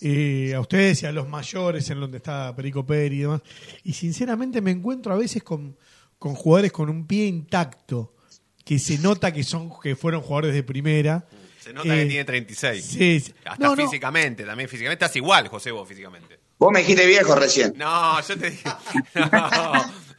eh, 0.00 0.52
a 0.54 0.60
ustedes 0.60 1.02
y 1.02 1.06
a 1.06 1.12
los 1.12 1.28
mayores, 1.28 1.88
en 1.90 2.00
donde 2.00 2.18
está 2.18 2.54
Perico 2.54 2.84
Peri 2.84 3.16
y 3.16 3.20
demás, 3.20 3.42
y 3.84 3.92
sinceramente 3.92 4.60
me 4.60 4.70
encuentro 4.72 5.12
a 5.12 5.16
veces 5.16 5.42
con, 5.42 5.76
con 6.18 6.34
jugadores 6.34 6.72
con 6.72 6.88
un 6.90 7.06
pie 7.06 7.26
intacto, 7.26 8.14
que 8.64 8.78
se 8.78 8.98
nota 8.98 9.32
que 9.32 9.44
son 9.44 9.70
que 9.82 9.96
fueron 9.96 10.20
jugadores 10.22 10.54
de 10.54 10.62
primera. 10.62 11.26
Se 11.60 11.72
nota 11.72 11.88
que 11.94 12.02
Eh, 12.02 12.06
tiene 12.06 12.24
36. 12.24 12.84
sí, 12.84 13.20
sí. 13.20 13.34
Hasta 13.44 13.62
No, 13.64 13.76
no. 13.76 13.82
físicamente, 13.84 14.44
también 14.44 14.68
físicamente. 14.68 15.04
Estás 15.04 15.16
igual, 15.16 15.48
José, 15.48 15.70
vos 15.70 15.86
físicamente. 15.88 16.38
Vos 16.58 16.72
me 16.72 16.80
dijiste 16.80 17.06
viejo 17.06 17.34
recién. 17.36 17.74
No, 17.76 18.20
yo 18.20 18.36
te 18.38 18.50
dije. 18.50 18.68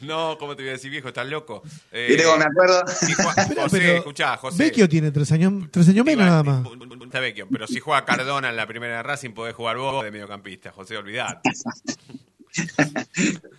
No, 0.02 0.32
no, 0.32 0.38
¿cómo 0.38 0.56
te 0.56 0.64
voy 0.64 0.70
a 0.70 0.74
decir 0.74 0.90
viejo? 0.90 1.10
Estás 1.10 1.28
loco. 1.28 1.62
Eh, 1.92 2.06
¿Viste 2.10 2.24
cómo 2.24 2.38
me 2.38 2.46
acuerdo? 2.46 2.84
si 2.88 3.12
Juan- 3.14 3.36
José, 3.36 3.68
pero 3.70 3.98
escuchá, 3.98 4.38
José. 4.38 4.64
Vecchio 4.64 4.88
tiene 4.88 5.12
tres 5.12 5.30
años, 5.34 5.66
tres 5.72 5.90
años 5.90 6.06
menos 6.06 6.26
nada 6.26 6.42
más. 6.44 6.66
Está 7.04 7.20
vecchio, 7.20 7.48
pero 7.52 7.68
si 7.68 7.80
juega 7.82 8.06
Cardona 8.06 8.50
en 8.50 8.56
la 8.56 8.66
primera 8.68 8.98
de 8.98 9.04
Racing, 9.04 9.32
podés 9.32 9.54
jugar 9.56 9.78
vos 9.78 10.02
de 10.04 10.12
mediocampista, 10.12 10.72
José, 10.72 10.96
olvidate. 10.98 11.50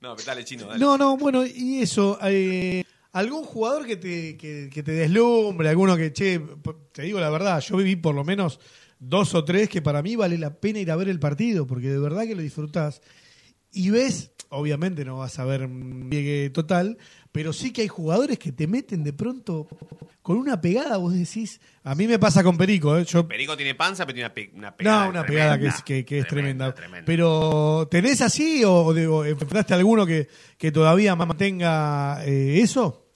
No, 0.00 0.16
pero 0.16 0.26
dale, 0.26 0.44
chino, 0.44 0.66
dale. 0.66 0.78
No, 0.78 0.96
no, 0.96 1.16
bueno, 1.16 1.44
y 1.44 1.82
eso, 1.82 2.18
eh, 2.22 2.84
algún 3.12 3.44
jugador 3.44 3.86
que 3.86 3.96
te, 3.96 4.36
que, 4.36 4.70
que 4.72 4.82
te 4.82 4.92
deslumbre, 4.92 5.68
alguno 5.68 5.96
que, 5.96 6.12
che, 6.12 6.40
te 6.92 7.02
digo 7.02 7.20
la 7.20 7.30
verdad, 7.30 7.60
yo 7.60 7.76
viví 7.76 7.96
por 7.96 8.14
lo 8.14 8.24
menos 8.24 8.60
dos 8.98 9.34
o 9.34 9.44
tres 9.44 9.68
que 9.68 9.82
para 9.82 10.02
mí 10.02 10.16
vale 10.16 10.38
la 10.38 10.54
pena 10.54 10.78
ir 10.78 10.90
a 10.90 10.96
ver 10.96 11.08
el 11.08 11.18
partido, 11.18 11.66
porque 11.66 11.88
de 11.88 11.98
verdad 11.98 12.26
que 12.26 12.34
lo 12.34 12.42
disfrutás. 12.42 13.00
Y 13.72 13.90
ves, 13.90 14.32
obviamente 14.48 15.04
no 15.04 15.18
vas 15.18 15.38
a 15.38 15.44
ver 15.44 15.62
un 15.62 16.10
llegue 16.10 16.50
total, 16.50 16.98
pero 17.32 17.52
sí 17.52 17.72
que 17.72 17.82
hay 17.82 17.88
jugadores 17.88 18.38
que 18.38 18.50
te 18.52 18.66
meten 18.66 19.04
de 19.04 19.12
pronto 19.12 19.68
con 20.22 20.36
una 20.36 20.60
pegada, 20.60 20.96
vos 20.96 21.14
decís, 21.14 21.60
a 21.82 21.94
mí 21.94 22.06
me 22.06 22.18
pasa 22.18 22.42
con 22.42 22.56
Perico, 22.58 22.96
¿eh? 22.98 23.04
yo 23.04 23.26
Perico 23.26 23.56
tiene 23.56 23.74
panza, 23.74 24.04
pero 24.04 24.14
tiene 24.14 24.26
una, 24.26 24.34
pe- 24.34 24.50
una 24.54 24.76
pegada. 24.76 25.04
no, 25.04 25.10
una 25.10 25.24
pegada 25.26 25.58
que 25.58 25.66
es, 25.68 25.82
que, 25.82 26.04
que 26.04 26.18
es 26.20 26.26
tremenda. 26.26 26.74
Pero, 27.06 27.88
¿tenés 27.90 28.20
así 28.20 28.62
o, 28.64 28.72
o 28.86 29.24
enfrentaste 29.24 29.72
a 29.72 29.76
alguno 29.76 30.04
que, 30.04 30.28
que 30.58 30.72
todavía 30.72 31.14
mantenga 31.16 32.22
eh, 32.26 32.60
eso? 32.60 33.06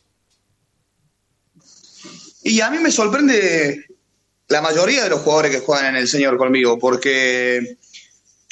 Y 2.43 2.61
a 2.61 2.71
mí 2.71 2.79
me 2.79 2.91
sorprende 2.91 3.85
la 4.49 4.61
mayoría 4.61 5.05
de 5.05 5.11
los 5.11 5.21
jugadores 5.21 5.51
que 5.51 5.61
juegan 5.61 5.87
en 5.95 5.97
el 5.97 6.09
señor 6.09 6.37
conmigo, 6.37 6.79
porque 6.79 7.79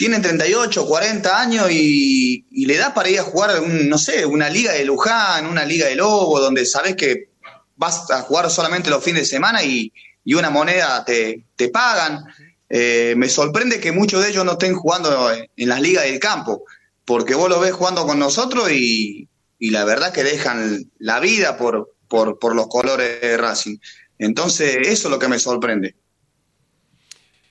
tienen 0.02 0.20
38, 0.20 0.84
40 0.84 1.40
años 1.40 1.70
y, 1.70 2.44
le 2.50 2.76
da 2.76 2.92
para 2.92 3.08
ir 3.08 3.20
a 3.20 3.22
jugar, 3.22 3.62
no 3.62 3.96
sé, 3.98 4.26
una 4.26 4.50
liga 4.50 4.72
de 4.72 4.84
Luján, 4.84 5.46
una 5.46 5.64
liga 5.64 5.86
de 5.86 5.94
Lobo, 5.94 6.40
donde 6.40 6.66
sabes 6.66 6.96
que 6.96 7.28
vas 7.76 8.10
a 8.10 8.22
jugar 8.22 8.50
solamente 8.50 8.90
los 8.90 9.04
fines 9.04 9.22
de 9.22 9.26
semana 9.26 9.62
y, 9.62 9.92
y 10.24 10.34
una 10.34 10.50
moneda 10.50 11.04
te, 11.04 11.44
te 11.54 11.68
pagan. 11.68 12.24
Eh, 12.68 13.14
me 13.16 13.28
sorprende 13.28 13.78
que 13.78 13.92
muchos 13.92 14.24
de 14.24 14.30
ellos 14.30 14.44
no 14.44 14.54
estén 14.54 14.74
jugando 14.74 15.30
en, 15.30 15.68
las 15.68 15.80
ligas 15.80 16.02
del 16.02 16.18
campo, 16.18 16.64
porque 17.04 17.36
vos 17.36 17.48
lo 17.48 17.60
ves 17.60 17.70
jugando 17.70 18.04
con 18.04 18.18
nosotros 18.18 18.72
y, 18.72 19.28
y 19.60 19.70
la 19.70 19.84
verdad 19.84 20.12
que 20.12 20.24
dejan 20.24 20.90
la 20.98 21.20
vida 21.20 21.56
por, 21.56 21.94
por, 22.08 22.40
por 22.40 22.56
los 22.56 22.66
colores 22.66 23.20
de 23.20 23.36
Racing. 23.36 23.76
Entonces, 24.18 24.78
eso 24.82 25.06
es 25.06 25.12
lo 25.12 25.20
que 25.20 25.28
me 25.28 25.38
sorprende. 25.38 25.94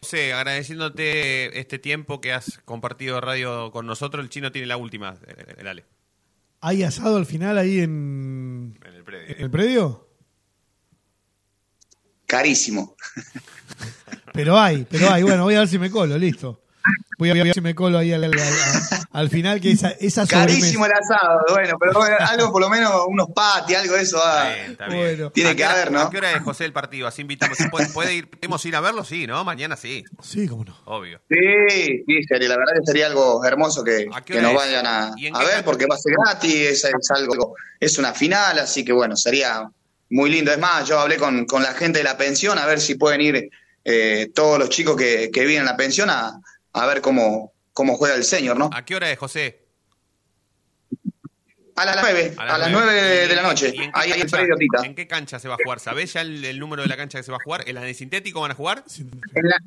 José, 0.03 0.33
agradeciéndote 0.33 1.59
este 1.59 1.77
tiempo 1.77 2.21
que 2.21 2.33
has 2.33 2.59
compartido 2.65 3.21
radio 3.21 3.71
con 3.71 3.85
nosotros, 3.85 4.23
el 4.23 4.29
chino 4.31 4.51
tiene 4.51 4.65
la 4.67 4.75
última. 4.77 5.13
eh, 5.27 5.45
eh, 5.59 5.63
Dale. 5.63 5.85
¿Hay 6.61 6.81
asado 6.81 7.17
al 7.17 7.27
final 7.27 7.57
ahí 7.59 7.79
en, 7.81 8.79
En 8.83 8.93
el 8.95 9.03
predio. 9.03 9.35
en 9.35 9.41
el 9.43 9.51
predio? 9.51 10.07
Carísimo. 12.25 12.95
Pero 14.33 14.57
hay, 14.57 14.87
pero 14.89 15.09
hay. 15.11 15.23
Bueno, 15.23 15.43
voy 15.43 15.55
a 15.55 15.59
ver 15.59 15.67
si 15.67 15.77
me 15.77 15.91
colo, 15.91 16.17
listo. 16.17 16.60
Voy 17.21 17.29
a 17.39 17.43
ver 17.43 17.53
si 17.53 17.61
me 17.61 17.75
colo 17.75 17.99
ahí 17.99 18.11
al, 18.13 18.23
al- 18.23 18.33
al- 18.33 19.07
al 19.11 19.29
final, 19.29 19.61
que 19.61 19.69
esa, 19.71 19.89
esa 19.91 20.25
Carísimo 20.25 20.87
el 20.87 20.91
asado, 20.91 21.39
bueno, 21.51 21.77
pero 21.79 21.93
bueno, 21.93 22.15
algo 22.19 22.51
por 22.51 22.61
lo 22.61 22.69
menos, 22.69 22.91
unos 23.07 23.27
patis, 23.35 23.77
algo 23.77 23.93
de 23.95 24.01
eso. 24.01 24.19
ah, 24.23 24.51
Está 24.67 24.87
bien. 24.87 25.29
Tiene 25.31 25.51
¿A 25.51 25.55
que 25.55 25.63
haber, 25.63 25.91
¿no? 25.91 25.99
¿A 26.01 26.09
qué 26.09 26.17
hora 26.17 26.31
es 26.31 26.41
José 26.41 26.65
el 26.65 26.73
partido? 26.73 27.07
Así 27.07 27.21
invitamos. 27.21 27.57
¿Se 27.59 27.69
¿Puede, 27.69 27.89
puede 27.89 28.15
ir, 28.15 28.27
¿Podemos 28.27 28.65
ir 28.65 28.75
a 28.75 28.81
verlo? 28.81 29.03
Sí, 29.03 29.27
¿no? 29.27 29.43
Mañana 29.43 29.75
sí. 29.75 30.03
Sí, 30.23 30.47
cómo 30.47 30.63
no. 30.65 30.75
Obvio. 30.85 31.21
Sí, 31.29 31.37
sí, 32.07 32.23
sería, 32.27 32.49
la 32.49 32.57
verdad 32.57 32.73
que 32.79 32.85
sería 32.87 33.05
algo 33.05 33.45
hermoso 33.45 33.83
que, 33.83 34.07
que 34.25 34.41
nos 34.41 34.51
es? 34.51 34.57
vayan 34.57 34.87
a, 34.87 35.11
¿Y 35.15 35.27
en 35.27 35.33
ver 35.33 35.63
porque 35.63 35.85
va 35.85 35.95
a 35.95 35.99
ser 35.99 36.13
gratis, 36.17 36.55
es, 36.55 36.83
es 36.85 37.11
algo, 37.11 37.53
es 37.79 37.97
una 37.99 38.13
final, 38.15 38.57
así 38.57 38.83
que 38.83 38.93
bueno, 38.93 39.15
sería 39.15 39.69
muy 40.09 40.31
lindo. 40.31 40.51
Es 40.51 40.57
más, 40.59 40.87
yo 40.87 40.99
hablé 40.99 41.17
con, 41.17 41.45
con 41.45 41.61
la 41.61 41.73
gente 41.73 41.99
de 41.99 42.03
la 42.05 42.17
pensión 42.17 42.57
a 42.57 42.65
ver 42.65 42.79
si 42.79 42.95
pueden 42.95 43.21
ir 43.21 43.49
eh, 43.83 44.31
todos 44.33 44.57
los 44.57 44.69
chicos 44.69 44.95
que, 44.95 45.29
que 45.31 45.45
vienen 45.45 45.67
a 45.67 45.71
la 45.71 45.77
pensión 45.77 46.09
a, 46.09 46.31
a 46.73 46.85
ver 46.87 47.01
cómo, 47.01 47.53
cómo 47.73 47.95
juega 47.97 48.15
el 48.15 48.23
señor, 48.23 48.57
¿no? 48.57 48.69
¿A 48.73 48.85
qué 48.85 48.95
hora 48.95 49.11
es, 49.11 49.17
José? 49.19 49.59
A 51.75 51.85
las 51.85 51.97
nueve, 52.01 52.33
a 52.37 52.57
las 52.57 52.71
nueve. 52.71 52.91
nueve 52.91 53.25
¿Y 53.25 53.27
de 53.29 53.35
la 53.35 53.41
noche, 53.43 53.71
y 53.73 53.81
en 53.81 53.91
qué 53.91 53.99
ahí 53.99 54.11
en 54.11 54.21
el 54.21 54.57
Tita. 54.59 54.85
¿En 54.85 54.93
qué 54.93 55.07
cancha 55.07 55.39
se 55.39 55.47
va 55.47 55.55
a 55.55 55.57
jugar? 55.63 55.79
¿Sabés 55.79 56.13
ya 56.13 56.21
el, 56.21 56.43
el 56.45 56.59
número 56.59 56.83
de 56.83 56.87
la 56.89 56.97
cancha 56.97 57.17
que 57.17 57.23
se 57.23 57.31
va 57.31 57.37
a 57.37 57.43
jugar? 57.43 57.63
¿En 57.67 57.75
la 57.75 57.81
de 57.81 57.93
sintético 57.93 58.41
van 58.41 58.51
a 58.51 58.55
jugar? 58.55 58.83
En 58.99 59.47
la- 59.47 59.57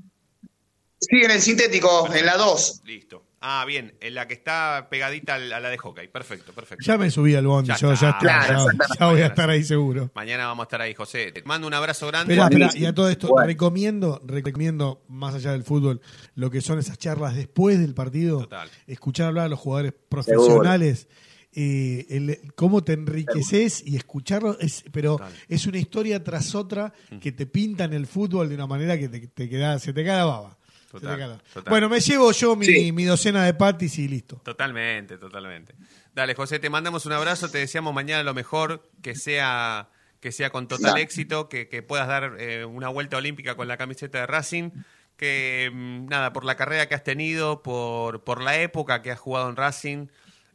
sí, 1.01 1.23
en 1.23 1.31
el 1.31 1.41
sintético, 1.41 2.13
en 2.15 2.27
la 2.27 2.37
2. 2.37 2.83
Listo. 2.85 3.25
Ah, 3.47 3.63
bien, 3.67 3.93
en 4.01 4.15
la 4.15 4.27
que 4.27 4.33
está 4.33 4.87
pegadita 4.91 5.35
a 5.35 5.39
la 5.39 5.69
de 5.69 5.77
hockey. 5.77 6.09
Perfecto, 6.09 6.55
perfecto. 6.55 6.83
Ya 6.83 6.97
me 6.97 7.11
subí 7.11 7.35
al 7.35 7.47
bondi, 7.47 7.69
Ya 7.69 7.77
yo 7.77 7.93
está. 7.93 8.19
ya, 8.23 8.41
está, 8.41 8.47
Claro, 8.47 8.67
ya- 8.99 9.07
voy 9.07 9.21
a 9.21 9.27
estar 9.27 9.51
ahí 9.51 9.63
seguro. 9.65 10.11
Mañana 10.15 10.47
vamos 10.47 10.63
a 10.63 10.67
estar 10.67 10.81
ahí, 10.81 10.95
José. 10.95 11.31
Te 11.31 11.43
mando 11.43 11.67
un 11.67 11.75
abrazo 11.75 12.07
grande. 12.07 12.35
Y 12.75 12.87
a 12.87 12.95
todo 12.95 13.11
esto, 13.11 13.29
recomiendo, 13.45 14.23
recomiendo, 14.25 15.05
más 15.09 15.35
allá 15.35 15.53
del 15.53 15.63
fútbol, 15.63 16.01
lo 16.37 16.51
que 16.51 16.63
son 16.63 16.79
esas 16.79 16.97
charlas 16.97 17.37
después 17.37 17.79
del 17.79 17.93
partido, 17.93 18.41
Total. 18.41 18.71
escuchar 18.87 19.27
hablar 19.29 19.45
a 19.45 19.49
los 19.51 19.59
jugadores 19.61 19.93
profesionales, 20.09 21.07
eh, 21.53 22.07
el- 22.09 22.53
cómo 22.55 22.83
te 22.83 22.95
enriqueces 22.95 23.83
y 23.87 23.97
escucharlo, 23.97 24.59
es, 24.59 24.85
pero 24.91 25.21
es 25.49 25.67
una 25.67 25.79
historia 25.79 26.25
tras 26.25 26.55
otra 26.55 26.93
que 27.21 27.31
te 27.31 27.45
pintan 27.47 27.93
el 27.93 28.07
fútbol 28.07 28.49
de 28.49 28.55
una 28.55 28.67
manera 28.67 28.99
que 28.99 29.09
te, 29.09 29.27
te 29.29 29.49
queda, 29.51 29.79
se 29.79 29.93
te 29.93 30.03
queda 30.03 30.17
la 30.17 30.25
baba. 30.25 30.59
Total, 31.01 31.41
total. 31.53 31.71
Bueno, 31.71 31.89
me 31.89 32.01
llevo 32.01 32.33
yo 32.33 32.57
mi, 32.57 32.67
Sí. 32.67 32.93
mi 32.93 33.05
docena 33.05 33.45
de 33.45 33.55
patis 33.55 33.99
y 33.99 34.09
listo. 34.09 34.37
Totalmente, 34.45 35.19
totalmente. 35.19 35.75
Dale, 36.15 36.35
José, 36.35 36.59
te 36.59 36.71
mandamos 36.71 37.07
un 37.07 37.13
abrazo, 37.13 37.51
te 37.51 37.59
deseamos 37.59 37.93
mañana 37.95 38.23
lo 38.23 38.35
mejor, 38.35 38.89
que 39.03 39.15
sea, 39.15 39.89
que 40.21 40.31
sea 40.33 40.51
con 40.51 40.69
total 40.69 40.99
éxito, 40.99 41.49
que, 41.49 41.69
que 41.69 41.83
puedas 41.83 42.07
dar 42.09 42.37
eh, 42.39 42.65
una 42.65 42.89
vuelta 42.89 43.17
olímpica 43.17 43.57
con 43.57 43.67
la 43.69 43.77
camiseta 43.77 44.19
de 44.21 44.27
Racing, 44.27 44.71
que 45.17 45.71
mm, 45.73 46.07
nada, 46.07 46.33
por 46.33 46.45
la 46.45 46.55
carrera 46.57 46.87
que 46.89 46.95
has 46.95 47.05
tenido, 47.05 47.63
por, 47.63 48.23
por 48.25 48.41
la 48.43 48.59
época 48.61 49.03
que 49.03 49.11
has 49.11 49.19
jugado 49.19 49.49
en 49.51 49.57
Racing 49.57 50.07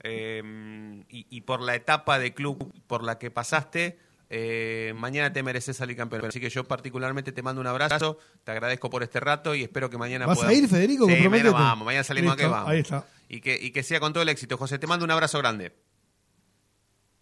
eh, 0.03 0.41
y, 1.09 1.27
y 1.29 1.41
por 1.41 1.61
la 1.61 1.75
etapa 1.75 2.19
de 2.19 2.33
club 2.33 2.73
por 2.87 3.03
la 3.03 3.19
que 3.19 3.31
pasaste. 3.31 3.99
Eh, 4.29 4.93
mañana 4.95 5.33
te 5.33 5.41
mereces 5.43 5.77
salir 5.77 5.97
campeón. 5.97 6.25
Así 6.25 6.39
que 6.39 6.49
yo 6.49 6.63
particularmente 6.63 7.31
te 7.31 7.41
mando 7.41 7.61
un 7.61 7.67
abrazo, 7.67 8.17
te 8.43 8.51
agradezco 8.51 8.89
por 8.89 9.01
este 9.03 9.19
rato 9.19 9.55
y 9.55 9.63
espero 9.63 9.89
que 9.89 9.97
mañana 9.97 10.25
¿Vas 10.27 10.37
a 10.37 10.41
puedas- 10.41 10.55
ir, 10.57 10.67
Federico? 10.69 11.05
Sí, 11.07 11.27
mañana 11.27 11.51
vamos, 11.51 11.85
mañana 11.85 12.03
salimos 12.03 12.35
Listo, 12.37 12.45
a 12.45 12.47
que 12.47 12.51
vamos. 12.53 12.69
ahí 12.71 12.79
está. 12.79 13.05
Y 13.27 13.41
que, 13.41 13.57
y 13.59 13.71
que 13.71 13.83
sea 13.83 13.99
con 13.99 14.13
todo 14.13 14.21
el 14.23 14.29
éxito. 14.29 14.57
José, 14.57 14.77
te 14.79 14.87
mando 14.87 15.05
un 15.05 15.11
abrazo 15.11 15.37
grande. 15.39 15.71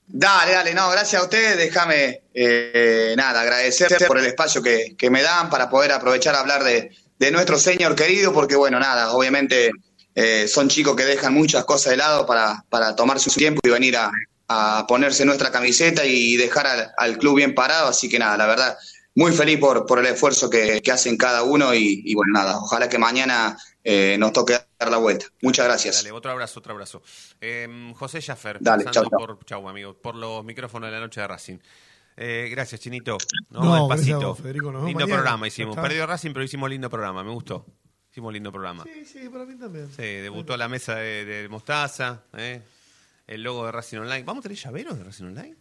Dale, 0.09 0.53
dale, 0.53 0.73
no, 0.73 0.89
gracias 0.89 1.21
a 1.21 1.25
ustedes. 1.25 1.57
Déjame, 1.57 2.21
eh, 2.33 3.13
nada, 3.17 3.41
agradecer 3.41 3.89
por 4.07 4.17
el 4.17 4.25
espacio 4.25 4.61
que, 4.63 4.95
que 4.97 5.09
me 5.09 5.21
dan 5.21 5.49
para 5.49 5.69
poder 5.69 5.91
aprovechar 5.91 6.33
a 6.35 6.39
hablar 6.39 6.63
de, 6.63 6.95
de 7.19 7.31
nuestro 7.31 7.59
señor 7.59 7.93
querido, 7.95 8.31
porque 8.31 8.55
bueno, 8.55 8.79
nada, 8.79 9.11
obviamente 9.11 9.69
eh, 10.15 10.47
son 10.47 10.69
chicos 10.69 10.95
que 10.95 11.03
dejan 11.03 11.33
muchas 11.33 11.65
cosas 11.65 11.91
de 11.91 11.97
lado 11.97 12.25
para, 12.25 12.63
para 12.69 12.95
tomarse 12.95 13.29
su 13.29 13.37
tiempo 13.37 13.59
y 13.65 13.69
venir 13.69 13.97
a, 13.97 14.09
a 14.47 14.85
ponerse 14.87 15.25
nuestra 15.25 15.51
camiseta 15.51 16.05
y 16.05 16.37
dejar 16.37 16.67
al, 16.67 16.91
al 16.97 17.17
club 17.17 17.37
bien 17.37 17.53
parado. 17.55 17.89
Así 17.89 18.09
que 18.09 18.19
nada, 18.19 18.37
la 18.37 18.45
verdad, 18.47 18.77
muy 19.15 19.31
feliz 19.31 19.59
por, 19.59 19.85
por 19.85 19.99
el 19.99 20.05
esfuerzo 20.05 20.49
que, 20.49 20.81
que 20.81 20.91
hacen 20.91 21.17
cada 21.17 21.43
uno 21.43 21.73
y, 21.73 22.01
y 22.05 22.13
bueno, 22.15 22.33
nada, 22.33 22.57
ojalá 22.57 22.87
que 22.87 22.97
mañana 22.97 23.57
eh, 23.83 24.15
nos 24.19 24.31
toque 24.33 24.59
dar 24.79 24.91
la 24.91 24.97
vuelta. 24.97 25.25
Muchas 25.41 25.65
gracias. 25.65 25.97
Dale, 25.97 26.11
otro 26.11 26.31
abrazo, 26.31 26.59
otro 26.59 26.73
abrazo. 26.73 27.01
Eh, 27.41 27.91
José 27.95 28.21
Schaffer, 28.21 28.57
Dale, 28.61 28.83
pasando 28.85 29.09
chau, 29.09 29.19
chau. 29.19 29.27
por, 29.35 29.45
chau, 29.45 29.69
amigo, 29.69 29.93
por 29.95 30.15
los 30.15 30.43
micrófonos 30.45 30.87
de 30.89 30.95
la 30.95 30.99
noche 30.99 31.21
de 31.21 31.27
Racing. 31.27 31.57
Eh, 32.19 32.47
gracias, 32.49 32.81
Chinito. 32.81 33.17
No, 33.51 33.73
a 33.75 33.79
despacito. 33.95 34.29
vos, 34.29 34.39
Federico. 34.39 34.71
Lindo 34.71 34.83
mañana. 34.85 35.13
programa 35.13 35.47
hicimos. 35.47 35.75
Perdió 35.75 36.05
Racing, 36.07 36.31
pero 36.33 36.43
hicimos 36.43 36.69
lindo 36.69 36.89
programa. 36.89 37.23
Me 37.23 37.31
gustó. 37.31 37.65
Hicimos 38.11 38.33
lindo 38.33 38.51
programa. 38.51 38.83
Sí, 38.85 39.05
sí, 39.05 39.29
para 39.29 39.45
mí 39.45 39.55
también. 39.55 39.87
Sí, 39.95 40.01
debutó 40.01 40.57
la 40.57 40.67
mesa 40.67 40.95
de, 40.95 41.25
de 41.25 41.47
Mostaza, 41.49 42.23
eh, 42.35 42.61
el 43.27 43.43
logo 43.43 43.65
de 43.65 43.71
Racing 43.71 43.97
Online. 43.99 44.23
¿Vamos 44.23 44.41
a 44.41 44.43
tener 44.43 44.57
llaveros 44.57 44.97
de 44.97 45.03
Racing 45.03 45.25
Online? 45.25 45.55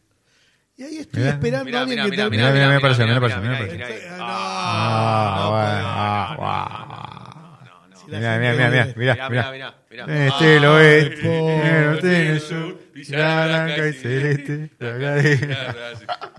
Y 0.77 0.83
ahí 0.85 0.99
estoy 0.99 1.23
Mirá. 1.23 1.35
esperando 1.35 1.64
Mirá, 1.67 1.79
a 1.79 1.83
alguien 1.83 1.99
mirá, 1.99 2.11
que 2.11 2.17
termine. 2.17 2.43
Mirá, 2.43 2.53
mirá, 2.53 2.67
mirá, 2.69 2.69
mirá, 2.69 2.81
parece, 2.81 3.03
mirá, 3.05 3.21
mirá, 3.21 3.21
mirá, 3.21 3.21
parece, 3.21 3.41
mirá, 3.41 3.57
mirá, 3.59 3.73
mirá, 3.73 3.87
parece. 3.87 4.07
mirá. 4.07 4.17
Ah, 4.21 5.49
bueno, 5.51 6.45
ah. 6.47 6.97
Mirá, 8.07 8.39
mirá, 8.39 8.53
mirá, 8.55 8.71
mirá, 8.71 8.85
mirá, 8.97 9.14
Mirá, 9.17 10.07
mirá. 10.07 10.27
Este 10.27 10.61
lo 10.61 10.77
Ay, 10.77 10.87
es, 10.87 11.09
po- 11.21 11.47
pero 11.62 11.99
tiene 11.99 12.41
su 12.41 12.79
la 13.09 13.47
blanca 13.47 13.89
y 13.89 13.93
celeste, 13.93 14.71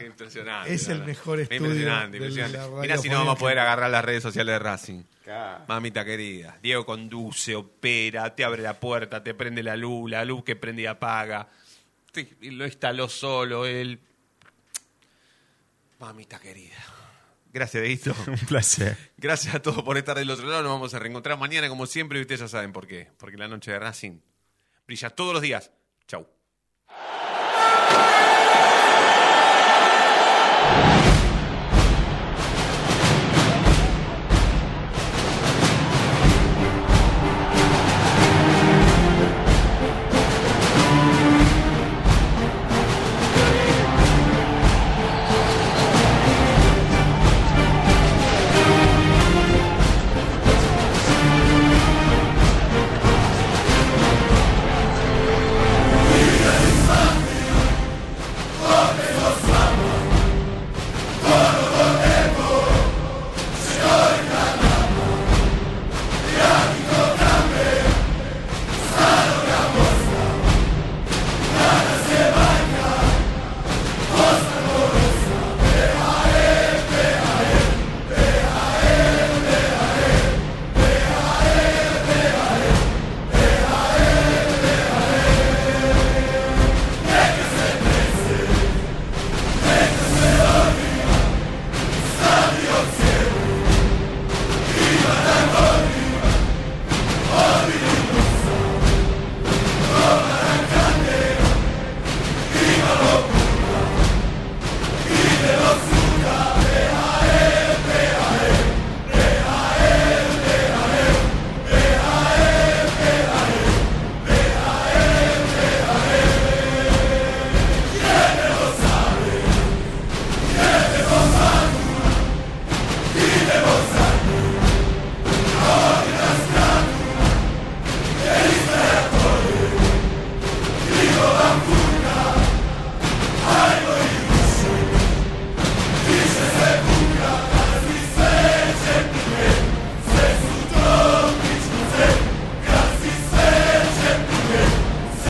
impresionante. 0.06 0.74
Es 0.74 0.88
el 0.90 1.04
mejor 1.04 1.40
estudio 1.40 1.66
Impresionante, 1.66 2.18
impresionante. 2.18 2.58
la 2.58 2.82
Mirá 2.82 2.98
si 2.98 3.10
no 3.10 3.20
vamos 3.20 3.36
a 3.36 3.40
poder 3.40 3.60
agarrar 3.60 3.90
las 3.90 4.04
redes 4.04 4.24
sociales 4.24 4.54
de 4.54 4.60
Racing. 4.60 5.04
Mamita 5.68 6.06
querida. 6.06 6.58
Diego 6.62 6.86
conduce, 6.86 7.56
opera, 7.56 8.34
te 8.34 8.44
abre 8.44 8.62
la 8.62 8.80
puerta, 8.80 9.24
te 9.24 9.34
prende 9.34 9.62
la 9.64 9.76
luz, 9.76 10.10
la 10.10 10.24
luz 10.26 10.44
que 10.44 10.56
prende 10.56 10.84
y 10.84 10.86
apaga. 10.86 11.48
Y 12.42 12.52
lo 12.52 12.66
instaló 12.66 13.10
solo 13.10 13.66
él. 13.66 14.00
Mamita 16.00 16.40
querida. 16.40 16.76
Gracias, 17.52 17.84
Deito. 17.84 18.16
Un 18.28 18.38
placer. 18.48 18.98
Gracias 19.18 19.56
a 19.56 19.62
todos 19.62 19.84
por 19.84 19.98
estar 19.98 20.18
del 20.18 20.30
otro 20.30 20.48
lado. 20.48 20.64
Nos 20.64 20.72
vamos 20.72 20.94
a 20.94 21.00
reencontrar 21.00 21.38
mañana, 21.38 21.68
como 21.70 21.86
siempre, 21.86 22.20
y 22.20 22.22
ustedes 22.22 22.42
ya 22.42 22.48
saben 22.48 22.72
por 22.72 22.88
qué. 22.88 23.10
Porque 23.18 23.38
la 23.38 23.48
noche 23.48 23.72
de 23.72 23.80
Racing 23.80 24.20
brilla 24.86 25.10
todos 25.10 25.34
los 25.34 25.42
días. 25.42 25.72
Chau. 26.08 26.28
Bye. 30.78 31.07